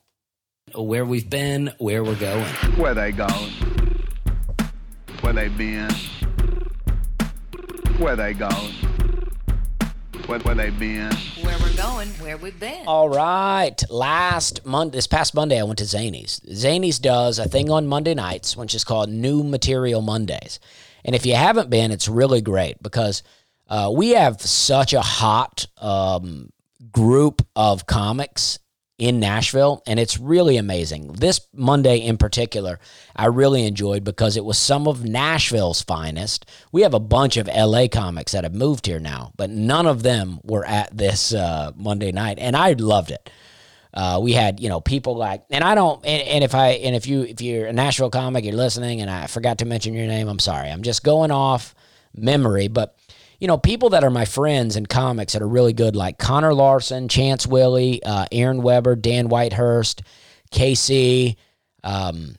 Where 0.73 1.05
we've 1.05 1.29
been, 1.29 1.71
where 1.77 2.03
we're 2.03 2.15
going. 2.15 2.45
Where 2.77 2.95
they 2.95 3.11
going? 3.11 3.51
Where 5.21 5.33
they 5.33 5.49
been? 5.49 5.91
Where 7.99 8.15
they 8.15 8.33
going? 8.33 8.73
Where, 10.27 10.39
where 10.39 10.55
they 10.55 10.69
been. 10.69 11.11
Where 11.41 11.57
we're 11.59 11.75
going, 11.75 12.09
where 12.19 12.37
we've 12.37 12.59
been. 12.59 12.85
All 12.87 13.09
right. 13.09 13.75
Last 13.89 14.65
month, 14.65 14.93
this 14.93 15.07
past 15.07 15.33
Monday, 15.33 15.59
I 15.59 15.63
went 15.63 15.79
to 15.79 15.85
Zanies. 15.85 16.39
Zanies 16.49 17.01
does 17.01 17.39
a 17.39 17.47
thing 17.47 17.69
on 17.69 17.87
Monday 17.87 18.13
nights, 18.13 18.55
which 18.55 18.73
is 18.75 18.83
called 18.83 19.09
New 19.09 19.43
Material 19.43 20.01
Mondays. 20.01 20.59
And 21.03 21.15
if 21.15 21.25
you 21.25 21.35
haven't 21.35 21.69
been, 21.69 21.91
it's 21.91 22.07
really 22.07 22.41
great 22.41 22.81
because 22.81 23.23
uh, 23.67 23.91
we 23.93 24.11
have 24.11 24.41
such 24.41 24.93
a 24.93 25.01
hot 25.01 25.67
um, 25.77 26.51
group 26.91 27.45
of 27.55 27.85
comics 27.85 28.59
in 29.01 29.19
Nashville, 29.19 29.81
and 29.87 29.99
it's 29.99 30.19
really 30.19 30.57
amazing. 30.57 31.13
This 31.13 31.41
Monday 31.55 31.97
in 31.97 32.17
particular, 32.17 32.79
I 33.15 33.25
really 33.25 33.65
enjoyed 33.65 34.03
because 34.03 34.37
it 34.37 34.45
was 34.45 34.59
some 34.59 34.87
of 34.87 35.03
Nashville's 35.03 35.81
finest. 35.81 36.45
We 36.71 36.83
have 36.83 36.93
a 36.93 36.99
bunch 36.99 37.35
of 37.37 37.47
LA 37.47 37.87
comics 37.91 38.33
that 38.33 38.43
have 38.43 38.53
moved 38.53 38.85
here 38.85 38.99
now, 38.99 39.31
but 39.35 39.49
none 39.49 39.87
of 39.87 40.03
them 40.03 40.39
were 40.43 40.63
at 40.63 40.95
this 40.95 41.33
uh, 41.33 41.71
Monday 41.75 42.11
night, 42.11 42.37
and 42.37 42.55
I 42.55 42.73
loved 42.73 43.09
it. 43.09 43.31
Uh, 43.91 44.19
we 44.21 44.33
had 44.33 44.59
you 44.59 44.69
know 44.69 44.79
people 44.79 45.15
like, 45.17 45.45
and 45.49 45.63
I 45.63 45.73
don't, 45.73 46.05
and, 46.05 46.21
and 46.21 46.43
if 46.43 46.53
I 46.53 46.73
and 46.73 46.95
if 46.95 47.07
you 47.07 47.23
if 47.23 47.41
you're 47.41 47.65
a 47.65 47.73
Nashville 47.73 48.11
comic, 48.11 48.45
you're 48.45 48.53
listening, 48.53 49.01
and 49.01 49.09
I 49.09 49.25
forgot 49.25 49.57
to 49.57 49.65
mention 49.65 49.95
your 49.95 50.05
name, 50.05 50.27
I'm 50.27 50.37
sorry. 50.37 50.69
I'm 50.69 50.83
just 50.83 51.03
going 51.03 51.31
off 51.31 51.73
memory, 52.15 52.67
but 52.67 52.95
you 53.41 53.47
know, 53.47 53.57
people 53.57 53.89
that 53.89 54.03
are 54.03 54.11
my 54.11 54.23
friends 54.23 54.75
in 54.75 54.85
comics 54.85 55.33
that 55.33 55.41
are 55.41 55.47
really 55.47 55.73
good, 55.73 55.95
like 55.95 56.19
Connor 56.19 56.53
Larson, 56.53 57.07
Chance 57.07 57.47
Willie, 57.47 58.01
uh, 58.03 58.27
Aaron 58.31 58.61
Weber, 58.61 58.95
Dan 58.95 59.29
Whitehurst, 59.29 60.03
KC, 60.51 61.35
um, 61.83 62.35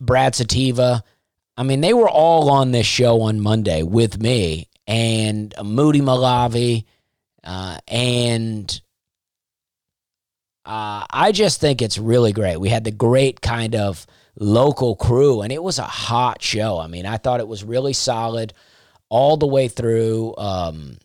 Brad 0.00 0.36
Sativa. 0.36 1.02
I 1.56 1.64
mean, 1.64 1.80
they 1.80 1.92
were 1.92 2.08
all 2.08 2.50
on 2.50 2.70
this 2.70 2.86
show 2.86 3.22
on 3.22 3.40
Monday 3.40 3.82
with 3.82 4.22
me 4.22 4.68
and 4.86 5.52
Moody 5.62 6.00
Malavi. 6.00 6.84
Uh, 7.42 7.78
and 7.88 8.80
uh, 10.64 11.04
I 11.10 11.32
just 11.32 11.60
think 11.60 11.82
it's 11.82 11.98
really 11.98 12.32
great. 12.32 12.58
We 12.58 12.68
had 12.68 12.84
the 12.84 12.92
great 12.92 13.40
kind 13.40 13.74
of 13.74 14.06
local 14.38 14.94
crew, 14.94 15.42
and 15.42 15.50
it 15.50 15.64
was 15.64 15.80
a 15.80 15.82
hot 15.82 16.42
show. 16.42 16.78
I 16.78 16.86
mean, 16.86 17.06
I 17.06 17.16
thought 17.16 17.40
it 17.40 17.48
was 17.48 17.64
really 17.64 17.92
solid 17.92 18.54
all 19.08 19.36
the 19.36 19.46
way 19.46 19.68
through. 19.68 20.36
Um, 20.36 20.98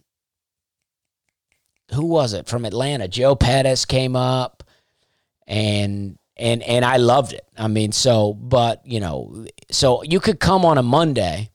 who 1.93 2.06
was 2.06 2.34
it 2.34 2.47
from 2.47 2.66
Atlanta? 2.66 3.08
Joe 3.08 3.36
Pettis 3.36 3.86
came 3.86 4.16
up, 4.16 4.64
and 5.47 6.18
and 6.38 6.64
and 6.64 6.84
I 6.84 6.97
loved 6.97 7.34
it. 7.34 7.47
I 7.58 7.68
mean, 7.68 7.91
so 7.91 8.34
but 8.34 8.86
you 8.86 8.99
know, 8.99 9.45
so 9.72 10.04
you 10.04 10.20
could 10.20 10.39
come 10.39 10.66
on 10.66 10.78
a 10.78 10.84
Monday 10.84 11.49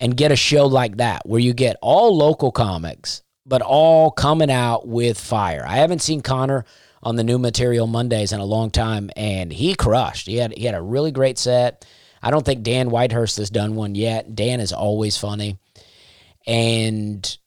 and 0.00 0.16
get 0.16 0.32
a 0.32 0.36
show 0.36 0.66
like 0.66 0.96
that 0.98 1.26
where 1.26 1.40
you 1.40 1.54
get 1.54 1.76
all 1.80 2.16
local 2.16 2.52
comics, 2.52 3.22
but 3.46 3.62
all 3.62 4.10
coming 4.10 4.50
out 4.50 4.86
with 4.86 5.18
fire. 5.18 5.64
I 5.66 5.76
haven't 5.76 6.02
seen 6.02 6.20
Connor 6.20 6.64
on 7.02 7.16
the 7.16 7.24
new 7.24 7.38
material 7.38 7.86
Mondays 7.86 8.32
in 8.32 8.40
a 8.40 8.44
long 8.44 8.70
time, 8.70 9.10
and 9.16 9.52
he 9.52 9.74
crushed. 9.74 10.26
He 10.26 10.36
had 10.36 10.52
he 10.56 10.64
had 10.64 10.74
a 10.74 10.82
really 10.82 11.12
great 11.12 11.38
set. 11.38 11.86
I 12.20 12.30
don't 12.32 12.44
think 12.44 12.64
Dan 12.64 12.90
Whitehurst 12.90 13.38
has 13.38 13.50
done 13.50 13.76
one 13.76 13.94
yet. 13.94 14.34
Dan 14.34 14.58
is 14.58 14.72
always 14.72 15.16
funny. 15.16 15.56
And 16.48 17.38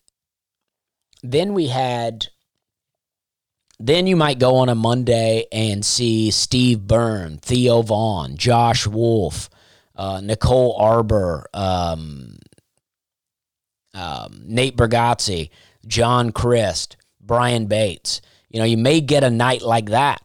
then 1.24 1.54
we 1.54 1.68
had 1.68 2.28
then 3.80 4.06
you 4.06 4.16
might 4.16 4.38
go 4.38 4.58
on 4.58 4.70
a 4.70 4.76
Monday 4.76 5.46
and 5.52 5.84
see 5.84 6.30
Steve 6.30 6.82
Byrne, 6.82 7.40
Theo 7.40 7.82
Von, 7.82 8.38
Josh 8.38 8.86
Wolf, 8.86 9.50
uh, 9.96 10.22
Nicole 10.22 10.76
Arbour, 10.78 11.48
um, 11.52 12.38
um, 13.96 14.44
Nate 14.46 14.78
Bargatze, 14.78 15.50
John 15.88 16.32
Crist, 16.32 16.96
Brian 17.20 17.66
Bates. 17.66 18.22
You 18.50 18.60
know, 18.60 18.66
you 18.66 18.78
may 18.78 19.02
get 19.02 19.24
a 19.24 19.32
night 19.32 19.64
like 19.64 19.90
that, 19.90 20.22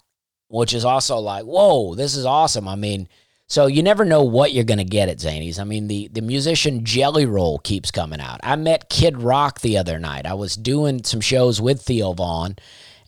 which 0.49 0.75
is 0.75 0.85
also 0.85 1.17
like, 1.17 1.45
whoa, 1.45 1.95
this 1.95 2.15
is 2.15 2.27
awesome. 2.27 2.69
I 2.69 2.77
mean, 2.77 3.09
so 3.49 3.67
you 3.67 3.83
never 3.83 4.05
know 4.05 4.23
what 4.23 4.53
you're 4.53 4.65
going 4.65 4.79
to 4.79 4.85
get 4.85 5.09
at 5.09 5.19
Zanies. 5.19 5.59
I 5.61 5.65
mean, 5.65 5.87
the 5.89 6.09
the 6.09 6.21
musician 6.21 6.85
Jelly 6.85 7.27
Roll 7.27 7.59
keeps 7.59 7.91
coming 7.91 8.21
out. 8.21 8.41
I 8.43 8.57
met 8.57 8.91
Kid 8.91 9.23
Rock 9.23 9.61
the 9.61 9.79
other 9.79 9.99
night. 9.99 10.27
I 10.27 10.35
was 10.35 10.57
doing 10.57 11.05
some 11.05 11.21
shows 11.21 11.61
with 11.61 11.83
Theo 11.83 12.13
Von, 12.13 12.57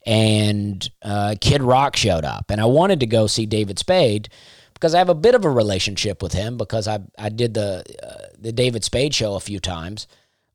and 0.07 0.89
uh, 1.03 1.35
Kid 1.41 1.63
Rock 1.63 1.97
showed 1.97 2.25
up, 2.25 2.51
and 2.51 2.61
I 2.61 2.67
wanted 2.67 3.01
to 3.01 3.07
go 3.07 3.27
see 3.27 3.47
David 3.47 3.79
Spade 3.79 4.29
because 4.75 4.95
I 4.95 4.99
have 4.99 5.09
a 5.09 5.15
bit 5.15 5.35
of 5.35 5.45
a 5.45 5.51
relationship 5.51 6.23
with 6.23 6.33
him 6.33 6.57
because 6.57 6.87
I 6.87 7.01
I 7.19 7.31
did 7.31 7.55
the 7.55 7.85
uh, 8.03 8.29
the 8.39 8.53
David 8.53 8.85
Spade 8.85 9.15
show 9.15 9.35
a 9.35 9.41
few 9.41 9.59
times, 9.59 10.07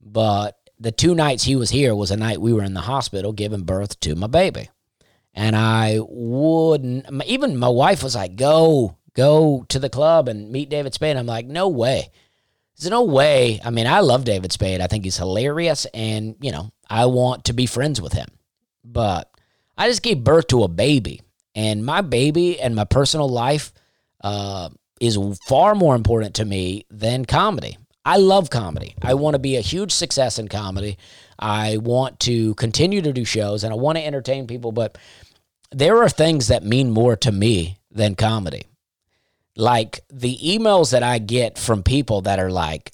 but 0.01 0.57
the 0.79 0.91
two 0.91 1.15
nights 1.15 1.43
he 1.43 1.55
was 1.55 1.69
here 1.69 1.95
was 1.95 2.11
a 2.11 2.17
night 2.17 2.41
we 2.41 2.53
were 2.53 2.63
in 2.63 2.73
the 2.73 2.81
hospital 2.81 3.31
giving 3.31 3.63
birth 3.63 3.99
to 4.01 4.15
my 4.15 4.27
baby. 4.27 4.69
And 5.33 5.55
I 5.55 5.99
wouldn't, 6.01 7.07
even 7.25 7.57
my 7.57 7.69
wife 7.69 8.03
was 8.03 8.15
like, 8.15 8.35
go, 8.35 8.97
go 9.13 9.65
to 9.69 9.79
the 9.79 9.89
club 9.89 10.27
and 10.27 10.51
meet 10.51 10.69
David 10.69 10.93
Spade. 10.93 11.17
I'm 11.17 11.25
like, 11.25 11.45
no 11.45 11.67
way. 11.67 12.09
There's 12.77 12.89
no 12.89 13.03
way. 13.03 13.59
I 13.63 13.69
mean, 13.69 13.87
I 13.87 13.99
love 13.99 14.25
David 14.25 14.51
Spade. 14.51 14.81
I 14.81 14.87
think 14.87 15.03
he's 15.03 15.17
hilarious. 15.17 15.85
And, 15.93 16.35
you 16.41 16.51
know, 16.51 16.71
I 16.89 17.05
want 17.05 17.45
to 17.45 17.53
be 17.53 17.65
friends 17.65 18.01
with 18.01 18.13
him. 18.13 18.27
But 18.83 19.29
I 19.77 19.87
just 19.87 20.01
gave 20.01 20.23
birth 20.23 20.47
to 20.47 20.63
a 20.63 20.67
baby. 20.67 21.21
And 21.55 21.85
my 21.85 22.01
baby 22.01 22.59
and 22.59 22.75
my 22.75 22.83
personal 22.83 23.29
life 23.29 23.71
uh, 24.23 24.69
is 24.99 25.17
far 25.47 25.75
more 25.75 25.95
important 25.95 26.35
to 26.35 26.45
me 26.45 26.85
than 26.89 27.25
comedy. 27.25 27.77
I 28.05 28.17
love 28.17 28.49
comedy. 28.49 28.95
I 29.01 29.13
want 29.13 29.35
to 29.35 29.39
be 29.39 29.55
a 29.55 29.61
huge 29.61 29.91
success 29.91 30.39
in 30.39 30.47
comedy. 30.49 30.97
I 31.37 31.77
want 31.77 32.19
to 32.21 32.55
continue 32.55 33.01
to 33.01 33.13
do 33.13 33.23
shows 33.23 33.63
and 33.63 33.71
I 33.71 33.77
want 33.77 33.97
to 33.97 34.05
entertain 34.05 34.47
people. 34.47 34.71
But 34.71 34.97
there 35.71 36.01
are 36.01 36.09
things 36.09 36.47
that 36.47 36.63
mean 36.63 36.91
more 36.91 37.15
to 37.17 37.31
me 37.31 37.77
than 37.91 38.15
comedy 38.15 38.63
like 39.55 40.01
the 40.09 40.37
emails 40.37 40.91
that 40.91 41.03
I 41.03 41.19
get 41.19 41.57
from 41.57 41.83
people 41.83 42.21
that 42.21 42.39
are 42.39 42.51
like, 42.51 42.91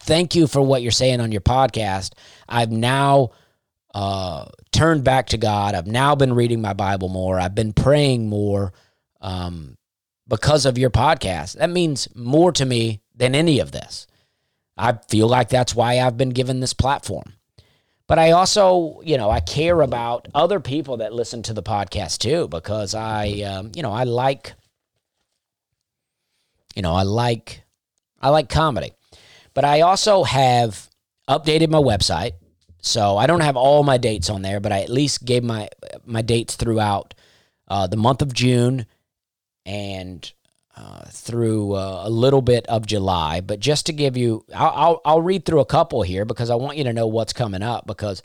thank 0.00 0.34
you 0.34 0.46
for 0.46 0.60
what 0.60 0.82
you're 0.82 0.92
saying 0.92 1.20
on 1.20 1.32
your 1.32 1.40
podcast. 1.40 2.12
I've 2.48 2.70
now 2.70 3.30
uh, 3.94 4.46
turned 4.72 5.04
back 5.04 5.28
to 5.28 5.38
God. 5.38 5.74
I've 5.74 5.86
now 5.86 6.14
been 6.14 6.34
reading 6.34 6.60
my 6.60 6.72
Bible 6.72 7.08
more. 7.08 7.38
I've 7.40 7.54
been 7.54 7.72
praying 7.72 8.28
more 8.28 8.72
um, 9.20 9.76
because 10.28 10.66
of 10.66 10.78
your 10.78 10.90
podcast. 10.90 11.58
That 11.58 11.70
means 11.70 12.08
more 12.14 12.52
to 12.52 12.64
me 12.64 13.00
than 13.14 13.34
any 13.34 13.58
of 13.60 13.72
this. 13.72 14.06
I 14.76 14.98
feel 15.08 15.28
like 15.28 15.48
that's 15.48 15.74
why 15.74 16.00
I've 16.00 16.16
been 16.16 16.30
given 16.30 16.60
this 16.60 16.72
platform. 16.72 17.34
But 18.06 18.18
I 18.18 18.32
also, 18.32 19.00
you 19.04 19.16
know, 19.16 19.30
I 19.30 19.40
care 19.40 19.82
about 19.82 20.26
other 20.34 20.58
people 20.58 20.96
that 20.96 21.12
listen 21.12 21.42
to 21.44 21.52
the 21.52 21.62
podcast 21.62 22.18
too 22.18 22.48
because 22.48 22.94
I, 22.94 23.42
um, 23.42 23.70
you 23.74 23.82
know, 23.82 23.92
I 23.92 24.04
like 24.04 24.54
you 26.74 26.82
know, 26.82 26.94
I 26.94 27.02
like 27.02 27.62
I 28.20 28.30
like 28.30 28.48
comedy. 28.48 28.92
But 29.54 29.64
I 29.64 29.80
also 29.80 30.22
have 30.24 30.88
updated 31.28 31.70
my 31.70 31.78
website. 31.78 32.32
So 32.82 33.16
I 33.16 33.26
don't 33.26 33.42
have 33.42 33.56
all 33.56 33.82
my 33.82 33.98
dates 33.98 34.30
on 34.30 34.42
there, 34.42 34.58
but 34.58 34.72
I 34.72 34.80
at 34.80 34.88
least 34.88 35.24
gave 35.24 35.44
my 35.44 35.68
my 36.04 36.22
dates 36.22 36.56
throughout 36.56 37.14
uh, 37.68 37.86
the 37.86 37.96
month 37.96 38.22
of 38.22 38.32
June 38.32 38.86
and 39.66 40.32
uh, 40.76 41.04
through 41.10 41.74
uh, 41.74 42.02
a 42.04 42.10
little 42.10 42.40
bit 42.40 42.66
of 42.66 42.86
July. 42.86 43.40
But 43.42 43.60
just 43.60 43.86
to 43.86 43.92
give 43.92 44.16
you, 44.16 44.44
I'll, 44.54 44.72
I'll, 44.74 45.00
I'll 45.04 45.22
read 45.22 45.44
through 45.44 45.60
a 45.60 45.66
couple 45.66 46.02
here 46.02 46.24
because 46.24 46.48
I 46.48 46.54
want 46.54 46.78
you 46.78 46.84
to 46.84 46.92
know 46.92 47.06
what's 47.06 47.34
coming 47.34 47.62
up. 47.62 47.86
Because 47.86 48.22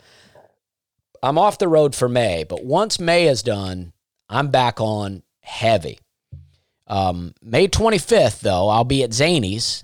I'm 1.22 1.38
off 1.38 1.58
the 1.58 1.68
road 1.68 1.93
for 1.96 2.08
May, 2.08 2.43
but 2.43 2.64
once 2.64 3.00
May 3.00 3.28
is 3.28 3.43
done, 3.43 3.91
I'm 4.30 4.50
back 4.50 4.80
on 4.80 5.24
heavy. 5.41 6.00
Um, 6.88 7.34
May 7.42 7.68
25th, 7.68 8.42
though, 8.42 8.70
I'll 8.70 8.84
be 8.84 9.04
at 9.04 9.12
Zanies 9.12 9.84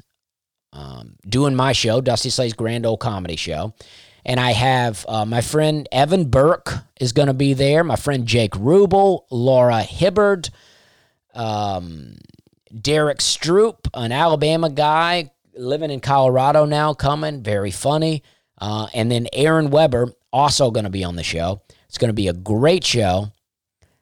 um, 0.73 1.15
doing 1.27 1.55
my 1.55 1.73
show, 1.73 2.01
Dusty 2.01 2.29
Slay's 2.29 2.53
Grand 2.53 2.85
Old 2.85 2.99
Comedy 2.99 3.35
Show. 3.35 3.73
And 4.23 4.39
I 4.39 4.51
have 4.51 5.05
uh, 5.07 5.25
my 5.25 5.41
friend 5.41 5.89
Evan 5.91 6.25
Burke 6.25 6.73
is 6.99 7.11
going 7.11 7.27
to 7.27 7.33
be 7.33 7.53
there. 7.53 7.83
My 7.83 7.95
friend 7.95 8.27
Jake 8.27 8.51
Rubel, 8.51 9.21
Laura 9.31 9.81
Hibbard, 9.81 10.51
um, 11.33 12.17
Derek 12.79 13.17
Stroop, 13.17 13.89
an 13.93 14.11
Alabama 14.11 14.69
guy 14.69 15.31
living 15.55 15.89
in 15.89 15.99
Colorado 15.99 16.65
now, 16.65 16.93
coming, 16.93 17.41
very 17.41 17.71
funny. 17.71 18.23
Uh, 18.59 18.87
and 18.93 19.11
then 19.11 19.27
Aaron 19.33 19.71
Weber, 19.71 20.13
also 20.31 20.71
going 20.71 20.83
to 20.83 20.89
be 20.91 21.03
on 21.03 21.15
the 21.15 21.23
show. 21.23 21.61
It's 21.89 21.97
going 21.97 22.09
to 22.09 22.13
be 22.13 22.27
a 22.27 22.33
great 22.33 22.85
show. 22.85 23.33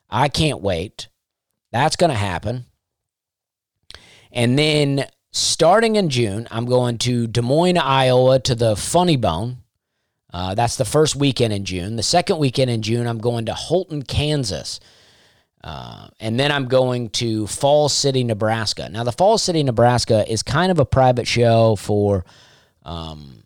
I 0.10 0.28
can't 0.28 0.62
wait. 0.62 1.08
That's 1.72 1.96
going 1.96 2.12
to 2.12 2.16
happen. 2.16 2.66
And 4.32 4.58
then 4.58 5.08
starting 5.32 5.96
in 5.96 6.10
June, 6.10 6.48
I'm 6.52 6.66
going 6.66 6.98
to 7.00 7.28
Des 7.28 7.42
Moines, 7.42 7.78
Iowa 7.78 8.40
to 8.40 8.56
the 8.56 8.76
Funny 8.76 9.18
Bone. 9.18 9.58
Uh, 10.32 10.54
that's 10.54 10.76
the 10.76 10.86
first 10.86 11.16
weekend 11.16 11.54
in 11.54 11.66
June. 11.66 11.96
The 11.96 12.04
second 12.04 12.38
weekend 12.38 12.70
in 12.70 12.82
June, 12.82 13.08
I'm 13.08 13.18
going 13.18 13.46
to 13.46 13.54
Holton, 13.54 14.04
Kansas. 14.04 14.80
Uh, 15.64 16.08
and 16.20 16.40
then 16.40 16.52
I'm 16.52 16.68
going 16.68 17.10
to 17.10 17.48
Falls 17.48 17.94
City, 17.94 18.24
Nebraska. 18.24 18.90
Now, 18.90 19.04
the 19.04 19.12
Falls 19.12 19.42
City, 19.44 19.64
Nebraska 19.64 20.32
is 20.32 20.44
kind 20.44 20.72
of 20.72 20.80
a 20.80 20.86
private 20.86 21.28
show 21.28 21.76
for 21.76 22.24
um, 22.84 23.44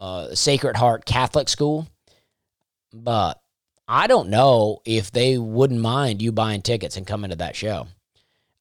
uh, 0.00 0.34
Sacred 0.34 0.76
Heart 0.76 1.04
Catholic 1.04 1.48
School. 1.48 1.88
but 2.92 3.40
I 3.88 4.06
don't 4.06 4.30
know 4.30 4.80
if 4.84 5.10
they 5.10 5.38
wouldn't 5.38 5.80
mind 5.80 6.22
you 6.22 6.32
buying 6.32 6.62
tickets 6.62 6.96
and 6.96 7.06
coming 7.06 7.30
to 7.30 7.36
that 7.36 7.56
show. 7.56 7.88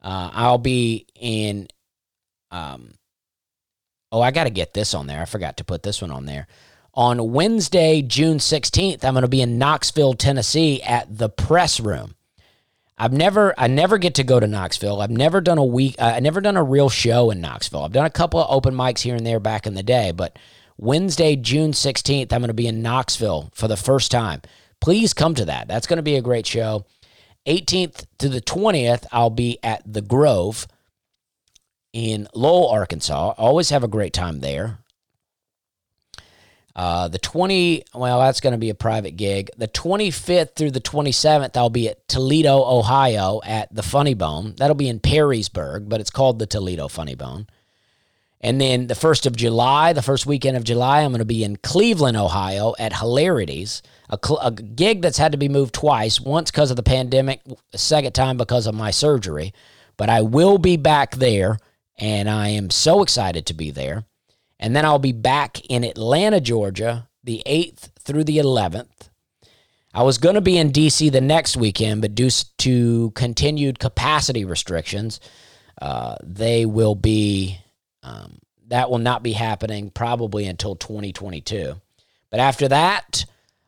Uh, 0.01 0.29
I'll 0.33 0.57
be 0.57 1.07
in. 1.15 1.67
Um, 2.49 2.93
oh, 4.11 4.21
I 4.21 4.31
got 4.31 4.45
to 4.45 4.49
get 4.49 4.73
this 4.73 4.93
on 4.93 5.07
there. 5.07 5.21
I 5.21 5.25
forgot 5.25 5.57
to 5.57 5.63
put 5.63 5.83
this 5.83 6.01
one 6.01 6.11
on 6.11 6.25
there. 6.25 6.47
On 6.93 7.31
Wednesday, 7.31 8.01
June 8.01 8.37
16th, 8.37 9.05
I'm 9.05 9.13
going 9.13 9.21
to 9.21 9.29
be 9.29 9.41
in 9.41 9.57
Knoxville, 9.57 10.13
Tennessee 10.15 10.81
at 10.81 11.17
the 11.17 11.29
Press 11.29 11.79
Room. 11.79 12.15
I've 12.97 13.13
never, 13.13 13.53
I 13.57 13.67
never 13.67 13.97
get 13.97 14.15
to 14.15 14.23
go 14.23 14.39
to 14.39 14.45
Knoxville. 14.45 15.01
I've 15.01 15.09
never 15.09 15.39
done 15.39 15.57
a 15.57 15.63
week, 15.63 15.95
uh, 15.97 16.13
I 16.15 16.19
never 16.19 16.41
done 16.41 16.57
a 16.57 16.63
real 16.63 16.89
show 16.89 17.31
in 17.31 17.39
Knoxville. 17.39 17.83
I've 17.83 17.93
done 17.93 18.05
a 18.05 18.11
couple 18.11 18.41
of 18.41 18.47
open 18.49 18.75
mics 18.75 18.99
here 18.99 19.15
and 19.15 19.25
there 19.25 19.39
back 19.39 19.65
in 19.65 19.73
the 19.73 19.83
day, 19.83 20.11
but 20.11 20.37
Wednesday, 20.77 21.35
June 21.35 21.71
16th, 21.71 22.33
I'm 22.33 22.41
going 22.41 22.49
to 22.49 22.53
be 22.53 22.67
in 22.67 22.81
Knoxville 22.81 23.51
for 23.53 23.67
the 23.67 23.77
first 23.77 24.11
time. 24.11 24.41
Please 24.81 25.13
come 25.13 25.33
to 25.35 25.45
that. 25.45 25.67
That's 25.67 25.87
going 25.87 25.97
to 25.97 26.03
be 26.03 26.15
a 26.15 26.21
great 26.21 26.45
show. 26.45 26.85
18th 27.45 28.05
to 28.19 28.29
the 28.29 28.41
20th, 28.41 29.05
I'll 29.11 29.29
be 29.29 29.59
at 29.63 29.81
the 29.85 30.01
Grove 30.01 30.67
in 31.93 32.27
Lowell, 32.33 32.69
Arkansas. 32.69 33.33
Always 33.37 33.69
have 33.69 33.83
a 33.83 33.87
great 33.87 34.13
time 34.13 34.39
there. 34.39 34.79
Uh, 36.73 37.09
the 37.09 37.17
20, 37.17 37.83
well, 37.93 38.19
that's 38.19 38.39
going 38.39 38.53
to 38.53 38.57
be 38.57 38.69
a 38.69 38.75
private 38.75 39.17
gig. 39.17 39.49
The 39.57 39.67
25th 39.67 40.55
through 40.55 40.71
the 40.71 40.79
27th, 40.79 41.57
I'll 41.57 41.69
be 41.69 41.89
at 41.89 42.07
Toledo, 42.07 42.63
Ohio 42.63 43.41
at 43.43 43.73
the 43.73 43.83
Funny 43.83 44.13
Bone. 44.13 44.53
That'll 44.57 44.75
be 44.75 44.87
in 44.87 44.99
Perrysburg, 44.99 45.89
but 45.89 45.99
it's 45.99 46.09
called 46.09 46.39
the 46.39 46.45
Toledo 46.45 46.87
Funny 46.87 47.15
Bone. 47.15 47.47
And 48.43 48.59
then 48.59 48.87
the 48.87 48.95
1st 48.95 49.27
of 49.27 49.35
July, 49.35 49.93
the 49.93 50.01
first 50.01 50.25
weekend 50.25 50.57
of 50.57 50.63
July, 50.63 51.01
I'm 51.01 51.11
going 51.11 51.19
to 51.19 51.25
be 51.25 51.43
in 51.43 51.57
Cleveland, 51.57 52.17
Ohio 52.17 52.73
at 52.79 52.97
Hilarities, 52.97 53.83
a, 54.09 54.17
cl- 54.23 54.39
a 54.39 54.51
gig 54.51 55.03
that's 55.03 55.19
had 55.19 55.31
to 55.31 55.37
be 55.37 55.47
moved 55.47 55.75
twice 55.75 56.19
once 56.19 56.49
because 56.49 56.71
of 56.71 56.75
the 56.75 56.83
pandemic, 56.83 57.41
second 57.75 58.13
time 58.13 58.37
because 58.37 58.65
of 58.65 58.73
my 58.73 58.89
surgery. 58.89 59.53
But 59.95 60.09
I 60.09 60.21
will 60.21 60.57
be 60.57 60.75
back 60.75 61.15
there, 61.15 61.59
and 61.99 62.27
I 62.27 62.49
am 62.49 62.71
so 62.71 63.03
excited 63.03 63.45
to 63.45 63.53
be 63.53 63.69
there. 63.69 64.05
And 64.59 64.75
then 64.75 64.85
I'll 64.85 64.99
be 64.99 65.11
back 65.11 65.63
in 65.69 65.83
Atlanta, 65.83 66.41
Georgia, 66.41 67.07
the 67.23 67.43
8th 67.45 67.89
through 67.99 68.23
the 68.23 68.39
11th. 68.39 69.09
I 69.93 70.03
was 70.03 70.17
going 70.17 70.35
to 70.35 70.41
be 70.41 70.57
in 70.57 70.71
DC 70.71 71.11
the 71.11 71.21
next 71.21 71.57
weekend, 71.57 72.01
but 72.01 72.15
due 72.15 72.29
to 72.59 73.11
continued 73.11 73.77
capacity 73.77 74.45
restrictions, 74.45 75.19
uh, 75.81 76.15
they 76.23 76.65
will 76.65 76.95
be 76.95 77.59
um, 78.03 78.39
that 78.67 78.89
will 78.89 78.99
not 78.99 79.23
be 79.23 79.33
happening 79.33 79.89
probably 79.89 80.45
until 80.45 80.75
2022. 80.75 81.79
But 82.29 82.39
after 82.39 82.67
that, 82.69 83.25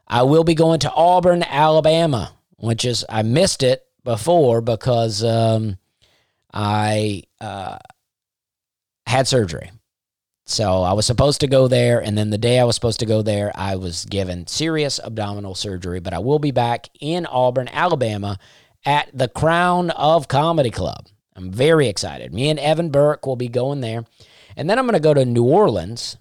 I 0.07 0.23
will 0.23 0.43
be 0.43 0.55
going 0.55 0.79
to 0.81 0.93
Auburn, 0.93 1.43
Alabama, 1.43 2.33
which 2.57 2.85
is, 2.85 3.05
I 3.09 3.23
missed 3.23 3.63
it 3.63 3.85
before 4.03 4.61
because 4.61 5.23
um, 5.23 5.77
I 6.53 7.23
uh, 7.41 7.79
had 9.05 9.27
surgery. 9.27 9.71
So 10.45 10.81
I 10.81 10.93
was 10.93 11.05
supposed 11.05 11.39
to 11.41 11.47
go 11.47 11.67
there, 11.67 12.01
and 12.01 12.17
then 12.17 12.29
the 12.29 12.37
day 12.37 12.59
I 12.59 12.65
was 12.65 12.75
supposed 12.75 12.99
to 12.99 13.05
go 13.05 13.21
there, 13.21 13.51
I 13.55 13.77
was 13.77 14.05
given 14.05 14.45
serious 14.45 14.99
abdominal 14.99 15.55
surgery. 15.55 16.01
But 16.01 16.13
I 16.13 16.19
will 16.19 16.39
be 16.39 16.51
back 16.51 16.89
in 16.99 17.25
Auburn, 17.25 17.69
Alabama 17.69 18.37
at 18.85 19.09
the 19.13 19.29
Crown 19.29 19.89
of 19.91 20.27
Comedy 20.27 20.69
Club. 20.69 21.07
I'm 21.35 21.51
very 21.51 21.87
excited. 21.87 22.33
Me 22.33 22.49
and 22.49 22.59
Evan 22.59 22.89
Burke 22.89 23.25
will 23.25 23.35
be 23.35 23.47
going 23.47 23.81
there. 23.81 24.05
And 24.55 24.69
then 24.69 24.77
I'm 24.77 24.85
going 24.85 24.93
to 24.93 24.99
go 24.99 25.13
to 25.13 25.25
New 25.25 25.45
Orleans. 25.45 26.17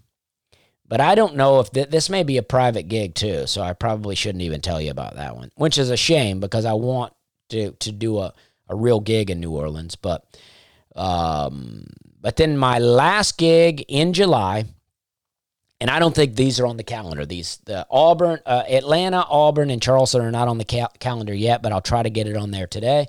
But 0.93 1.01
I 1.01 1.15
don't 1.15 1.37
know 1.37 1.61
if 1.61 1.71
th- 1.71 1.89
this 1.89 2.11
may 2.11 2.23
be 2.23 2.37
a 2.37 2.43
private 2.43 2.83
gig 2.83 3.15
too, 3.15 3.47
so 3.47 3.63
I 3.63 3.73
probably 3.73 4.15
shouldn't 4.15 4.43
even 4.43 4.61
tell 4.61 4.79
you 4.79 4.91
about 4.91 5.17
that 5.17 5.37
one, 5.37 5.51
which 5.55 5.79
is 5.79 5.89
a 5.89 5.97
shame 5.97 6.39
because 6.39 6.67
I 6.67 6.75
want 6.75 7.15
to 7.49 7.71
to 7.71 7.93
do 7.93 8.19
a, 8.19 8.35
a 8.69 8.77
real 8.77 9.01
gig 9.01 9.31
in 9.31 9.41
New 9.41 9.53
Orleans. 9.53 9.97
But 9.97 10.27
um, 10.95 11.87
but 12.21 12.37
then 12.37 12.59
my 12.59 12.79
last 12.79 13.39
gig 13.39 13.87
in 13.89 14.13
July, 14.13 14.67
and 15.81 15.89
I 15.89 15.99
don't 15.99 16.15
think 16.15 16.35
these 16.37 16.61
are 16.61 16.67
on 16.67 16.77
the 16.77 16.85
calendar. 16.85 17.25
These 17.25 17.57
the 17.65 17.87
Auburn, 17.91 18.41
uh, 18.45 18.65
Atlanta, 18.69 19.25
Auburn, 19.31 19.71
and 19.71 19.81
Charleston 19.81 20.21
are 20.21 20.31
not 20.31 20.49
on 20.49 20.59
the 20.59 20.67
cal- 20.67 20.93
calendar 21.01 21.33
yet, 21.33 21.63
but 21.63 21.73
I'll 21.73 21.81
try 21.81 22.03
to 22.03 22.11
get 22.11 22.27
it 22.27 22.37
on 22.37 22.51
there 22.51 22.67
today. 22.67 23.07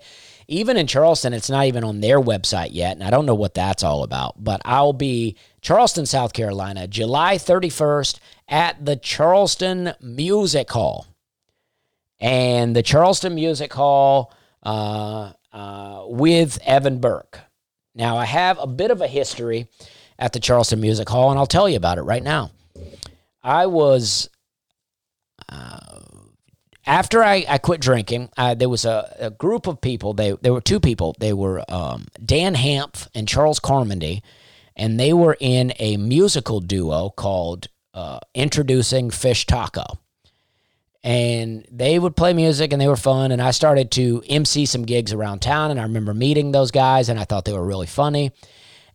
Even 0.53 0.77
in 0.77 0.85
Charleston, 0.85 1.33
it's 1.33 1.49
not 1.49 1.65
even 1.65 1.83
on 1.83 1.99
their 1.99 2.19
website 2.19 2.69
yet, 2.73 2.91
and 2.91 3.03
I 3.03 3.09
don't 3.09 3.25
know 3.25 3.33
what 3.33 3.55
that's 3.55 3.81
all 3.81 4.03
about. 4.03 4.43
But 4.43 4.61
I'll 4.65 4.93
be 4.93 5.35
Charleston, 5.61 6.05
South 6.05 6.33
Carolina, 6.33 6.85
July 6.85 7.37
31st 7.37 8.19
at 8.47 8.85
the 8.85 8.95
Charleston 8.95 9.93
Music 9.99 10.69
Hall. 10.69 11.07
And 12.19 12.75
the 12.75 12.83
Charleston 12.83 13.33
Music 13.33 13.73
Hall 13.73 14.31
uh, 14.61 15.33
uh, 15.51 16.03
with 16.05 16.59
Evan 16.63 16.99
Burke. 16.99 17.39
Now, 17.95 18.17
I 18.17 18.25
have 18.25 18.59
a 18.59 18.67
bit 18.67 18.91
of 18.91 19.01
a 19.01 19.07
history 19.07 19.67
at 20.19 20.33
the 20.33 20.39
Charleston 20.39 20.79
Music 20.79 21.09
Hall, 21.09 21.31
and 21.31 21.39
I'll 21.39 21.47
tell 21.47 21.67
you 21.67 21.77
about 21.77 21.97
it 21.97 22.03
right 22.03 22.23
now. 22.23 22.51
I 23.41 23.65
was 23.65 24.29
uh, 25.49 26.01
after 26.85 27.23
I, 27.23 27.45
I 27.47 27.57
quit 27.57 27.81
drinking, 27.81 28.29
there 28.57 28.69
was 28.69 28.85
a, 28.85 29.15
a, 29.19 29.29
group 29.31 29.67
of 29.67 29.79
people. 29.81 30.13
They 30.13 30.33
there 30.41 30.53
were 30.53 30.61
two 30.61 30.79
people. 30.79 31.15
They 31.19 31.33
were 31.33 31.63
um, 31.69 32.07
Dan 32.23 32.55
Hampf 32.55 33.07
and 33.15 33.27
Charles 33.27 33.59
Carmody, 33.59 34.21
and 34.75 34.99
they 34.99 35.13
were 35.13 35.37
in 35.39 35.73
a 35.79 35.97
musical 35.97 36.59
duo 36.59 37.09
called 37.09 37.67
uh, 37.93 38.19
Introducing 38.33 39.11
Fish 39.11 39.45
Taco. 39.45 39.99
And 41.03 41.65
they 41.69 41.99
would 41.99 42.15
play 42.15 42.33
music 42.33 42.71
and 42.71 42.81
they 42.81 42.87
were 42.87 42.95
fun. 42.95 43.31
And 43.31 43.41
I 43.41 43.51
started 43.51 43.91
to 43.91 44.23
MC 44.29 44.65
some 44.65 44.83
gigs 44.83 45.11
around 45.11 45.39
town. 45.41 45.69
And 45.69 45.79
I 45.79 45.83
remember 45.83 46.13
meeting 46.13 46.51
those 46.51 46.71
guys 46.71 47.09
and 47.09 47.19
I 47.19 47.25
thought 47.25 47.43
they 47.43 47.51
were 47.51 47.65
really 47.65 47.87
funny. 47.87 48.31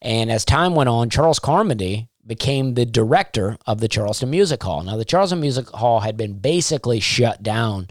And 0.01 0.31
as 0.31 0.45
time 0.45 0.75
went 0.75 0.89
on, 0.89 1.11
Charles 1.11 1.39
Carmody 1.39 2.09
became 2.29 2.75
the 2.75 2.87
director 2.87 3.57
of 3.67 3.81
the 3.81 3.89
Charleston 3.89 4.31
Music 4.31 4.63
Hall. 4.63 4.83
Now, 4.85 4.97
the 4.97 5.05
Charleston 5.05 5.41
Music 5.41 5.69
Hall 5.71 6.01
had 6.01 6.17
been 6.17 6.35
basically 6.39 7.01
shut 7.01 7.43
down 7.43 7.89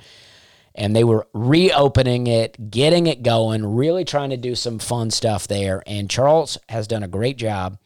and 0.77 0.95
they 0.95 1.03
were 1.03 1.27
reopening 1.33 2.27
it, 2.27 2.69
getting 2.69 3.07
it 3.07 3.23
going, 3.23 3.65
really 3.65 4.05
trying 4.05 4.29
to 4.29 4.37
do 4.37 4.53
some 4.53 4.77
fun 4.77 5.09
stuff 5.09 5.47
there. 5.47 5.81
And 5.87 6.09
Charles 6.09 6.57
has 6.69 6.87
done 6.87 7.01
a 7.01 7.07
great 7.07 7.37
job. 7.37 7.79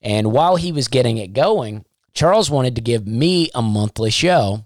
And 0.00 0.32
while 0.32 0.54
he 0.54 0.70
was 0.70 0.86
getting 0.86 1.18
it 1.18 1.32
going, 1.32 1.84
Charles 2.14 2.48
wanted 2.48 2.76
to 2.76 2.80
give 2.80 3.08
me 3.08 3.50
a 3.54 3.60
monthly 3.60 4.10
show 4.10 4.62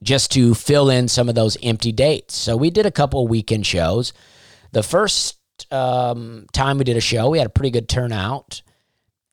just 0.00 0.30
to 0.32 0.54
fill 0.54 0.88
in 0.88 1.08
some 1.08 1.28
of 1.28 1.34
those 1.34 1.56
empty 1.64 1.90
dates. 1.90 2.36
So 2.36 2.56
we 2.56 2.70
did 2.70 2.86
a 2.86 2.92
couple 2.92 3.26
weekend 3.26 3.66
shows. 3.66 4.12
The 4.70 4.84
first 4.84 5.36
um, 5.72 6.46
time 6.52 6.78
we 6.78 6.84
did 6.84 6.96
a 6.96 7.00
show, 7.00 7.30
we 7.30 7.38
had 7.38 7.48
a 7.48 7.50
pretty 7.50 7.70
good 7.70 7.88
turnout. 7.88 8.62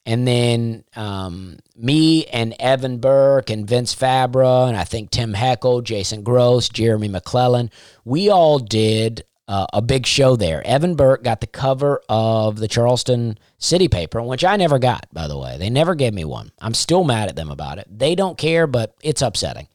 And 0.06 0.28
then 0.28 0.84
um, 0.96 1.58
me 1.76 2.26
and 2.26 2.56
Evan 2.60 3.00
Burke 3.00 3.50
and 3.50 3.68
Vince 3.68 3.94
Fabra 3.96 4.68
and 4.68 4.78
I 4.78 4.84
think 4.84 5.10
Tim 5.10 5.34
Heckel, 5.34 5.84
Jason 5.84 6.22
Gross, 6.22 6.70
Jeremy 6.70 7.10
McLellan, 7.10 7.72
we 8.04 8.30
all 8.30 8.60
did 8.60 9.24
uh, 9.48 9.66
a 9.74 9.82
big 9.82 10.06
show 10.06 10.36
there. 10.36 10.66
Evan 10.66 10.96
Burke 10.96 11.24
got 11.24 11.42
the 11.42 11.48
cover 11.48 12.02
of 12.10 12.58
the 12.58 12.68
Charleston 12.68 13.38
City 13.58 13.88
paper, 13.88 14.22
which 14.22 14.44
I 14.44 14.56
never 14.58 14.80
got, 14.80 15.08
by 15.14 15.28
the 15.28 15.38
way. 15.38 15.58
They 15.58 15.70
never 15.70 15.96
gave 15.96 16.14
me 16.14 16.26
one. 16.26 16.52
I'm 16.60 16.74
still 16.74 17.04
mad 17.04 17.30
at 17.30 17.36
them 17.36 17.52
about 17.52 17.78
it. 17.78 17.88
They 17.90 18.16
don't 18.16 18.38
care, 18.38 18.68
but 18.68 18.96
it's 19.02 19.22
upsetting. 19.22 19.68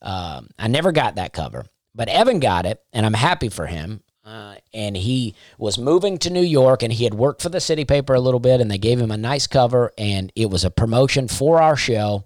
Um, 0.00 0.48
I 0.58 0.68
never 0.68 0.92
got 0.92 1.16
that 1.16 1.32
cover, 1.32 1.64
but 1.94 2.08
Evan 2.08 2.40
got 2.40 2.66
it, 2.66 2.80
and 2.92 3.06
I'm 3.06 3.14
happy 3.14 3.48
for 3.48 3.66
him. 3.66 4.02
Uh, 4.24 4.54
and 4.72 4.96
he 4.96 5.34
was 5.58 5.78
moving 5.78 6.16
to 6.18 6.30
New 6.30 6.42
York, 6.42 6.82
and 6.82 6.92
he 6.92 7.04
had 7.04 7.14
worked 7.14 7.42
for 7.42 7.48
the 7.48 7.60
city 7.60 7.84
paper 7.84 8.14
a 8.14 8.20
little 8.20 8.38
bit, 8.38 8.60
and 8.60 8.70
they 8.70 8.78
gave 8.78 9.00
him 9.00 9.10
a 9.10 9.16
nice 9.16 9.48
cover, 9.48 9.92
and 9.98 10.30
it 10.36 10.48
was 10.48 10.64
a 10.64 10.70
promotion 10.70 11.26
for 11.26 11.60
our 11.60 11.76
show. 11.76 12.24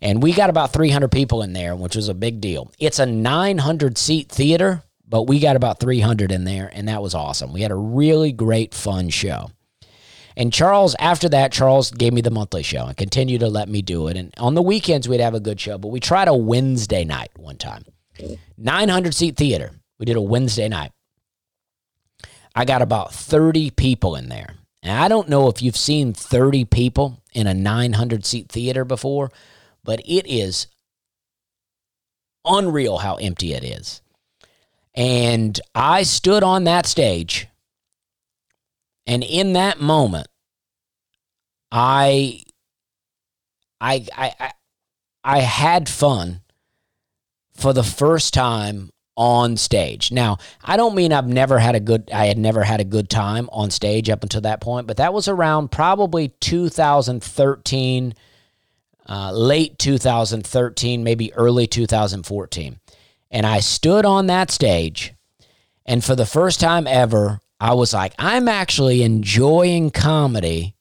And 0.00 0.22
we 0.22 0.32
got 0.32 0.48
about 0.48 0.72
300 0.72 1.10
people 1.10 1.42
in 1.42 1.52
there, 1.52 1.74
which 1.74 1.96
was 1.96 2.08
a 2.08 2.14
big 2.14 2.40
deal. 2.40 2.70
It's 2.78 3.00
a 3.00 3.06
900 3.06 3.98
seat 3.98 4.28
theater, 4.28 4.84
but 5.08 5.24
we 5.24 5.40
got 5.40 5.56
about 5.56 5.80
300 5.80 6.30
in 6.30 6.44
there, 6.44 6.70
and 6.72 6.86
that 6.86 7.02
was 7.02 7.14
awesome. 7.14 7.52
We 7.52 7.62
had 7.62 7.72
a 7.72 7.76
really 7.76 8.30
great, 8.30 8.72
fun 8.72 9.08
show. 9.08 9.50
And 10.36 10.52
Charles, 10.52 10.94
after 11.00 11.28
that, 11.30 11.50
Charles 11.50 11.90
gave 11.90 12.12
me 12.12 12.20
the 12.20 12.30
monthly 12.30 12.62
show 12.62 12.86
and 12.86 12.96
continued 12.96 13.40
to 13.40 13.48
let 13.48 13.68
me 13.68 13.82
do 13.82 14.06
it. 14.06 14.16
And 14.16 14.32
on 14.38 14.54
the 14.54 14.62
weekends, 14.62 15.08
we'd 15.08 15.18
have 15.18 15.34
a 15.34 15.40
good 15.40 15.58
show, 15.58 15.78
but 15.78 15.88
we 15.88 15.98
tried 15.98 16.28
a 16.28 16.34
Wednesday 16.34 17.04
night 17.04 17.30
one 17.36 17.56
time. 17.56 17.82
900 18.56 19.14
seat 19.14 19.36
theater. 19.36 19.72
We 19.98 20.06
did 20.06 20.14
a 20.16 20.22
Wednesday 20.22 20.68
night. 20.68 20.92
I 22.58 22.64
got 22.64 22.82
about 22.82 23.14
30 23.14 23.70
people 23.70 24.16
in 24.16 24.30
there. 24.30 24.56
And 24.82 24.98
I 24.98 25.06
don't 25.06 25.28
know 25.28 25.46
if 25.46 25.62
you've 25.62 25.76
seen 25.76 26.12
30 26.12 26.64
people 26.64 27.22
in 27.32 27.46
a 27.46 27.54
900 27.54 28.26
seat 28.26 28.48
theater 28.48 28.84
before, 28.84 29.30
but 29.84 30.00
it 30.00 30.26
is 30.26 30.66
unreal 32.44 32.98
how 32.98 33.14
empty 33.14 33.52
it 33.52 33.62
is. 33.62 34.02
And 34.92 35.60
I 35.72 36.02
stood 36.02 36.42
on 36.42 36.64
that 36.64 36.84
stage, 36.84 37.46
and 39.06 39.22
in 39.22 39.52
that 39.52 39.80
moment, 39.80 40.26
I, 41.70 42.42
I, 43.80 44.04
I, 44.16 44.52
I, 45.22 45.38
had 45.38 45.88
fun. 45.88 46.40
for 47.54 47.72
the 47.72 47.84
first 47.84 48.34
time 48.34 48.90
on 49.18 49.56
stage. 49.56 50.12
Now, 50.12 50.38
I 50.64 50.76
don't 50.76 50.94
mean 50.94 51.12
I've 51.12 51.26
never 51.26 51.58
had 51.58 51.74
a 51.74 51.80
good 51.80 52.08
I 52.14 52.26
had 52.26 52.38
never 52.38 52.62
had 52.62 52.80
a 52.80 52.84
good 52.84 53.10
time 53.10 53.50
on 53.52 53.70
stage 53.70 54.08
up 54.08 54.22
until 54.22 54.42
that 54.42 54.60
point, 54.60 54.86
but 54.86 54.96
that 54.98 55.12
was 55.12 55.26
around 55.28 55.72
probably 55.72 56.28
2013 56.40 58.14
uh, 59.10 59.32
late 59.32 59.78
2013, 59.78 61.02
maybe 61.02 61.34
early 61.34 61.66
2014. 61.66 62.78
And 63.30 63.46
I 63.46 63.60
stood 63.60 64.04
on 64.04 64.26
that 64.28 64.50
stage 64.50 65.14
and 65.84 66.04
for 66.04 66.14
the 66.14 66.26
first 66.26 66.60
time 66.60 66.86
ever, 66.86 67.40
I 67.58 67.74
was 67.74 67.94
like, 67.94 68.14
I'm 68.18 68.46
actually 68.46 69.02
enjoying 69.02 69.90
comedy 69.90 70.76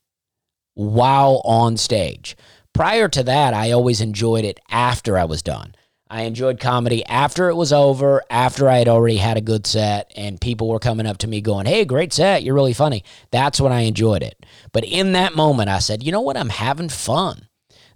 while 0.75 1.41
on 1.43 1.77
stage. 1.77 2.37
Prior 2.73 3.07
to 3.07 3.23
that, 3.23 3.55
I 3.55 3.71
always 3.71 4.01
enjoyed 4.01 4.45
it 4.45 4.59
after 4.69 5.17
I 5.17 5.23
was 5.23 5.41
done. 5.41 5.73
I 6.09 6.23
enjoyed 6.23 6.59
comedy 6.59 7.05
after 7.05 7.49
it 7.49 7.55
was 7.55 7.73
over, 7.73 8.23
after 8.29 8.69
I 8.69 8.77
had 8.77 8.87
already 8.87 9.17
had 9.17 9.37
a 9.37 9.41
good 9.41 9.67
set, 9.67 10.11
and 10.15 10.39
people 10.39 10.69
were 10.69 10.79
coming 10.79 11.05
up 11.05 11.17
to 11.19 11.27
me 11.27 11.41
going, 11.41 11.65
Hey, 11.65 11.85
great 11.85 12.13
set. 12.13 12.43
You're 12.43 12.55
really 12.55 12.73
funny. 12.73 13.03
That's 13.31 13.59
when 13.59 13.71
I 13.71 13.81
enjoyed 13.81 14.23
it. 14.23 14.45
But 14.71 14.85
in 14.85 15.13
that 15.13 15.35
moment, 15.35 15.69
I 15.69 15.79
said, 15.79 16.03
You 16.03 16.11
know 16.11 16.21
what? 16.21 16.37
I'm 16.37 16.49
having 16.49 16.89
fun. 16.89 17.47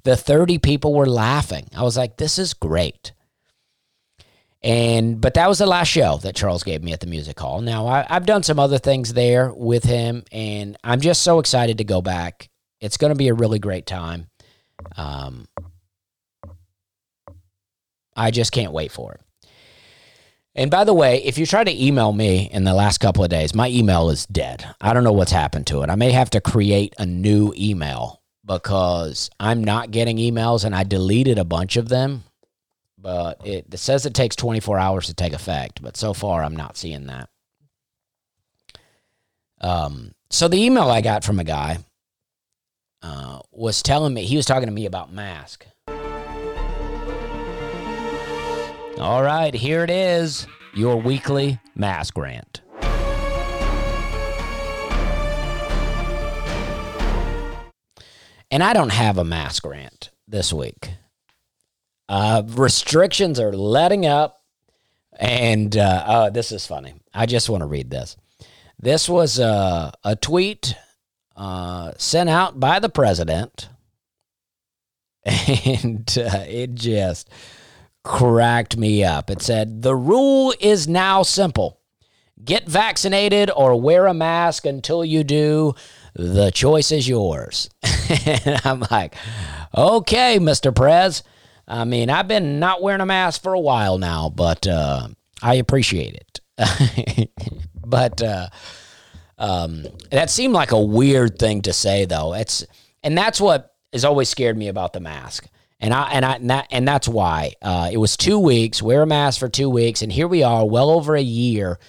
The 0.03 0.17
30 0.17 0.57
people 0.57 0.93
were 0.93 1.05
laughing. 1.05 1.67
I 1.75 1.83
was 1.83 1.97
like, 1.97 2.17
This 2.17 2.37
is 2.37 2.53
great. 2.53 3.13
And 4.63 5.19
but 5.19 5.33
that 5.33 5.49
was 5.49 5.57
the 5.57 5.65
last 5.65 5.87
show 5.87 6.17
that 6.17 6.35
Charles 6.35 6.63
gave 6.63 6.83
me 6.83 6.93
at 6.93 6.99
the 6.99 7.07
music 7.07 7.39
hall. 7.39 7.61
Now 7.61 7.87
I, 7.87 8.05
have 8.09 8.27
done 8.27 8.43
some 8.43 8.59
other 8.59 8.77
things 8.77 9.13
there 9.13 9.51
with 9.51 9.83
him, 9.83 10.23
and 10.31 10.77
I'm 10.83 11.01
just 11.01 11.23
so 11.23 11.39
excited 11.39 11.79
to 11.79 11.83
go 11.83 12.01
back. 12.01 12.49
It's 12.79 12.97
going 12.97 13.11
to 13.11 13.17
be 13.17 13.29
a 13.29 13.33
really 13.33 13.59
great 13.59 13.87
time. 13.87 14.27
Um, 14.97 15.47
I 18.15 18.31
just 18.31 18.51
can't 18.51 18.73
wait 18.73 18.91
for 18.91 19.13
it. 19.13 19.21
And 20.53 20.69
by 20.69 20.83
the 20.83 20.93
way, 20.93 21.23
if 21.23 21.37
you 21.37 21.45
try 21.45 21.63
to 21.63 21.85
email 21.85 22.11
me 22.11 22.49
in 22.51 22.65
the 22.65 22.73
last 22.73 22.97
couple 22.97 23.23
of 23.23 23.29
days, 23.29 23.55
my 23.55 23.69
email 23.69 24.09
is 24.09 24.25
dead. 24.25 24.65
I 24.81 24.93
don't 24.93 25.05
know 25.05 25.13
what's 25.13 25.31
happened 25.31 25.67
to 25.67 25.81
it. 25.81 25.89
I 25.89 25.95
may 25.95 26.11
have 26.11 26.29
to 26.31 26.41
create 26.41 26.93
a 26.97 27.05
new 27.05 27.53
email 27.55 28.21
because 28.45 29.29
I'm 29.39 29.63
not 29.63 29.91
getting 29.91 30.17
emails 30.17 30.65
and 30.65 30.75
I 30.75 30.83
deleted 30.83 31.37
a 31.37 31.45
bunch 31.45 31.77
of 31.77 31.87
them 31.87 32.25
but 33.01 33.45
it, 33.45 33.65
it 33.71 33.77
says 33.77 34.05
it 34.05 34.13
takes 34.13 34.35
24 34.35 34.77
hours 34.77 35.07
to 35.07 35.13
take 35.13 35.33
effect. 35.33 35.81
But 35.81 35.97
so 35.97 36.13
far, 36.13 36.43
I'm 36.43 36.55
not 36.55 36.77
seeing 36.77 37.07
that. 37.07 37.29
Um, 39.59 40.13
so 40.29 40.47
the 40.47 40.63
email 40.63 40.89
I 40.89 41.01
got 41.01 41.23
from 41.23 41.39
a 41.39 41.43
guy 41.43 41.79
uh, 43.01 43.39
was 43.51 43.81
telling 43.81 44.13
me 44.13 44.23
he 44.23 44.37
was 44.37 44.45
talking 44.45 44.67
to 44.67 44.73
me 44.73 44.85
about 44.85 45.11
mask. 45.11 45.65
All 49.01 49.23
right, 49.23 49.51
here 49.51 49.83
it 49.83 49.89
is, 49.89 50.45
your 50.75 50.95
weekly 50.95 51.59
mask 51.73 52.15
rant. 52.19 52.61
And 58.51 58.61
I 58.61 58.73
don't 58.73 58.91
have 58.91 59.17
a 59.17 59.23
mask 59.23 59.65
rant 59.65 60.11
this 60.27 60.53
week. 60.53 60.91
Uh, 62.07 62.43
restrictions 62.45 63.39
are 63.39 63.51
letting 63.51 64.05
up. 64.05 64.43
And 65.19 65.75
uh, 65.75 66.03
oh, 66.07 66.29
this 66.29 66.51
is 66.51 66.67
funny. 66.67 66.93
I 67.11 67.25
just 67.25 67.49
want 67.49 67.61
to 67.61 67.67
read 67.67 67.89
this. 67.89 68.15
This 68.77 69.09
was 69.09 69.39
a, 69.39 69.93
a 70.03 70.15
tweet 70.15 70.75
uh, 71.35 71.93
sent 71.97 72.29
out 72.29 72.59
by 72.59 72.77
the 72.77 72.89
president. 72.89 73.67
And 75.25 76.17
uh, 76.19 76.45
it 76.47 76.75
just 76.75 77.27
cracked 78.03 78.77
me 78.77 79.03
up. 79.03 79.29
It 79.29 79.41
said, 79.41 79.81
The 79.81 79.95
rule 79.95 80.53
is 80.59 80.87
now 80.87 81.23
simple 81.23 81.81
get 82.43 82.67
vaccinated 82.67 83.51
or 83.55 83.79
wear 83.79 84.07
a 84.07 84.13
mask 84.13 84.65
until 84.65 85.05
you 85.05 85.23
do. 85.23 85.73
The 86.13 86.51
choice 86.51 86.91
is 86.91 87.07
yours. 87.07 87.69
and 88.25 88.59
I'm 88.65 88.83
like, 88.91 89.15
okay, 89.75 90.39
Mr. 90.39 90.75
Prez. 90.75 91.23
I 91.67 91.85
mean, 91.85 92.09
I've 92.09 92.27
been 92.27 92.59
not 92.59 92.81
wearing 92.81 93.01
a 93.01 93.05
mask 93.05 93.41
for 93.41 93.53
a 93.53 93.59
while 93.59 93.97
now, 93.97 94.29
but 94.29 94.67
uh, 94.67 95.07
I 95.41 95.55
appreciate 95.55 96.15
it. 96.15 97.29
but 97.85 98.21
uh, 98.21 98.49
um, 99.37 99.85
that 100.11 100.29
seemed 100.29 100.53
like 100.53 100.71
a 100.71 100.81
weird 100.81 101.39
thing 101.39 101.61
to 101.63 101.73
say, 101.73 102.05
though. 102.05 102.33
It's 102.33 102.65
and 103.03 103.17
that's 103.17 103.39
what 103.39 103.73
has 103.93 104.03
always 104.03 104.29
scared 104.29 104.57
me 104.57 104.67
about 104.67 104.93
the 104.93 104.99
mask. 104.99 105.47
And 105.81 105.93
I 105.93 106.11
and 106.11 106.23
I 106.23 106.33
and, 106.35 106.49
that, 106.49 106.67
and 106.71 106.87
that's 106.87 107.07
why 107.07 107.53
uh, 107.61 107.89
it 107.91 107.97
was 107.97 108.15
two 108.15 108.39
weeks. 108.39 108.81
Wear 108.81 109.01
a 109.01 109.07
mask 109.07 109.39
for 109.39 109.49
two 109.49 109.69
weeks, 109.69 110.01
and 110.01 110.11
here 110.11 110.27
we 110.27 110.43
are, 110.43 110.65
well 110.65 110.91
over 110.91 111.15
a 111.15 111.21
year, 111.21 111.79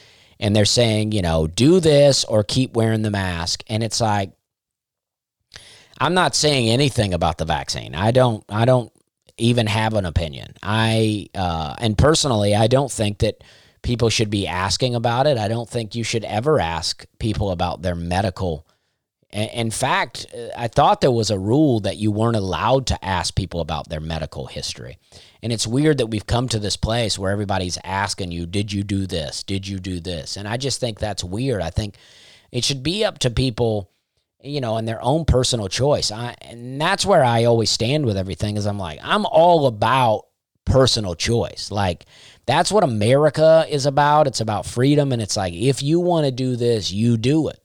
and 0.41 0.57
they're 0.57 0.65
saying, 0.65 1.13
you 1.13 1.23
know, 1.23 1.47
do 1.47 1.79
this 1.79 2.25
or 2.25 2.43
keep 2.43 2.75
wearing 2.75 3.03
the 3.03 3.11
mask, 3.11 3.63
and 3.69 3.83
it's 3.83 4.01
like. 4.01 4.33
I'm 6.01 6.15
not 6.15 6.35
saying 6.35 6.69
anything 6.69 7.15
about 7.15 7.39
the 7.39 7.45
vaccine. 7.45 7.95
I 7.95 8.11
don't 8.11 8.45
I 8.49 8.65
don't 8.65 8.91
even 9.39 9.69
have 9.69 9.95
an 9.95 10.05
opinion. 10.05 10.55
I 10.61 11.29
uh, 11.35 11.77
and 11.79 11.97
personally, 11.97 12.57
I 12.57 12.67
don't 12.67 12.91
think 12.91 13.19
that 13.19 13.45
people 13.83 14.09
should 14.09 14.31
be 14.31 14.47
asking 14.47 14.95
about 14.95 15.27
it. 15.27 15.39
I 15.39 15.49
don't 15.49 15.69
think 15.69 15.95
you 15.95 16.05
should 16.05 16.25
ever 16.25 16.61
ask 16.61 17.05
people 17.19 17.51
about 17.51 17.83
their 17.83 17.95
medical. 17.95 18.67
In 19.33 19.71
fact, 19.71 20.27
I 20.57 20.69
thought 20.69 21.01
there 21.01 21.11
was 21.11 21.31
a 21.31 21.39
rule 21.39 21.81
that 21.81 21.97
you 21.97 22.11
weren't 22.11 22.37
allowed 22.37 22.87
to 22.89 23.05
ask 23.05 23.35
people 23.35 23.61
about 23.61 23.89
their 23.89 24.01
medical 24.01 24.47
history. 24.47 24.99
And 25.43 25.53
it's 25.53 25.67
weird 25.67 25.99
that 25.99 26.09
we've 26.09 26.27
come 26.27 26.49
to 26.49 26.59
this 26.59 26.77
place 26.77 27.19
where 27.19 27.33
everybody's 27.33 27.79
asking 27.83 28.33
you, 28.33 28.45
Did 28.45 28.73
you 28.73 28.83
do 28.83 29.07
this? 29.07 29.43
Did 29.43 29.67
you 29.67 29.79
do 29.79 30.01
this? 30.01 30.37
And 30.37 30.47
I 30.47 30.59
just 30.59 30.81
think 30.81 30.99
that's 30.99 31.25
weird. 31.25 31.63
I 31.63 31.71
think 31.71 31.97
it 32.51 32.63
should 32.63 32.83
be 32.83 33.05
up 33.05 33.21
to 33.21 33.31
people 33.31 33.89
you 34.43 34.61
know, 34.61 34.77
and 34.77 34.87
their 34.87 35.03
own 35.03 35.25
personal 35.25 35.69
choice. 35.69 36.11
I, 36.11 36.35
and 36.41 36.81
that's 36.81 37.07
where 37.07 37.25
I 37.25 37.45
always 37.45 37.71
stand 37.71 38.05
with 38.05 38.17
everything 38.17 38.57
is 38.57 38.67
I'm 38.67 38.79
like, 38.79 38.99
I'm 39.03 39.25
all 39.27 39.67
about 39.67 40.27
personal 40.65 41.15
choice. 41.15 41.71
Like 41.71 42.07
that's 42.47 42.73
what 42.73 42.85
America 42.85 43.65
is 43.69 43.87
about. 43.87 44.27
It's 44.27 44.41
about 44.41 44.67
freedom. 44.67 45.13
And 45.13 45.23
it's 45.23 45.37
like, 45.37 45.55
if 45.55 45.83
you 45.83 46.01
want 46.01 46.27
to 46.27 46.33
do 46.33 46.57
this, 46.57 46.91
you 46.91 47.17
do 47.17 47.49
it. 47.49 47.62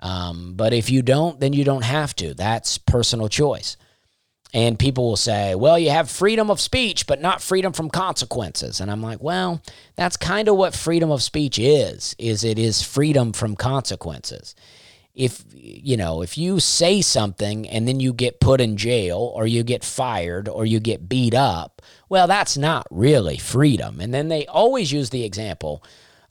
Um, 0.00 0.54
but 0.56 0.72
if 0.72 0.90
you 0.90 1.02
don't, 1.02 1.38
then 1.40 1.52
you 1.52 1.64
don't 1.64 1.84
have 1.84 2.14
to. 2.16 2.34
That's 2.34 2.78
personal 2.78 3.28
choice. 3.28 3.76
And 4.52 4.78
people 4.78 5.08
will 5.08 5.16
say, 5.16 5.54
well, 5.54 5.78
you 5.78 5.90
have 5.90 6.10
freedom 6.10 6.50
of 6.50 6.60
speech, 6.60 7.06
but 7.06 7.20
not 7.20 7.40
freedom 7.40 7.72
from 7.72 7.88
consequences. 7.88 8.80
And 8.80 8.90
I'm 8.90 9.02
like, 9.02 9.22
well, 9.22 9.62
that's 9.94 10.16
kind 10.16 10.48
of 10.48 10.56
what 10.56 10.74
freedom 10.74 11.10
of 11.12 11.22
speech 11.22 11.58
is, 11.58 12.16
is 12.18 12.42
it 12.42 12.58
is 12.58 12.82
freedom 12.82 13.32
from 13.32 13.54
consequences 13.54 14.56
if 15.14 15.44
you 15.52 15.96
know 15.96 16.22
if 16.22 16.38
you 16.38 16.60
say 16.60 17.02
something 17.02 17.68
and 17.68 17.86
then 17.86 17.98
you 18.00 18.12
get 18.12 18.40
put 18.40 18.60
in 18.60 18.76
jail 18.76 19.32
or 19.34 19.46
you 19.46 19.62
get 19.62 19.84
fired 19.84 20.48
or 20.48 20.64
you 20.64 20.78
get 20.78 21.08
beat 21.08 21.34
up 21.34 21.82
well 22.08 22.26
that's 22.26 22.56
not 22.56 22.86
really 22.90 23.36
freedom 23.36 24.00
and 24.00 24.14
then 24.14 24.28
they 24.28 24.46
always 24.46 24.92
use 24.92 25.10
the 25.10 25.24
example 25.24 25.82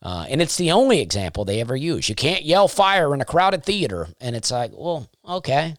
uh, 0.02 0.26
and 0.30 0.42
it's 0.42 0.58
the 0.58 0.72
only 0.72 1.02
example 1.02 1.44
they 1.46 1.60
ever 1.60 1.76
use. 1.76 2.08
You 2.08 2.16
can't 2.16 2.46
yell 2.46 2.68
fire 2.68 3.14
in 3.14 3.22
a 3.22 3.26
crowded 3.26 3.64
theater 3.64 4.08
and 4.22 4.36
it's 4.36 4.52
like 4.52 4.72
well 4.74 5.10
okay. 5.28 5.76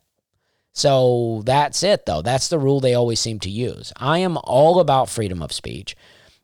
So 0.73 1.43
that's 1.45 1.83
it 1.83 2.07
though. 2.07 2.23
That's 2.23 2.49
the 2.49 2.59
rule 2.59 2.81
they 2.81 2.95
always 2.95 3.21
seem 3.21 3.41
to 3.41 3.51
use. 3.51 3.93
I 3.97 4.19
am 4.19 4.39
all 4.45 4.81
about 4.81 5.09
freedom 5.09 5.43
of 5.43 5.53
speech. 5.53 5.97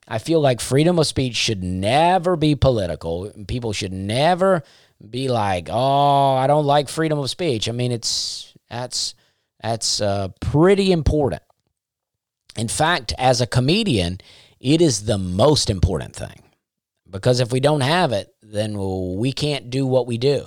I 0.09 0.19
feel 0.19 0.41
like 0.41 0.61
freedom 0.61 0.99
of 0.99 1.07
speech 1.07 1.37
should 1.37 1.63
never 1.63 2.37
be 2.37 2.55
political. 2.55 3.31
People 3.49 3.73
should 3.73 3.93
never 3.93 4.63
be 5.11 5.29
like, 5.29 5.69
"Oh, 5.71 6.35
I 6.35 6.47
don't 6.47 6.65
like 6.65 6.89
freedom 6.89 7.19
of 7.19 7.29
speech." 7.29 7.69
I 7.69 7.73
mean, 7.73 7.93
it's 7.93 8.55
that's 8.71 9.15
that's 9.61 10.01
uh, 10.01 10.29
pretty 10.41 10.93
important. 10.93 11.43
In 12.57 12.69
fact, 12.69 13.13
as 13.19 13.41
a 13.41 13.47
comedian, 13.47 14.21
it 14.61 14.81
is 14.81 15.05
the 15.05 15.19
most 15.19 15.69
important 15.69 16.15
thing 16.15 16.46
because 17.11 17.41
if 17.41 17.53
we 17.53 17.61
don't 17.61 17.81
have 17.81 18.13
it, 18.13 18.35
then 18.43 18.77
we 19.17 19.33
can't 19.33 19.71
do 19.71 19.87
what 19.87 20.07
we 20.07 20.19
do. 20.19 20.47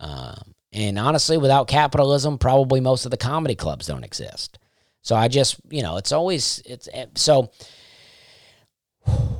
Uh, 0.00 0.34
and 0.72 0.98
honestly, 0.98 1.38
without 1.38 1.68
capitalism, 1.68 2.38
probably 2.38 2.80
most 2.80 3.04
of 3.04 3.10
the 3.10 3.16
comedy 3.16 3.54
clubs 3.54 3.86
don't 3.86 4.04
exist. 4.04 4.58
So 5.02 5.16
I 5.16 5.28
just, 5.28 5.56
you 5.70 5.82
know, 5.82 5.96
it's 5.96 6.12
always 6.12 6.62
it's 6.66 6.88
so 7.14 7.50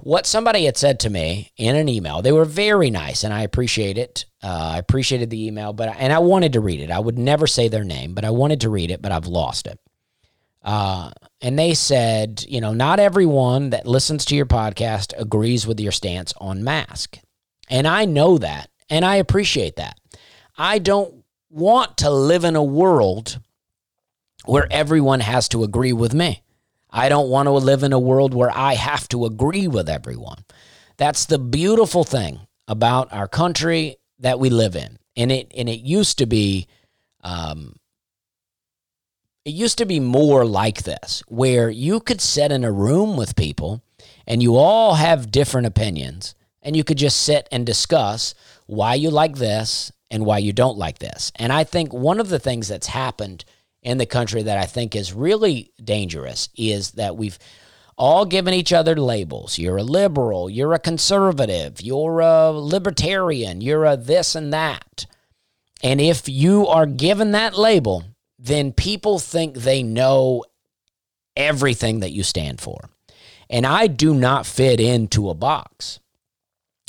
what 0.02 0.26
somebody 0.26 0.64
had 0.64 0.76
said 0.76 1.00
to 1.00 1.10
me 1.10 1.52
in 1.56 1.76
an 1.76 1.88
email. 1.88 2.22
They 2.22 2.32
were 2.32 2.46
very 2.46 2.90
nice, 2.90 3.24
and 3.24 3.34
I 3.34 3.42
appreciate 3.42 3.98
it. 3.98 4.24
Uh, 4.42 4.70
I 4.74 4.78
appreciated 4.78 5.28
the 5.28 5.46
email, 5.46 5.72
but 5.72 5.94
and 5.98 6.12
I 6.12 6.20
wanted 6.20 6.54
to 6.54 6.60
read 6.60 6.80
it. 6.80 6.90
I 6.90 6.98
would 6.98 7.18
never 7.18 7.46
say 7.46 7.68
their 7.68 7.84
name, 7.84 8.14
but 8.14 8.24
I 8.24 8.30
wanted 8.30 8.62
to 8.62 8.70
read 8.70 8.90
it, 8.90 9.02
but 9.02 9.12
I've 9.12 9.26
lost 9.26 9.66
it. 9.66 9.78
Uh, 10.62 11.10
and 11.40 11.58
they 11.58 11.74
said, 11.74 12.44
you 12.48 12.60
know, 12.60 12.72
not 12.72 13.00
everyone 13.00 13.70
that 13.70 13.86
listens 13.86 14.24
to 14.26 14.34
your 14.36 14.46
podcast 14.46 15.12
agrees 15.18 15.66
with 15.66 15.80
your 15.80 15.92
stance 15.92 16.34
on 16.38 16.64
mask, 16.64 17.18
and 17.70 17.86
I 17.86 18.04
know 18.04 18.38
that, 18.38 18.70
and 18.90 19.04
I 19.04 19.16
appreciate 19.16 19.76
that. 19.76 19.98
I 20.56 20.78
don't 20.78 21.24
want 21.50 21.98
to 21.98 22.10
live 22.10 22.44
in 22.44 22.56
a 22.56 22.62
world 22.64 23.38
where 24.44 24.66
everyone 24.70 25.20
has 25.20 25.48
to 25.50 25.62
agree 25.62 25.92
with 25.92 26.14
me. 26.14 26.42
I 26.90 27.08
don't 27.08 27.28
want 27.28 27.46
to 27.46 27.52
live 27.52 27.82
in 27.82 27.92
a 27.92 27.98
world 27.98 28.34
where 28.34 28.50
I 28.50 28.74
have 28.74 29.08
to 29.08 29.26
agree 29.26 29.68
with 29.68 29.88
everyone. 29.88 30.44
That's 30.96 31.26
the 31.26 31.38
beautiful 31.38 32.02
thing 32.02 32.40
about 32.66 33.12
our 33.12 33.28
country 33.28 33.96
that 34.18 34.38
we 34.38 34.50
live 34.50 34.74
in. 34.74 34.98
And 35.16 35.30
it 35.30 35.52
and 35.56 35.68
it 35.68 35.80
used 35.80 36.18
to 36.18 36.26
be 36.26 36.66
um, 37.22 37.76
it 39.48 39.54
used 39.54 39.78
to 39.78 39.86
be 39.86 39.98
more 39.98 40.44
like 40.44 40.82
this, 40.82 41.22
where 41.26 41.70
you 41.70 42.00
could 42.00 42.20
sit 42.20 42.52
in 42.52 42.64
a 42.64 42.70
room 42.70 43.16
with 43.16 43.34
people 43.34 43.82
and 44.26 44.42
you 44.42 44.56
all 44.56 44.96
have 44.96 45.30
different 45.30 45.66
opinions, 45.66 46.34
and 46.60 46.76
you 46.76 46.84
could 46.84 46.98
just 46.98 47.22
sit 47.22 47.48
and 47.50 47.64
discuss 47.64 48.34
why 48.66 48.94
you 48.94 49.08
like 49.08 49.36
this 49.36 49.90
and 50.10 50.26
why 50.26 50.36
you 50.36 50.52
don't 50.52 50.76
like 50.76 50.98
this. 50.98 51.32
And 51.36 51.50
I 51.50 51.64
think 51.64 51.94
one 51.94 52.20
of 52.20 52.28
the 52.28 52.38
things 52.38 52.68
that's 52.68 52.88
happened 52.88 53.46
in 53.82 53.96
the 53.96 54.04
country 54.04 54.42
that 54.42 54.58
I 54.58 54.66
think 54.66 54.94
is 54.94 55.14
really 55.14 55.72
dangerous 55.82 56.50
is 56.54 56.90
that 56.92 57.16
we've 57.16 57.38
all 57.96 58.26
given 58.26 58.52
each 58.52 58.74
other 58.74 58.96
labels. 58.96 59.58
You're 59.58 59.78
a 59.78 59.82
liberal, 59.82 60.50
you're 60.50 60.74
a 60.74 60.78
conservative, 60.78 61.80
you're 61.80 62.20
a 62.20 62.50
libertarian, 62.50 63.62
you're 63.62 63.86
a 63.86 63.96
this 63.96 64.34
and 64.34 64.52
that. 64.52 65.06
And 65.82 66.02
if 66.02 66.28
you 66.28 66.66
are 66.66 66.84
given 66.84 67.32
that 67.32 67.56
label, 67.56 68.04
then 68.38 68.72
people 68.72 69.18
think 69.18 69.56
they 69.56 69.82
know 69.82 70.44
everything 71.36 72.00
that 72.00 72.12
you 72.12 72.22
stand 72.22 72.60
for. 72.60 72.90
And 73.50 73.66
I 73.66 73.86
do 73.86 74.14
not 74.14 74.46
fit 74.46 74.80
into 74.80 75.30
a 75.30 75.34
box. 75.34 76.00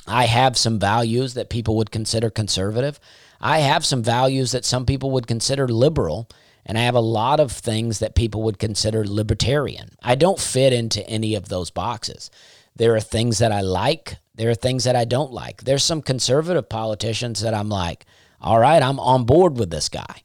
I 0.06 0.26
have 0.26 0.58
some 0.58 0.80
values 0.80 1.34
that 1.36 1.50
people 1.50 1.76
would 1.78 1.92
consider 1.92 2.30
conservative. 2.30 3.00
I 3.40 3.60
have 3.60 3.86
some 3.86 4.04
values 4.04 4.52
that 4.52 4.66
some 4.66 4.86
people 4.86 5.12
would 5.12 5.28
consider 5.28 5.68
liberal. 5.68 6.30
And 6.66 6.78
I 6.78 6.82
have 6.82 6.96
a 6.96 7.00
lot 7.00 7.40
of 7.40 7.52
things 7.52 8.00
that 8.00 8.16
people 8.16 8.44
would 8.44 8.60
consider 8.60 9.06
libertarian. 9.06 9.92
I 10.04 10.16
don't 10.16 10.40
fit 10.40 10.74
into 10.74 11.08
any 11.08 11.36
of 11.36 11.50
those 11.50 11.72
boxes. 11.72 12.30
There 12.76 12.96
are 12.96 13.00
things 13.00 13.40
that 13.40 13.52
I 13.52 13.62
like, 13.62 14.18
there 14.36 14.50
are 14.50 14.56
things 14.56 14.84
that 14.84 14.96
I 14.96 15.06
don't 15.06 15.32
like. 15.32 15.64
There's 15.64 15.84
some 15.84 16.02
conservative 16.02 16.70
politicians 16.70 17.42
that 17.42 17.54
I'm 17.54 17.70
like, 17.70 18.06
all 18.40 18.60
right, 18.60 18.82
I'm 18.82 19.00
on 19.00 19.26
board 19.26 19.58
with 19.58 19.70
this 19.70 19.90
guy 19.90 20.24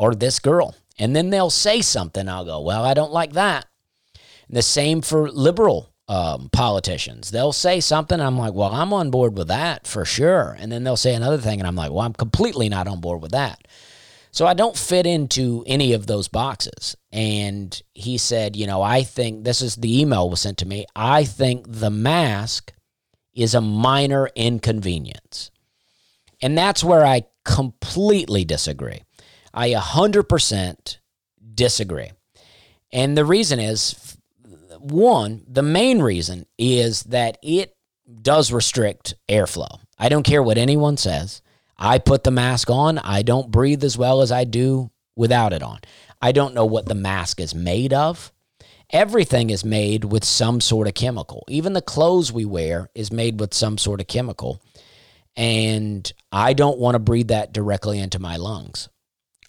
or 0.00 0.14
this 0.14 0.38
girl. 0.38 0.74
And 0.98 1.14
then 1.14 1.28
they'll 1.28 1.50
say 1.50 1.82
something. 1.82 2.26
I'll 2.26 2.46
go, 2.46 2.60
well, 2.62 2.84
I 2.84 2.94
don't 2.94 3.12
like 3.12 3.34
that. 3.34 3.66
And 4.48 4.56
the 4.56 4.62
same 4.62 5.02
for 5.02 5.30
liberal 5.30 5.92
um, 6.08 6.48
politicians. 6.52 7.30
They'll 7.30 7.52
say 7.52 7.80
something. 7.80 8.18
I'm 8.18 8.38
like, 8.38 8.54
well, 8.54 8.72
I'm 8.72 8.94
on 8.94 9.10
board 9.10 9.36
with 9.36 9.48
that 9.48 9.86
for 9.86 10.06
sure. 10.06 10.56
And 10.58 10.72
then 10.72 10.84
they'll 10.84 10.96
say 10.96 11.14
another 11.14 11.38
thing. 11.38 11.60
And 11.60 11.68
I'm 11.68 11.76
like, 11.76 11.90
well, 11.90 12.00
I'm 12.00 12.14
completely 12.14 12.70
not 12.70 12.88
on 12.88 13.00
board 13.00 13.20
with 13.20 13.32
that. 13.32 13.68
So 14.32 14.46
I 14.46 14.54
don't 14.54 14.76
fit 14.76 15.06
into 15.06 15.64
any 15.66 15.92
of 15.92 16.06
those 16.06 16.28
boxes. 16.28 16.96
And 17.12 17.80
he 17.92 18.16
said, 18.16 18.56
you 18.56 18.66
know, 18.66 18.80
I 18.80 19.02
think 19.02 19.44
this 19.44 19.60
is 19.60 19.76
the 19.76 20.00
email 20.00 20.30
was 20.30 20.40
sent 20.40 20.58
to 20.58 20.66
me. 20.66 20.86
I 20.96 21.24
think 21.24 21.66
the 21.68 21.90
mask 21.90 22.72
is 23.34 23.54
a 23.54 23.60
minor 23.60 24.30
inconvenience. 24.34 25.50
And 26.40 26.56
that's 26.56 26.82
where 26.82 27.04
I 27.04 27.26
completely 27.44 28.44
disagree. 28.44 29.02
I 29.52 29.70
100% 29.70 30.98
disagree. 31.54 32.10
And 32.92 33.16
the 33.16 33.24
reason 33.24 33.58
is 33.58 34.16
one, 34.78 35.44
the 35.46 35.62
main 35.62 36.00
reason 36.00 36.46
is 36.58 37.04
that 37.04 37.38
it 37.42 37.76
does 38.22 38.52
restrict 38.52 39.14
airflow. 39.28 39.80
I 39.98 40.08
don't 40.08 40.22
care 40.22 40.42
what 40.42 40.58
anyone 40.58 40.96
says. 40.96 41.42
I 41.78 41.98
put 41.98 42.24
the 42.24 42.30
mask 42.30 42.70
on. 42.70 42.98
I 42.98 43.22
don't 43.22 43.50
breathe 43.50 43.84
as 43.84 43.96
well 43.96 44.22
as 44.22 44.32
I 44.32 44.44
do 44.44 44.90
without 45.16 45.52
it 45.52 45.62
on. 45.62 45.80
I 46.20 46.32
don't 46.32 46.54
know 46.54 46.66
what 46.66 46.86
the 46.86 46.94
mask 46.94 47.40
is 47.40 47.54
made 47.54 47.92
of. 47.92 48.32
Everything 48.90 49.50
is 49.50 49.64
made 49.64 50.04
with 50.04 50.24
some 50.24 50.60
sort 50.60 50.88
of 50.88 50.94
chemical. 50.94 51.44
Even 51.48 51.74
the 51.74 51.82
clothes 51.82 52.32
we 52.32 52.44
wear 52.44 52.90
is 52.94 53.12
made 53.12 53.38
with 53.38 53.54
some 53.54 53.78
sort 53.78 54.00
of 54.00 54.08
chemical. 54.08 54.60
And 55.36 56.12
I 56.32 56.54
don't 56.54 56.78
want 56.78 56.96
to 56.96 56.98
breathe 56.98 57.28
that 57.28 57.52
directly 57.52 58.00
into 58.00 58.18
my 58.18 58.36
lungs. 58.36 58.88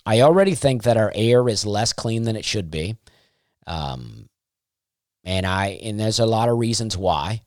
I 0.06 0.22
already 0.22 0.56
think 0.56 0.84
that 0.84 0.98
our 0.98 1.12
air 1.16 1.48
is 1.48 1.66
less 1.66 1.94
clean 1.94 2.24
than 2.24 2.36
it 2.36 2.46
should 2.46 2.72
be. 2.72 2.98
Um, 3.68 4.28
and 5.24 5.46
I 5.46 5.80
and 5.84 6.00
there's 6.00 6.20
a 6.20 6.26
lot 6.26 6.50
of 6.50 6.58
reasons 6.58 6.98
why. 6.98 7.42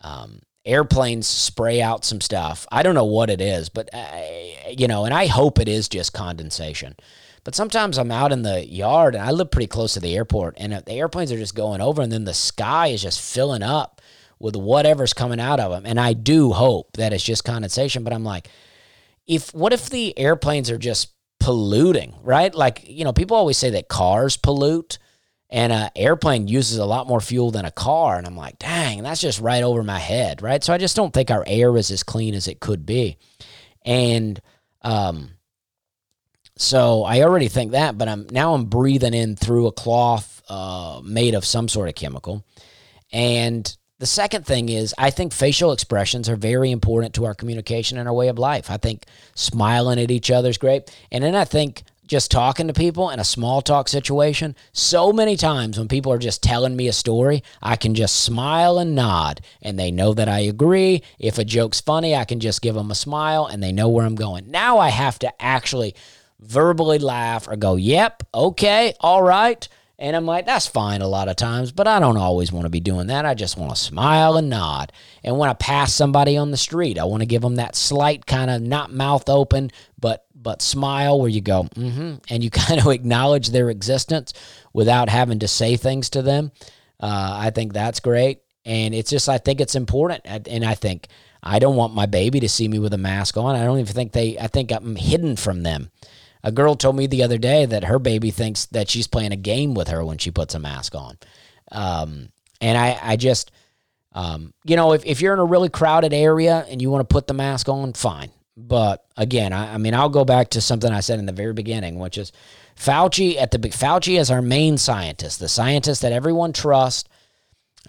Um, 0.00 0.40
airplanes 0.64 1.26
spray 1.26 1.82
out 1.82 2.04
some 2.04 2.20
stuff. 2.20 2.66
I 2.70 2.82
don't 2.82 2.94
know 2.94 3.04
what 3.04 3.30
it 3.30 3.40
is, 3.40 3.68
but 3.68 3.88
I, 3.92 4.56
uh, 4.66 4.70
you 4.76 4.88
know, 4.88 5.04
and 5.04 5.12
I 5.12 5.26
hope 5.26 5.58
it 5.58 5.68
is 5.68 5.88
just 5.88 6.12
condensation. 6.12 6.96
But 7.44 7.54
sometimes 7.54 7.98
I'm 7.98 8.10
out 8.10 8.32
in 8.32 8.42
the 8.42 8.66
yard 8.66 9.14
and 9.14 9.24
I 9.24 9.30
live 9.30 9.50
pretty 9.50 9.66
close 9.66 9.94
to 9.94 10.00
the 10.00 10.14
airport, 10.16 10.54
and 10.58 10.72
the 10.72 10.92
airplanes 10.92 11.32
are 11.32 11.38
just 11.38 11.54
going 11.54 11.80
over, 11.80 12.02
and 12.02 12.12
then 12.12 12.24
the 12.24 12.34
sky 12.34 12.88
is 12.88 13.02
just 13.02 13.20
filling 13.20 13.62
up 13.62 14.00
with 14.38 14.56
whatever's 14.56 15.12
coming 15.12 15.40
out 15.40 15.60
of 15.60 15.70
them. 15.70 15.84
And 15.84 16.00
I 16.00 16.14
do 16.14 16.52
hope 16.52 16.96
that 16.96 17.12
it's 17.12 17.24
just 17.24 17.44
condensation. 17.44 18.04
But 18.04 18.14
I'm 18.14 18.24
like, 18.24 18.48
if 19.26 19.54
what 19.54 19.72
if 19.72 19.90
the 19.90 20.18
airplanes 20.18 20.70
are 20.70 20.78
just 20.78 21.10
polluting, 21.40 22.14
right? 22.22 22.54
Like, 22.54 22.88
you 22.88 23.04
know, 23.04 23.12
people 23.12 23.36
always 23.36 23.56
say 23.56 23.70
that 23.70 23.88
cars 23.88 24.36
pollute 24.36 24.98
and 25.48 25.72
an 25.72 25.90
airplane 25.96 26.46
uses 26.46 26.78
a 26.78 26.84
lot 26.84 27.08
more 27.08 27.20
fuel 27.20 27.50
than 27.50 27.64
a 27.64 27.70
car. 27.72 28.16
And 28.16 28.26
I'm 28.26 28.36
like, 28.36 28.58
dang, 28.58 29.02
that's 29.02 29.20
just 29.20 29.40
right 29.40 29.62
over 29.62 29.82
my 29.82 29.98
head, 29.98 30.42
right? 30.42 30.62
So 30.62 30.72
I 30.72 30.78
just 30.78 30.94
don't 30.94 31.12
think 31.12 31.30
our 31.30 31.42
air 31.46 31.76
is 31.76 31.90
as 31.90 32.04
clean 32.04 32.34
as 32.34 32.46
it 32.46 32.60
could 32.60 32.86
be. 32.86 33.16
And 33.84 34.40
um, 34.82 35.30
so 36.56 37.02
I 37.02 37.22
already 37.22 37.48
think 37.48 37.72
that, 37.72 37.98
but 37.98 38.06
I'm 38.06 38.26
now 38.30 38.54
I'm 38.54 38.66
breathing 38.66 39.14
in 39.14 39.34
through 39.34 39.66
a 39.66 39.72
cloth 39.72 40.42
uh, 40.48 41.00
made 41.02 41.34
of 41.34 41.44
some 41.44 41.68
sort 41.68 41.88
of 41.88 41.94
chemical. 41.94 42.44
And 43.12 43.76
the 44.00 44.06
second 44.06 44.46
thing 44.46 44.70
is, 44.70 44.94
I 44.96 45.10
think 45.10 45.30
facial 45.30 45.72
expressions 45.72 46.26
are 46.30 46.34
very 46.34 46.70
important 46.70 47.14
to 47.14 47.26
our 47.26 47.34
communication 47.34 47.98
and 47.98 48.08
our 48.08 48.14
way 48.14 48.28
of 48.28 48.38
life. 48.38 48.70
I 48.70 48.78
think 48.78 49.04
smiling 49.34 50.00
at 50.00 50.10
each 50.10 50.30
other 50.30 50.48
is 50.48 50.56
great. 50.56 50.90
And 51.12 51.22
then 51.22 51.34
I 51.34 51.44
think 51.44 51.82
just 52.06 52.30
talking 52.30 52.66
to 52.66 52.72
people 52.72 53.10
in 53.10 53.20
a 53.20 53.24
small 53.24 53.60
talk 53.60 53.88
situation, 53.88 54.56
so 54.72 55.12
many 55.12 55.36
times 55.36 55.78
when 55.78 55.86
people 55.86 56.10
are 56.14 56.18
just 56.18 56.42
telling 56.42 56.76
me 56.76 56.88
a 56.88 56.94
story, 56.94 57.42
I 57.62 57.76
can 57.76 57.94
just 57.94 58.22
smile 58.22 58.78
and 58.78 58.94
nod 58.94 59.42
and 59.60 59.78
they 59.78 59.90
know 59.90 60.14
that 60.14 60.30
I 60.30 60.40
agree. 60.40 61.02
If 61.18 61.36
a 61.36 61.44
joke's 61.44 61.82
funny, 61.82 62.16
I 62.16 62.24
can 62.24 62.40
just 62.40 62.62
give 62.62 62.76
them 62.76 62.90
a 62.90 62.94
smile 62.94 63.44
and 63.44 63.62
they 63.62 63.70
know 63.70 63.90
where 63.90 64.06
I'm 64.06 64.14
going. 64.14 64.50
Now 64.50 64.78
I 64.78 64.88
have 64.88 65.18
to 65.18 65.42
actually 65.42 65.94
verbally 66.40 66.98
laugh 66.98 67.46
or 67.46 67.56
go, 67.56 67.76
yep, 67.76 68.22
okay, 68.32 68.94
all 69.00 69.22
right. 69.22 69.68
And 70.00 70.16
I'm 70.16 70.24
like, 70.24 70.46
that's 70.46 70.66
fine 70.66 71.02
a 71.02 71.06
lot 71.06 71.28
of 71.28 71.36
times, 71.36 71.72
but 71.72 71.86
I 71.86 72.00
don't 72.00 72.16
always 72.16 72.50
want 72.50 72.64
to 72.64 72.70
be 72.70 72.80
doing 72.80 73.08
that. 73.08 73.26
I 73.26 73.34
just 73.34 73.58
want 73.58 73.74
to 73.74 73.80
smile 73.80 74.38
and 74.38 74.48
nod. 74.48 74.92
And 75.22 75.36
when 75.36 75.50
I 75.50 75.52
pass 75.52 75.92
somebody 75.92 76.38
on 76.38 76.50
the 76.50 76.56
street, 76.56 76.98
I 76.98 77.04
want 77.04 77.20
to 77.20 77.26
give 77.26 77.42
them 77.42 77.56
that 77.56 77.76
slight 77.76 78.24
kind 78.24 78.50
of 78.50 78.62
not 78.62 78.92
mouth 78.92 79.28
open, 79.28 79.70
but 79.98 80.24
but 80.34 80.62
smile 80.62 81.20
where 81.20 81.28
you 81.28 81.42
go, 81.42 81.64
mm-hmm, 81.64 82.14
and 82.30 82.42
you 82.42 82.50
kind 82.50 82.80
of 82.80 82.86
acknowledge 82.86 83.50
their 83.50 83.68
existence 83.68 84.32
without 84.72 85.10
having 85.10 85.40
to 85.40 85.48
say 85.48 85.76
things 85.76 86.08
to 86.10 86.22
them. 86.22 86.50
Uh, 86.98 87.36
I 87.38 87.50
think 87.50 87.72
that's 87.72 88.00
great. 88.00 88.40
And 88.64 88.94
it's 88.94 89.10
just, 89.10 89.28
I 89.28 89.38
think 89.38 89.60
it's 89.60 89.74
important. 89.74 90.22
And 90.24 90.64
I 90.64 90.74
think 90.74 91.08
I 91.42 91.58
don't 91.58 91.76
want 91.76 91.94
my 91.94 92.06
baby 92.06 92.40
to 92.40 92.48
see 92.48 92.68
me 92.68 92.78
with 92.78 92.92
a 92.92 92.98
mask 92.98 93.36
on. 93.36 93.56
I 93.56 93.64
don't 93.64 93.78
even 93.78 93.94
think 93.94 94.12
they, 94.12 94.38
I 94.38 94.46
think 94.48 94.70
I'm 94.70 94.96
hidden 94.96 95.36
from 95.36 95.62
them. 95.62 95.90
A 96.42 96.52
girl 96.52 96.74
told 96.74 96.96
me 96.96 97.06
the 97.06 97.22
other 97.22 97.38
day 97.38 97.66
that 97.66 97.84
her 97.84 97.98
baby 97.98 98.30
thinks 98.30 98.66
that 98.66 98.88
she's 98.88 99.06
playing 99.06 99.32
a 99.32 99.36
game 99.36 99.74
with 99.74 99.88
her 99.88 100.04
when 100.04 100.18
she 100.18 100.30
puts 100.30 100.54
a 100.54 100.58
mask 100.58 100.94
on. 100.94 101.18
Um, 101.70 102.30
and 102.60 102.78
I, 102.78 102.98
I 103.02 103.16
just, 103.16 103.50
um, 104.12 104.52
you 104.64 104.76
know, 104.76 104.92
if, 104.92 105.04
if 105.04 105.20
you're 105.20 105.34
in 105.34 105.38
a 105.38 105.44
really 105.44 105.68
crowded 105.68 106.12
area 106.12 106.66
and 106.68 106.80
you 106.80 106.90
want 106.90 107.08
to 107.08 107.12
put 107.12 107.26
the 107.26 107.34
mask 107.34 107.68
on, 107.68 107.92
fine. 107.92 108.30
But 108.56 109.04
again, 109.16 109.52
I, 109.52 109.74
I 109.74 109.78
mean, 109.78 109.94
I'll 109.94 110.08
go 110.08 110.24
back 110.24 110.50
to 110.50 110.60
something 110.60 110.92
I 110.92 111.00
said 111.00 111.18
in 111.18 111.26
the 111.26 111.32
very 111.32 111.52
beginning, 111.52 111.98
which 111.98 112.18
is 112.18 112.32
Fauci 112.76 113.36
at 113.36 113.50
the 113.50 113.58
Fauci 113.58 114.18
is 114.18 114.30
our 114.30 114.42
main 114.42 114.78
scientist, 114.78 115.38
the 115.38 115.48
scientist 115.48 116.02
that 116.02 116.12
everyone 116.12 116.52
trusts. 116.52 117.08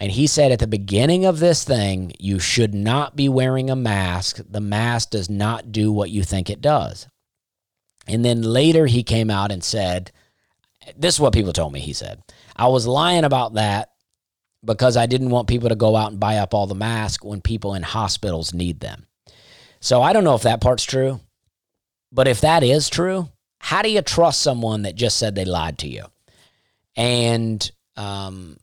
And 0.00 0.10
he 0.10 0.26
said 0.26 0.52
at 0.52 0.58
the 0.58 0.66
beginning 0.66 1.26
of 1.26 1.38
this 1.38 1.64
thing, 1.64 2.12
you 2.18 2.38
should 2.38 2.74
not 2.74 3.14
be 3.14 3.28
wearing 3.28 3.68
a 3.68 3.76
mask. 3.76 4.40
The 4.48 4.60
mask 4.60 5.10
does 5.10 5.28
not 5.28 5.70
do 5.70 5.92
what 5.92 6.10
you 6.10 6.22
think 6.22 6.48
it 6.48 6.62
does. 6.62 7.08
And 8.06 8.24
then 8.24 8.42
later 8.42 8.86
he 8.86 9.02
came 9.02 9.30
out 9.30 9.52
and 9.52 9.62
said, 9.62 10.12
This 10.96 11.14
is 11.14 11.20
what 11.20 11.32
people 11.32 11.52
told 11.52 11.72
me. 11.72 11.80
He 11.80 11.92
said, 11.92 12.22
I 12.56 12.68
was 12.68 12.86
lying 12.86 13.24
about 13.24 13.54
that 13.54 13.90
because 14.64 14.96
I 14.96 15.06
didn't 15.06 15.30
want 15.30 15.48
people 15.48 15.68
to 15.68 15.74
go 15.76 15.96
out 15.96 16.10
and 16.10 16.20
buy 16.20 16.36
up 16.38 16.54
all 16.54 16.66
the 16.66 16.74
masks 16.74 17.24
when 17.24 17.40
people 17.40 17.74
in 17.74 17.82
hospitals 17.82 18.54
need 18.54 18.80
them. 18.80 19.06
So 19.80 20.02
I 20.02 20.12
don't 20.12 20.24
know 20.24 20.34
if 20.34 20.42
that 20.42 20.60
part's 20.60 20.84
true. 20.84 21.20
But 22.12 22.28
if 22.28 22.42
that 22.42 22.62
is 22.62 22.88
true, 22.88 23.30
how 23.58 23.82
do 23.82 23.90
you 23.90 24.02
trust 24.02 24.42
someone 24.42 24.82
that 24.82 24.94
just 24.94 25.16
said 25.18 25.34
they 25.34 25.44
lied 25.44 25.78
to 25.78 25.88
you? 25.88 26.04
And 26.94 27.70
um, 27.96 28.58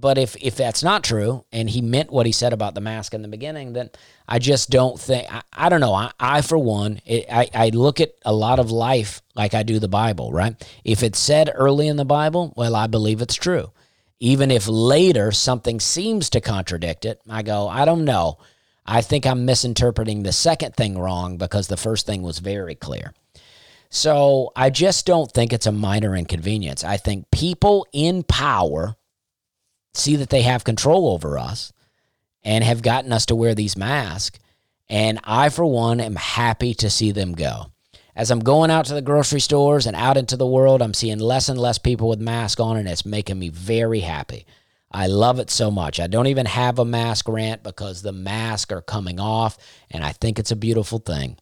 but 0.00 0.18
if 0.18 0.36
if 0.40 0.56
that's 0.56 0.82
not 0.82 1.04
true 1.04 1.44
and 1.52 1.70
he 1.70 1.80
meant 1.80 2.12
what 2.12 2.26
he 2.26 2.32
said 2.32 2.52
about 2.52 2.74
the 2.74 2.80
mask 2.80 3.14
in 3.14 3.22
the 3.22 3.28
beginning 3.28 3.72
then 3.72 3.90
i 4.28 4.38
just 4.38 4.70
don't 4.70 4.98
think 5.00 5.26
i, 5.32 5.42
I 5.52 5.68
don't 5.68 5.80
know 5.80 5.94
I, 5.94 6.10
I 6.18 6.40
for 6.42 6.58
one 6.58 7.00
it, 7.06 7.26
I, 7.30 7.48
I 7.54 7.68
look 7.70 8.00
at 8.00 8.12
a 8.24 8.32
lot 8.32 8.58
of 8.58 8.70
life 8.70 9.22
like 9.34 9.54
i 9.54 9.62
do 9.62 9.78
the 9.78 9.88
bible 9.88 10.32
right 10.32 10.54
if 10.84 11.02
it's 11.02 11.18
said 11.18 11.50
early 11.54 11.88
in 11.88 11.96
the 11.96 12.04
bible 12.04 12.52
well 12.56 12.74
i 12.74 12.86
believe 12.86 13.22
it's 13.22 13.34
true 13.36 13.70
Even 14.20 14.50
if 14.50 14.66
later 14.68 15.32
something 15.32 15.80
seems 15.80 16.30
to 16.30 16.40
contradict 16.40 17.04
it, 17.04 17.20
I 17.28 17.42
go, 17.42 17.68
I 17.68 17.84
don't 17.84 18.04
know. 18.04 18.38
I 18.86 19.02
think 19.02 19.26
I'm 19.26 19.44
misinterpreting 19.44 20.22
the 20.22 20.32
second 20.32 20.74
thing 20.76 20.96
wrong 20.98 21.36
because 21.36 21.68
the 21.68 21.76
first 21.76 22.06
thing 22.06 22.22
was 22.22 22.38
very 22.38 22.74
clear. 22.74 23.12
So 23.90 24.50
I 24.56 24.70
just 24.70 25.04
don't 25.04 25.30
think 25.30 25.52
it's 25.52 25.66
a 25.66 25.72
minor 25.72 26.16
inconvenience. 26.16 26.84
I 26.84 26.96
think 26.96 27.30
people 27.30 27.86
in 27.92 28.22
power 28.22 28.96
see 29.94 30.16
that 30.16 30.30
they 30.30 30.42
have 30.42 30.64
control 30.64 31.08
over 31.08 31.38
us 31.38 31.72
and 32.42 32.62
have 32.62 32.82
gotten 32.82 33.12
us 33.12 33.26
to 33.26 33.36
wear 33.36 33.54
these 33.54 33.76
masks. 33.76 34.38
And 34.88 35.18
I, 35.24 35.48
for 35.48 35.64
one, 35.64 36.00
am 36.00 36.16
happy 36.16 36.74
to 36.74 36.90
see 36.90 37.10
them 37.10 37.32
go. 37.32 37.66
As 38.16 38.30
I'm 38.30 38.40
going 38.40 38.70
out 38.70 38.84
to 38.86 38.94
the 38.94 39.02
grocery 39.02 39.40
stores 39.40 39.86
and 39.86 39.96
out 39.96 40.16
into 40.16 40.36
the 40.36 40.46
world, 40.46 40.82
I'm 40.82 40.94
seeing 40.94 41.18
less 41.18 41.48
and 41.48 41.58
less 41.58 41.78
people 41.78 42.08
with 42.08 42.20
masks 42.20 42.60
on, 42.60 42.76
and 42.76 42.88
it's 42.88 43.06
making 43.06 43.38
me 43.38 43.48
very 43.48 44.00
happy. 44.00 44.46
I 44.90 45.08
love 45.08 45.40
it 45.40 45.50
so 45.50 45.72
much. 45.72 45.98
I 45.98 46.06
don't 46.06 46.28
even 46.28 46.46
have 46.46 46.78
a 46.78 46.84
mask 46.84 47.28
rant 47.28 47.64
because 47.64 48.02
the 48.02 48.12
masks 48.12 48.72
are 48.72 48.82
coming 48.82 49.18
off, 49.18 49.58
and 49.90 50.04
I 50.04 50.12
think 50.12 50.38
it's 50.38 50.52
a 50.52 50.56
beautiful 50.56 51.00
thing. 51.00 51.36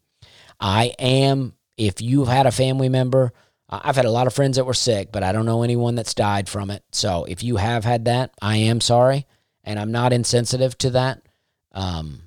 I 0.58 0.94
am, 0.98 1.54
if 1.76 2.00
you've 2.00 2.28
had 2.28 2.46
a 2.46 2.52
family 2.52 2.88
member, 2.88 3.32
I've 3.72 3.96
had 3.96 4.04
a 4.04 4.10
lot 4.10 4.26
of 4.26 4.34
friends 4.34 4.58
that 4.58 4.66
were 4.66 4.74
sick, 4.74 5.10
but 5.12 5.22
I 5.22 5.32
don't 5.32 5.46
know 5.46 5.62
anyone 5.62 5.94
that's 5.94 6.12
died 6.12 6.48
from 6.48 6.70
it. 6.70 6.82
So 6.92 7.24
if 7.24 7.42
you 7.42 7.56
have 7.56 7.84
had 7.84 8.04
that, 8.04 8.30
I 8.42 8.56
am 8.56 8.82
sorry, 8.82 9.26
and 9.64 9.78
I'm 9.78 9.92
not 9.92 10.12
insensitive 10.12 10.76
to 10.78 10.90
that. 10.90 11.22
Um, 11.72 12.24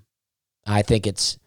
I 0.66 0.82
think 0.82 1.06
it's 1.06 1.38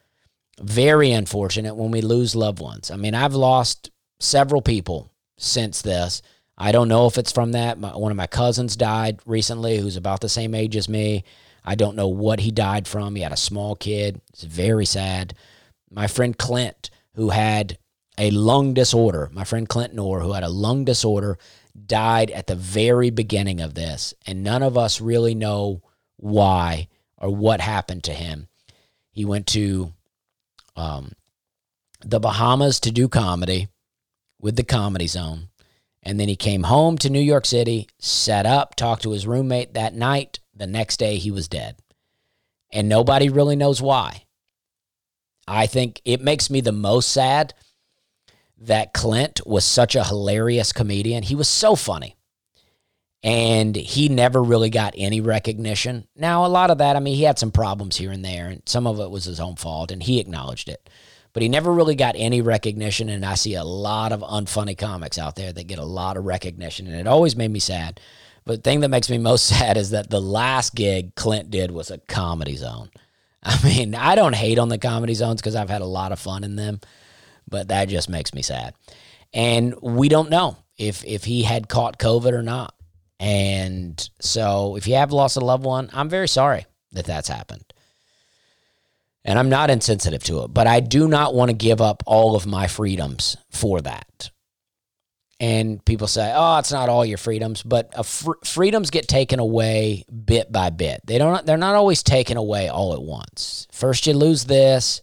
very 0.61 1.11
unfortunate 1.11 1.75
when 1.75 1.91
we 1.91 2.01
lose 2.01 2.37
loved 2.37 2.61
ones. 2.61 2.93
I 2.93 2.97
mean, 2.97 3.15
I've 3.15 3.35
lost 3.35 3.91
several 4.21 4.63
people 4.63 5.11
since 5.37 5.83
this. 5.83 6.23
I 6.57 6.71
don't 6.71 6.89
know 6.89 7.07
if 7.07 7.19
it's 7.19 7.33
from 7.33 7.53
that. 7.53 7.79
My, 7.79 7.97
one 7.97 8.13
of 8.13 8.17
my 8.17 8.27
cousins 8.29 8.77
died 8.77 9.21
recently 9.27 9.79
who's 9.79 9.97
about 9.97 10.21
the 10.21 10.29
same 10.29 10.55
age 10.55 10.77
as 10.77 10.89
me. 10.89 11.25
I 11.65 11.75
don't 11.75 11.97
know 11.97 12.09
what 12.09 12.41
he 12.41 12.51
died 12.51 12.87
from. 12.87 13.15
He 13.15 13.23
had 13.23 13.33
a 13.33 13.37
small 13.37 13.75
kid. 13.75 14.21
It's 14.31 14.45
very 14.45 14.87
sad. 14.87 15.35
My 15.91 16.07
friend 16.07 16.37
Clint, 16.37 16.91
who 17.15 17.31
had 17.31 17.79
a 18.19 18.31
lung 18.31 18.75
disorder, 18.75 19.31
my 19.33 19.45
friend 19.45 19.69
Clint 19.69 19.95
Noor, 19.95 20.21
who 20.21 20.33
had 20.33 20.43
a 20.43 20.49
lung 20.49 20.85
disorder, 20.85 21.39
died 21.87 22.31
at 22.33 22.49
the 22.49 22.57
very 22.57 23.11
beginning 23.11 23.61
of 23.61 23.75
this. 23.75 24.13
And 24.27 24.43
none 24.43 24.63
of 24.63 24.77
us 24.77 25.01
really 25.01 25.35
know 25.35 25.83
why 26.17 26.89
or 27.17 27.35
what 27.35 27.61
happened 27.61 28.05
to 28.05 28.13
him. 28.13 28.49
He 29.11 29.25
went 29.25 29.47
to 29.49 29.93
um, 30.77 31.13
the 32.01 32.21
Bahamas 32.21 32.81
to 32.81 32.91
do 32.91 33.09
comedy 33.09 33.69
with 34.41 34.57
the 34.57 34.65
Comedy 34.65 35.07
Zone. 35.07 35.49
And 36.03 36.19
then 36.19 36.29
he 36.29 36.37
came 36.37 36.65
home 36.65 36.97
to 36.99 37.11
New 37.11 37.21
York 37.21 37.45
City, 37.45 37.89
set 37.99 38.47
up, 38.47 38.75
talked 38.75 39.03
to 39.03 39.11
his 39.11 39.27
roommate 39.27 39.75
that 39.75 39.95
night. 39.95 40.41
The 40.55 40.67
next 40.67 40.99
day, 40.99 41.17
he 41.17 41.31
was 41.31 41.49
dead. 41.49 41.77
And 42.73 42.89
nobody 42.89 43.29
really 43.29 43.57
knows 43.57 43.83
why. 43.83 44.25
I 45.47 45.67
think 45.67 46.01
it 46.05 46.21
makes 46.21 46.51
me 46.51 46.61
the 46.61 46.73
most 46.73 47.11
sad 47.11 47.55
that 48.61 48.93
Clint 48.93 49.41
was 49.47 49.65
such 49.65 49.95
a 49.95 50.05
hilarious 50.05 50.73
comedian. 50.73 51.23
He 51.23 51.35
was 51.35 51.49
so 51.49 51.77
funny. 51.77 52.17
And 53.23 53.75
he 53.75 54.09
never 54.09 54.43
really 54.43 54.71
got 54.71 54.95
any 54.97 55.21
recognition. 55.21 56.07
Now, 56.15 56.47
a 56.47 56.49
lot 56.49 56.71
of 56.71 56.79
that, 56.79 56.95
I 56.95 57.01
mean, 57.01 57.17
he 57.17 57.25
had 57.25 57.39
some 57.39 57.51
problems 57.51 57.97
here 57.97 58.13
and 58.13 58.25
there, 58.25 58.47
and 58.47 58.63
some 58.67 58.87
of 58.87 59.01
it 59.01 59.11
was 59.11 59.25
his 59.25 59.41
own 59.41 59.57
fault, 59.57 59.91
and 59.91 60.03
he 60.03 60.21
acknowledged 60.21 60.69
it 60.69 60.89
but 61.33 61.43
he 61.43 61.49
never 61.49 61.73
really 61.73 61.95
got 61.95 62.15
any 62.19 62.41
recognition. 62.41 63.09
And 63.09 63.25
I 63.25 63.35
see 63.35 63.55
a 63.55 63.63
lot 63.63 64.11
of 64.11 64.23
unfunny 64.23 64.77
comics 64.77 65.19
out 65.19 65.37
there 65.37 65.53
that 65.53 65.67
get 65.69 65.79
a 65.79 65.85
lot 65.85 66.17
of 66.17 66.25
recognition, 66.25 66.87
and 66.87 66.97
it 66.97 67.07
always 67.07 67.37
made 67.37 67.53
me 67.53 67.61
sad. 67.61 68.01
But 68.45 68.57
the 68.57 68.63
thing 68.63 68.81
that 68.81 68.89
makes 68.89 69.11
me 69.11 69.19
most 69.19 69.47
sad 69.59 69.77
is 69.77 69.91
that 69.91 70.11
the 70.11 70.21
last 70.21 70.75
gig 70.75 71.15
Clint 71.15 71.51
did 71.51 71.71
was 71.71 71.91
a 71.93 71.99
comedy 71.99 72.57
zone. 72.57 72.91
I 73.43 73.57
mean, 73.63 73.95
I 73.95 74.17
don't 74.17 74.35
hate 74.35 74.59
on 74.59 74.69
the 74.69 74.79
comedy 74.79 75.15
zones 75.15 75.41
because 75.41 75.55
I've 75.55 75.71
had 75.71 75.83
a 75.83 75.87
lot 75.87 76.11
of 76.11 76.19
fun 76.19 76.43
in 76.43 76.57
them, 76.57 76.81
but 77.49 77.69
that 77.69 77.89
just 77.89 78.09
makes 78.09 78.35
me 78.35 78.43
sad. 78.43 78.75
And 79.33 79.75
we 79.83 80.09
don't 80.09 80.31
know 80.31 80.57
if 80.77 81.05
if 81.05 81.25
he 81.25 81.43
had 81.43 81.69
caught 81.69 81.99
COVID 81.99 82.33
or 82.33 82.43
not. 82.43 82.75
And 83.21 84.09
so, 84.21 84.77
if 84.77 84.87
you 84.87 84.95
have 84.95 85.13
lost 85.13 85.37
a 85.37 85.41
loved 85.41 85.65
one, 85.65 85.91
I'm 85.93 86.09
very 86.09 86.29
sorry 86.29 86.67
that 86.93 87.05
that's 87.05 87.29
happened. 87.29 87.65
And 89.25 89.39
I'm 89.39 89.49
not 89.49 89.71
insensitive 89.71 90.23
to 90.25 90.45
it, 90.45 90.55
but 90.55 90.67
I 90.67 90.81
do 90.81 91.09
not 91.09 91.35
want 91.35 91.51
to 91.51 91.57
give 91.57 91.81
up 91.81 92.03
all 92.07 92.37
of 92.37 92.47
my 92.47 92.69
freedoms 92.69 93.37
for 93.51 93.81
that. 93.81 94.31
And 95.41 95.85
people 95.85 96.07
say, 96.07 96.33
"Oh, 96.35 96.59
it's 96.59 96.73
not 96.73 96.89
all 96.89 97.05
your 97.05 97.19
freedoms," 97.19 97.63
but 97.63 98.07
fr- 98.07 98.33
freedoms 98.45 98.91
get 98.91 99.07
taken 99.07 99.39
away 99.39 100.05
bit 100.25 100.51
by 100.51 100.71
bit. 100.71 101.01
They 101.05 101.19
don't. 101.19 101.45
They're 101.45 101.57
not 101.57 101.77
always 101.77 102.03
taken 102.03 102.37
away 102.37 102.69
all 102.69 102.93
at 102.93 103.03
once. 103.03 103.67
First, 103.71 104.07
you 104.07 104.15
lose 104.15 104.45
this, 104.45 105.03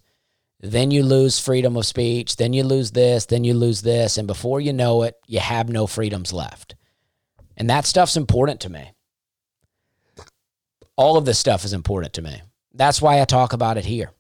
then 0.60 0.92
you 0.92 1.04
lose 1.04 1.40
freedom 1.40 1.78
of 1.78 1.86
speech, 1.86 2.38
then 2.38 2.54
you 2.54 2.64
lose 2.64 2.92
this, 2.92 3.26
then 3.26 3.44
you 3.44 3.54
lose 3.54 3.82
this, 3.82 4.18
and 4.18 4.28
before 4.28 4.62
you 4.62 4.74
know 4.74 5.04
it, 5.04 5.16
you 5.28 5.40
have 5.40 5.70
no 5.70 5.86
freedoms 5.88 6.34
left. 6.34 6.76
And 7.58 7.70
that 7.70 7.86
stuff's 7.86 8.18
important 8.18 8.62
to 8.62 8.70
me. 8.70 8.92
All 10.96 11.18
of 11.18 11.26
this 11.26 11.40
stuff 11.40 11.66
is 11.66 11.74
important 11.74 12.14
to 12.14 12.22
me. 12.22 12.42
That's 12.74 13.02
why 13.02 13.22
I 13.22 13.26
talk 13.26 13.54
about 13.54 13.78
it 13.78 13.86
here. 13.86 14.12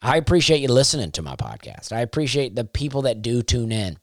I 0.00 0.16
appreciate 0.16 0.60
you 0.60 0.68
listening 0.68 1.10
to 1.12 1.22
my 1.22 1.36
podcast. 1.36 1.92
I 1.92 2.00
appreciate 2.00 2.54
the 2.54 2.64
people 2.64 3.02
that 3.02 3.22
do 3.22 3.42
tune 3.42 3.72
in. 3.72 3.98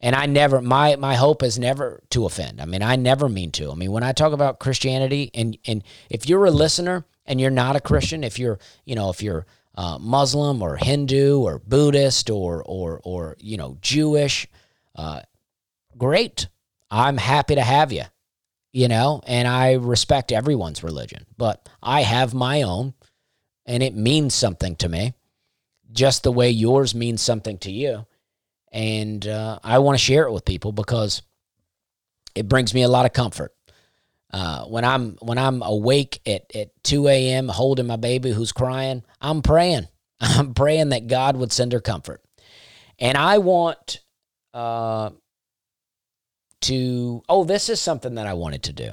And 0.00 0.14
I 0.14 0.26
never 0.26 0.60
my 0.60 0.96
my 0.96 1.14
hope 1.14 1.42
is 1.42 1.58
never 1.58 2.02
to 2.10 2.26
offend. 2.26 2.60
I 2.60 2.66
mean, 2.66 2.82
I 2.82 2.96
never 2.96 3.28
mean 3.28 3.52
to. 3.52 3.70
I 3.70 3.74
mean, 3.74 3.90
when 3.90 4.02
I 4.02 4.12
talk 4.12 4.32
about 4.32 4.58
Christianity 4.58 5.30
and 5.32 5.56
and 5.66 5.82
if 6.10 6.28
you're 6.28 6.44
a 6.44 6.50
listener 6.50 7.06
and 7.24 7.40
you're 7.40 7.50
not 7.50 7.76
a 7.76 7.80
Christian, 7.80 8.22
if 8.22 8.38
you're, 8.38 8.58
you 8.84 8.96
know, 8.96 9.08
if 9.08 9.22
you're 9.22 9.46
uh, 9.74 9.98
Muslim 10.00 10.62
or 10.62 10.76
Hindu 10.76 11.40
or 11.40 11.58
Buddhist 11.58 12.30
or 12.30 12.62
or 12.64 13.00
or 13.04 13.36
you 13.38 13.56
know 13.56 13.76
Jewish, 13.80 14.46
uh, 14.94 15.20
great. 15.96 16.48
I'm 16.90 17.16
happy 17.16 17.56
to 17.56 17.62
have 17.62 17.92
you. 17.92 18.04
You 18.72 18.88
know, 18.88 19.22
and 19.24 19.46
I 19.46 19.74
respect 19.74 20.32
everyone's 20.32 20.82
religion, 20.82 21.26
but 21.36 21.68
I 21.80 22.02
have 22.02 22.34
my 22.34 22.62
own, 22.62 22.92
and 23.66 23.84
it 23.84 23.94
means 23.94 24.34
something 24.34 24.74
to 24.76 24.88
me, 24.88 25.14
just 25.92 26.24
the 26.24 26.32
way 26.32 26.50
yours 26.50 26.92
means 26.92 27.22
something 27.22 27.56
to 27.58 27.70
you. 27.70 28.04
And 28.72 29.24
uh, 29.28 29.60
I 29.62 29.78
want 29.78 29.96
to 29.96 30.04
share 30.04 30.24
it 30.24 30.32
with 30.32 30.44
people 30.44 30.72
because 30.72 31.22
it 32.34 32.48
brings 32.48 32.74
me 32.74 32.82
a 32.82 32.88
lot 32.88 33.06
of 33.06 33.12
comfort. 33.12 33.53
Uh, 34.34 34.64
when 34.64 34.84
I'm 34.84 35.16
when 35.20 35.38
I'm 35.38 35.62
awake 35.62 36.20
at, 36.26 36.56
at 36.56 36.70
2 36.82 37.06
a.m. 37.06 37.46
holding 37.46 37.86
my 37.86 37.94
baby 37.94 38.32
who's 38.32 38.50
crying, 38.50 39.04
I'm 39.20 39.42
praying. 39.42 39.86
I'm 40.20 40.54
praying 40.54 40.88
that 40.88 41.06
God 41.06 41.36
would 41.36 41.52
send 41.52 41.72
her 41.72 41.80
comfort. 41.80 42.20
And 42.98 43.16
I 43.16 43.38
want 43.38 44.00
uh, 44.52 45.10
to, 46.62 47.22
oh, 47.28 47.44
this 47.44 47.68
is 47.68 47.80
something 47.80 48.16
that 48.16 48.26
I 48.26 48.34
wanted 48.34 48.64
to 48.64 48.72
do. 48.72 48.90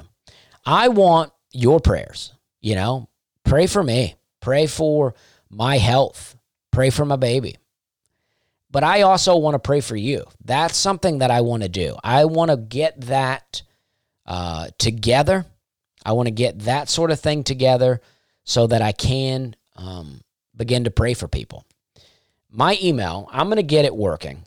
I 0.63 0.89
want 0.89 1.33
your 1.51 1.79
prayers, 1.79 2.33
you 2.61 2.75
know, 2.75 3.09
pray 3.43 3.65
for 3.65 3.81
me. 3.81 4.17
Pray 4.41 4.67
for 4.67 5.15
my 5.49 5.79
health. 5.79 6.35
Pray 6.69 6.91
for 6.91 7.03
my 7.03 7.15
baby. 7.15 7.57
But 8.69 8.83
I 8.83 9.01
also 9.01 9.35
want 9.37 9.55
to 9.55 9.59
pray 9.59 9.81
for 9.81 9.95
you. 9.95 10.23
That's 10.45 10.77
something 10.77 11.17
that 11.17 11.31
I 11.31 11.41
want 11.41 11.63
to 11.63 11.69
do. 11.69 11.97
I 12.03 12.25
want 12.25 12.51
to 12.51 12.57
get 12.57 13.01
that 13.01 13.63
uh, 14.31 14.69
together. 14.77 15.45
I 16.05 16.13
want 16.13 16.27
to 16.27 16.31
get 16.31 16.59
that 16.59 16.87
sort 16.87 17.11
of 17.11 17.19
thing 17.19 17.43
together 17.43 17.99
so 18.45 18.65
that 18.65 18.81
I 18.81 18.93
can 18.93 19.57
um, 19.75 20.21
begin 20.55 20.85
to 20.85 20.89
pray 20.89 21.13
for 21.13 21.27
people. 21.27 21.65
My 22.49 22.77
email, 22.81 23.27
I'm 23.29 23.47
going 23.47 23.57
to 23.57 23.63
get 23.63 23.83
it 23.83 23.93
working, 23.93 24.45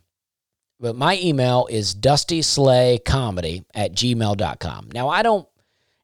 but 0.81 0.97
my 0.97 1.19
email 1.19 1.69
is 1.71 1.95
dustyslaycomedy 1.95 3.67
at 3.75 3.93
gmail.com. 3.93 4.89
Now, 4.95 5.11
I 5.11 5.23
don't 5.23 5.47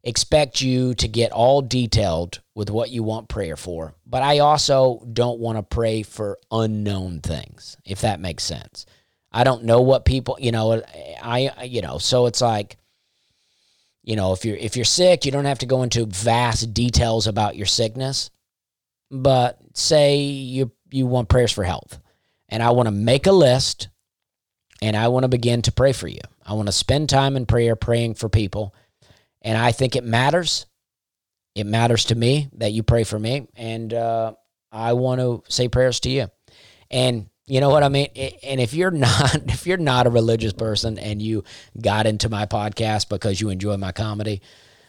expect 0.04 0.60
you 0.60 0.92
to 0.96 1.08
get 1.08 1.32
all 1.32 1.62
detailed 1.62 2.40
with 2.54 2.68
what 2.68 2.90
you 2.90 3.02
want 3.02 3.30
prayer 3.30 3.56
for, 3.56 3.94
but 4.06 4.22
I 4.22 4.40
also 4.40 5.02
don't 5.10 5.40
want 5.40 5.56
to 5.56 5.62
pray 5.62 6.02
for 6.02 6.38
unknown 6.52 7.20
things, 7.20 7.78
if 7.86 8.02
that 8.02 8.20
makes 8.20 8.44
sense. 8.44 8.84
I 9.32 9.42
don't 9.42 9.64
know 9.64 9.80
what 9.80 10.04
people, 10.04 10.36
you 10.38 10.52
know, 10.52 10.82
I 11.22 11.64
you 11.64 11.80
know, 11.80 11.96
so 11.96 12.26
it's 12.26 12.42
like 12.42 12.76
you 14.02 14.16
know, 14.16 14.32
if 14.32 14.44
you're 14.44 14.56
if 14.56 14.76
you're 14.76 14.84
sick, 14.84 15.24
you 15.24 15.32
don't 15.32 15.44
have 15.44 15.58
to 15.60 15.66
go 15.66 15.82
into 15.82 16.06
vast 16.06 16.72
details 16.72 17.26
about 17.26 17.56
your 17.56 17.66
sickness, 17.66 18.30
but 19.10 19.58
say 19.74 20.18
you 20.18 20.72
you 20.90 21.06
want 21.06 21.28
prayers 21.28 21.52
for 21.52 21.64
health. 21.64 21.98
And 22.48 22.62
I 22.62 22.70
want 22.70 22.86
to 22.88 22.92
make 22.92 23.26
a 23.26 23.32
list 23.32 23.88
and 24.82 24.96
I 24.96 25.08
want 25.08 25.24
to 25.24 25.28
begin 25.28 25.62
to 25.62 25.72
pray 25.72 25.92
for 25.92 26.08
you. 26.08 26.20
I 26.44 26.54
want 26.54 26.66
to 26.66 26.72
spend 26.72 27.08
time 27.08 27.36
in 27.36 27.46
prayer 27.46 27.76
praying 27.76 28.14
for 28.14 28.28
people 28.28 28.74
and 29.42 29.56
I 29.56 29.72
think 29.72 29.96
it 29.96 30.04
matters. 30.04 30.66
It 31.54 31.66
matters 31.66 32.06
to 32.06 32.14
me 32.14 32.48
that 32.54 32.72
you 32.72 32.82
pray 32.82 33.04
for 33.04 33.18
me. 33.18 33.48
And 33.56 33.92
uh, 33.92 34.34
I 34.70 34.92
want 34.94 35.20
to 35.20 35.42
say 35.48 35.68
prayers 35.68 36.00
to 36.00 36.10
you. 36.10 36.28
And 36.90 37.28
you 37.46 37.60
know 37.60 37.70
what 37.70 37.82
I 37.82 37.88
mean? 37.88 38.08
And 38.42 38.60
if 38.60 38.74
you're 38.74 38.90
not 38.92 39.34
if 39.48 39.66
you're 39.66 39.76
not 39.76 40.06
a 40.06 40.10
religious 40.10 40.52
person 40.52 40.98
and 40.98 41.20
you 41.20 41.44
got 41.80 42.06
into 42.06 42.28
my 42.28 42.46
podcast 42.46 43.08
because 43.08 43.40
you 43.40 43.50
enjoy 43.50 43.76
my 43.76 43.92
comedy, 43.92 44.42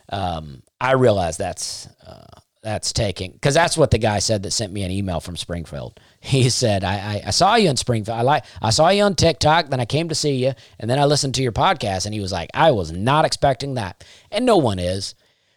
um, 0.10 0.62
I 0.80 0.94
realize 0.94 1.38
that's 1.38 1.88
uh, 2.06 2.42
that's 2.64 2.94
taking 2.94 3.32
because 3.32 3.56
that's 3.56 3.78
what 3.78 3.90
the 3.90 3.98
guy 3.98 4.20
said 4.20 4.44
that 4.44 4.52
sent 4.52 4.72
me 4.72 4.84
an 4.84 4.92
email 4.92 5.20
from 5.20 5.36
Springfield. 5.36 6.00
He 6.24 6.52
said, 6.52 6.84
I, 6.84 6.94
I, 6.94 7.24
I 7.26 7.30
saw 7.32 7.56
you 7.56 7.68
in 7.68 7.78
Springfield. 7.78 8.16
I 8.16 8.22
like 8.22 8.46
I 8.62 8.70
saw 8.70 8.90
you 8.90 9.02
on 9.02 9.16
TikTok, 9.16 9.70
then 9.70 9.80
I 9.80 9.86
came 9.86 10.10
to 10.10 10.16
see 10.16 10.36
you, 10.36 10.54
and 10.80 10.88
then 10.88 11.00
I 11.00 11.06
listened 11.06 11.34
to 11.36 11.42
your 11.42 11.52
podcast, 11.52 12.06
and 12.06 12.14
he 12.14 12.20
was 12.20 12.32
like, 12.32 12.52
I 12.54 12.70
was 12.70 12.92
not 12.92 13.26
expecting 13.26 13.74
that. 13.74 14.04
And 14.32 14.46
no 14.46 14.58
one 14.58 14.78
is. 14.78 15.16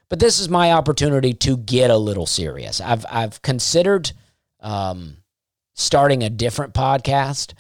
But 0.09 0.20
this 0.20 0.40
is 0.40 0.49
my 0.49 0.72
opportunity 0.72 1.34
to 1.34 1.59
get 1.59 1.90
a 1.90 1.99
little 1.99 2.24
serious. 2.24 2.80
I've 2.80 3.05
I've 3.11 3.42
considered 3.42 4.12
um, 4.61 5.18
starting 5.75 6.22
a 6.22 6.31
different 6.31 6.72
podcast 6.72 7.53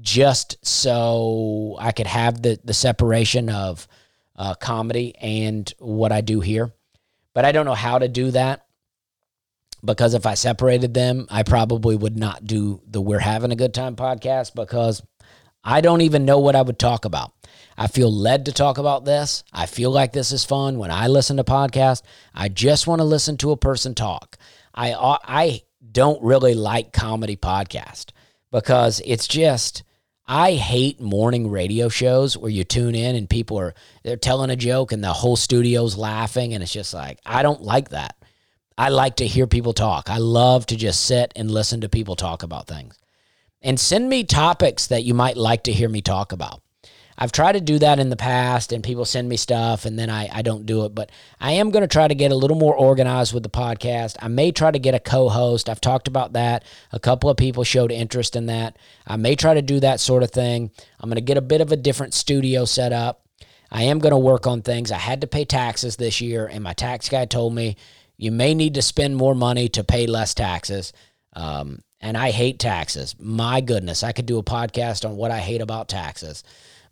just 0.00 0.64
so 0.64 1.76
I 1.78 1.92
could 1.92 2.06
have 2.06 2.40
the 2.42 2.58
the 2.64 2.74
separation 2.74 3.48
of 3.48 3.86
uh, 4.36 4.54
comedy 4.54 5.14
and 5.20 5.72
what 5.78 6.12
I 6.12 6.20
do 6.20 6.40
here. 6.40 6.72
But 7.34 7.44
I 7.44 7.52
don't 7.52 7.66
know 7.66 7.74
how 7.74 7.98
to 7.98 8.08
do 8.08 8.30
that 8.30 8.66
because 9.84 10.14
if 10.14 10.26
I 10.26 10.34
separated 10.34 10.94
them, 10.94 11.26
I 11.30 11.42
probably 11.42 11.96
would 11.96 12.16
not 12.16 12.46
do 12.46 12.80
the 12.86 13.00
We're 13.00 13.18
Having 13.18 13.52
a 13.52 13.56
Good 13.56 13.74
Time 13.74 13.96
podcast 13.96 14.54
because 14.54 15.02
I 15.64 15.80
don't 15.80 16.00
even 16.02 16.24
know 16.24 16.38
what 16.38 16.56
I 16.56 16.62
would 16.62 16.78
talk 16.78 17.04
about. 17.04 17.32
I 17.76 17.86
feel 17.86 18.12
led 18.12 18.46
to 18.46 18.52
talk 18.52 18.78
about 18.78 19.04
this. 19.04 19.44
I 19.52 19.66
feel 19.66 19.90
like 19.90 20.12
this 20.12 20.30
is 20.30 20.44
fun 20.44 20.78
when 20.78 20.90
I 20.90 21.06
listen 21.06 21.36
to 21.38 21.44
podcasts. 21.44 22.02
I 22.34 22.48
just 22.48 22.86
want 22.86 23.00
to 23.00 23.04
listen 23.04 23.36
to 23.38 23.50
a 23.50 23.56
person 23.56 23.94
talk. 23.94 24.36
I 24.74 24.92
I 24.94 25.62
don't 25.92 26.22
really 26.22 26.54
like 26.54 26.92
comedy 26.92 27.36
podcast 27.36 28.10
because 28.50 29.00
it's 29.04 29.28
just 29.28 29.82
I 30.26 30.52
hate 30.52 31.00
morning 31.00 31.50
radio 31.50 31.88
shows 31.88 32.36
where 32.36 32.50
you 32.50 32.64
tune 32.64 32.94
in 32.94 33.16
and 33.16 33.28
people 33.28 33.58
are 33.58 33.74
they're 34.02 34.16
telling 34.16 34.50
a 34.50 34.56
joke 34.56 34.92
and 34.92 35.02
the 35.02 35.12
whole 35.12 35.36
studio's 35.36 35.96
laughing 35.96 36.54
and 36.54 36.62
it's 36.62 36.72
just 36.72 36.94
like 36.94 37.18
I 37.26 37.42
don't 37.42 37.62
like 37.62 37.90
that. 37.90 38.16
I 38.78 38.88
like 38.88 39.16
to 39.16 39.26
hear 39.26 39.46
people 39.46 39.74
talk. 39.74 40.08
I 40.08 40.18
love 40.18 40.64
to 40.66 40.76
just 40.76 41.04
sit 41.04 41.32
and 41.36 41.50
listen 41.50 41.82
to 41.82 41.88
people 41.88 42.16
talk 42.16 42.42
about 42.42 42.66
things. 42.66 42.98
And 43.60 43.78
send 43.78 44.08
me 44.08 44.24
topics 44.24 44.86
that 44.88 45.04
you 45.04 45.14
might 45.14 45.36
like 45.36 45.64
to 45.64 45.72
hear 45.72 45.88
me 45.88 46.00
talk 46.00 46.32
about. 46.32 46.61
I've 47.22 47.30
tried 47.30 47.52
to 47.52 47.60
do 47.60 47.78
that 47.78 48.00
in 48.00 48.10
the 48.10 48.16
past 48.16 48.72
and 48.72 48.82
people 48.82 49.04
send 49.04 49.28
me 49.28 49.36
stuff 49.36 49.84
and 49.84 49.96
then 49.96 50.10
I, 50.10 50.28
I 50.32 50.42
don't 50.42 50.66
do 50.66 50.86
it. 50.86 50.92
But 50.92 51.10
I 51.40 51.52
am 51.52 51.70
going 51.70 51.82
to 51.82 51.86
try 51.86 52.08
to 52.08 52.16
get 52.16 52.32
a 52.32 52.34
little 52.34 52.56
more 52.56 52.74
organized 52.74 53.32
with 53.32 53.44
the 53.44 53.48
podcast. 53.48 54.16
I 54.20 54.26
may 54.26 54.50
try 54.50 54.72
to 54.72 54.78
get 54.80 54.96
a 54.96 54.98
co 54.98 55.28
host. 55.28 55.68
I've 55.68 55.80
talked 55.80 56.08
about 56.08 56.32
that. 56.32 56.64
A 56.90 56.98
couple 56.98 57.30
of 57.30 57.36
people 57.36 57.62
showed 57.62 57.92
interest 57.92 58.34
in 58.34 58.46
that. 58.46 58.76
I 59.06 59.14
may 59.18 59.36
try 59.36 59.54
to 59.54 59.62
do 59.62 59.78
that 59.78 60.00
sort 60.00 60.24
of 60.24 60.32
thing. 60.32 60.72
I'm 60.98 61.08
going 61.08 61.14
to 61.14 61.20
get 61.20 61.36
a 61.36 61.42
bit 61.42 61.60
of 61.60 61.70
a 61.70 61.76
different 61.76 62.12
studio 62.12 62.64
set 62.64 62.92
up. 62.92 63.24
I 63.70 63.84
am 63.84 64.00
going 64.00 64.10
to 64.10 64.18
work 64.18 64.48
on 64.48 64.62
things. 64.62 64.90
I 64.90 64.98
had 64.98 65.20
to 65.20 65.28
pay 65.28 65.44
taxes 65.44 65.94
this 65.94 66.20
year, 66.20 66.46
and 66.46 66.64
my 66.64 66.72
tax 66.72 67.08
guy 67.08 67.26
told 67.26 67.54
me 67.54 67.76
you 68.16 68.32
may 68.32 68.52
need 68.52 68.74
to 68.74 68.82
spend 68.82 69.14
more 69.14 69.36
money 69.36 69.68
to 69.68 69.84
pay 69.84 70.08
less 70.08 70.34
taxes. 70.34 70.92
Um, 71.34 71.82
and 72.00 72.16
I 72.16 72.32
hate 72.32 72.58
taxes. 72.58 73.14
My 73.20 73.60
goodness, 73.60 74.02
I 74.02 74.10
could 74.10 74.26
do 74.26 74.38
a 74.38 74.42
podcast 74.42 75.08
on 75.08 75.16
what 75.16 75.30
I 75.30 75.38
hate 75.38 75.60
about 75.60 75.88
taxes. 75.88 76.42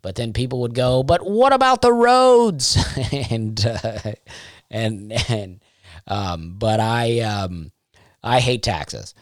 But 0.01 0.15
then 0.15 0.33
people 0.33 0.61
would 0.61 0.73
go, 0.73 1.03
"But 1.03 1.25
what 1.25 1.53
about 1.53 1.81
the 1.81 1.93
roads?" 1.93 2.77
and 3.11 3.63
uh, 3.65 4.13
and 4.69 5.11
and 5.29 5.59
um, 6.07 6.55
but 6.57 6.79
I 6.79 7.19
um, 7.19 7.71
I 8.23 8.39
hate 8.39 8.63
taxes. 8.63 9.13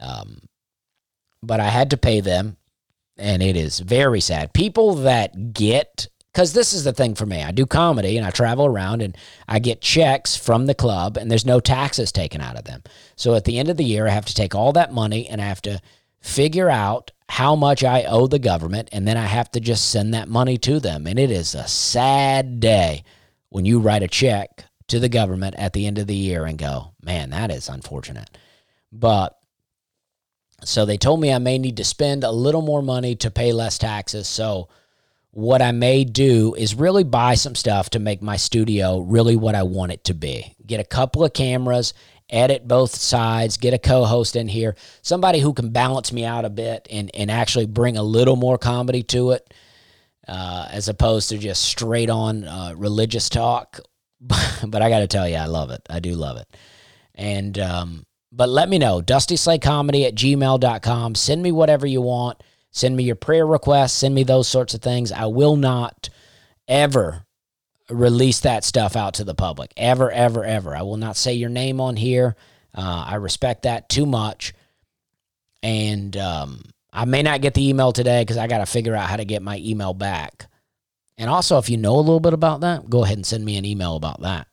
Um, 0.00 0.42
but 1.42 1.60
I 1.60 1.68
had 1.68 1.90
to 1.90 1.96
pay 1.96 2.20
them, 2.20 2.56
and 3.16 3.42
it 3.42 3.56
is 3.56 3.78
very 3.80 4.20
sad. 4.20 4.52
People 4.52 4.94
that 4.96 5.52
get 5.52 6.08
because 6.36 6.52
this 6.52 6.74
is 6.74 6.84
the 6.84 6.92
thing 6.92 7.14
for 7.14 7.24
me. 7.24 7.42
I 7.42 7.50
do 7.50 7.64
comedy 7.64 8.18
and 8.18 8.26
I 8.26 8.30
travel 8.30 8.66
around 8.66 9.00
and 9.00 9.16
I 9.48 9.58
get 9.58 9.80
checks 9.80 10.36
from 10.36 10.66
the 10.66 10.74
club 10.74 11.16
and 11.16 11.30
there's 11.30 11.46
no 11.46 11.60
taxes 11.60 12.12
taken 12.12 12.42
out 12.42 12.58
of 12.58 12.64
them. 12.64 12.82
So 13.16 13.34
at 13.36 13.44
the 13.44 13.58
end 13.58 13.70
of 13.70 13.78
the 13.78 13.86
year, 13.86 14.06
I 14.06 14.10
have 14.10 14.26
to 14.26 14.34
take 14.34 14.54
all 14.54 14.70
that 14.72 14.92
money 14.92 15.26
and 15.26 15.40
I 15.40 15.46
have 15.46 15.62
to 15.62 15.80
figure 16.20 16.68
out 16.68 17.12
how 17.28 17.56
much 17.56 17.82
I 17.84 18.04
owe 18.04 18.26
the 18.26 18.38
government 18.38 18.88
and 18.92 19.06
then 19.06 19.16
I 19.16 19.26
have 19.26 19.50
to 19.52 19.60
just 19.60 19.90
send 19.90 20.14
that 20.14 20.28
money 20.28 20.58
to 20.58 20.80
them. 20.80 21.06
And 21.06 21.18
it 21.18 21.30
is 21.30 21.54
a 21.54 21.66
sad 21.66 22.60
day 22.60 23.04
when 23.48 23.64
you 23.64 23.80
write 23.80 24.02
a 24.02 24.08
check 24.08 24.64
to 24.88 25.00
the 25.00 25.08
government 25.08 25.56
at 25.56 25.72
the 25.72 25.86
end 25.86 25.98
of 25.98 26.06
the 26.06 26.14
year 26.14 26.44
and 26.44 26.58
go, 26.58 26.92
man, 27.02 27.30
that 27.30 27.50
is 27.50 27.68
unfortunate. 27.68 28.30
But 28.92 29.36
so 30.64 30.84
they 30.86 30.96
told 30.96 31.20
me 31.20 31.32
I 31.32 31.38
may 31.38 31.58
need 31.58 31.76
to 31.78 31.84
spend 31.84 32.24
a 32.24 32.30
little 32.30 32.62
more 32.62 32.82
money 32.82 33.14
to 33.16 33.30
pay 33.30 33.52
less 33.52 33.78
taxes. 33.78 34.28
So 34.28 34.68
what 35.32 35.60
I 35.60 35.72
may 35.72 36.04
do 36.04 36.54
is 36.54 36.74
really 36.74 37.04
buy 37.04 37.34
some 37.34 37.54
stuff 37.54 37.90
to 37.90 37.98
make 37.98 38.22
my 38.22 38.36
studio 38.36 39.00
really 39.00 39.36
what 39.36 39.54
I 39.54 39.64
want 39.64 39.92
it 39.92 40.04
to 40.04 40.14
be. 40.14 40.54
Get 40.64 40.80
a 40.80 40.84
couple 40.84 41.24
of 41.24 41.34
cameras, 41.34 41.92
edit 42.28 42.66
both 42.66 42.94
sides, 42.94 43.56
get 43.56 43.74
a 43.74 43.78
co 43.78 44.04
host 44.04 44.36
in 44.36 44.48
here, 44.48 44.76
somebody 45.02 45.38
who 45.40 45.52
can 45.52 45.70
balance 45.70 46.12
me 46.12 46.24
out 46.24 46.44
a 46.44 46.50
bit 46.50 46.86
and, 46.90 47.10
and 47.14 47.30
actually 47.30 47.66
bring 47.66 47.96
a 47.96 48.02
little 48.02 48.36
more 48.36 48.58
comedy 48.58 49.02
to 49.04 49.32
it, 49.32 49.52
uh, 50.28 50.68
as 50.70 50.88
opposed 50.88 51.28
to 51.28 51.38
just 51.38 51.62
straight 51.62 52.10
on 52.10 52.44
uh, 52.44 52.74
religious 52.76 53.28
talk. 53.28 53.80
but 54.20 54.82
I 54.82 54.88
got 54.88 55.00
to 55.00 55.06
tell 55.06 55.28
you, 55.28 55.36
I 55.36 55.46
love 55.46 55.70
it. 55.70 55.82
I 55.88 56.00
do 56.00 56.14
love 56.14 56.36
it. 56.36 56.48
And, 57.14 57.58
um, 57.58 58.06
but 58.32 58.48
let 58.48 58.68
me 58.68 58.78
know, 58.78 59.00
dustyslaycomedy 59.00 60.06
at 60.06 60.14
gmail.com. 60.14 61.14
Send 61.14 61.42
me 61.42 61.52
whatever 61.52 61.86
you 61.86 62.02
want. 62.02 62.42
Send 62.76 62.94
me 62.94 63.04
your 63.04 63.16
prayer 63.16 63.46
requests, 63.46 63.94
send 63.94 64.14
me 64.14 64.22
those 64.22 64.48
sorts 64.48 64.74
of 64.74 64.82
things. 64.82 65.10
I 65.10 65.24
will 65.24 65.56
not 65.56 66.10
ever 66.68 67.25
release 67.90 68.40
that 68.40 68.64
stuff 68.64 68.96
out 68.96 69.14
to 69.14 69.24
the 69.24 69.34
public. 69.34 69.72
Ever, 69.76 70.10
ever, 70.10 70.44
ever. 70.44 70.74
I 70.74 70.82
will 70.82 70.96
not 70.96 71.16
say 71.16 71.34
your 71.34 71.50
name 71.50 71.80
on 71.80 71.96
here. 71.96 72.36
Uh, 72.74 73.04
I 73.08 73.14
respect 73.16 73.62
that 73.62 73.88
too 73.88 74.06
much. 74.06 74.54
And 75.62 76.16
um, 76.16 76.62
I 76.92 77.04
may 77.04 77.22
not 77.22 77.40
get 77.40 77.54
the 77.54 77.68
email 77.68 77.92
today 77.92 78.22
because 78.22 78.36
I 78.36 78.46
got 78.46 78.58
to 78.58 78.66
figure 78.66 78.94
out 78.94 79.08
how 79.08 79.16
to 79.16 79.24
get 79.24 79.42
my 79.42 79.58
email 79.58 79.94
back. 79.94 80.46
And 81.18 81.30
also, 81.30 81.58
if 81.58 81.70
you 81.70 81.76
know 81.76 81.96
a 81.96 82.00
little 82.00 82.20
bit 82.20 82.34
about 82.34 82.60
that, 82.60 82.90
go 82.90 83.04
ahead 83.04 83.16
and 83.16 83.26
send 83.26 83.44
me 83.44 83.56
an 83.56 83.64
email 83.64 83.96
about 83.96 84.20
that. 84.22 84.48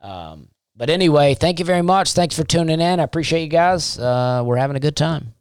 Um, 0.00 0.48
but 0.76 0.90
anyway, 0.90 1.34
thank 1.34 1.58
you 1.58 1.64
very 1.64 1.82
much. 1.82 2.12
Thanks 2.12 2.36
for 2.36 2.44
tuning 2.44 2.80
in. 2.80 3.00
I 3.00 3.02
appreciate 3.02 3.42
you 3.42 3.48
guys. 3.48 3.98
Uh, 3.98 4.42
we're 4.44 4.56
having 4.56 4.76
a 4.76 4.80
good 4.80 4.96
time. 4.96 5.35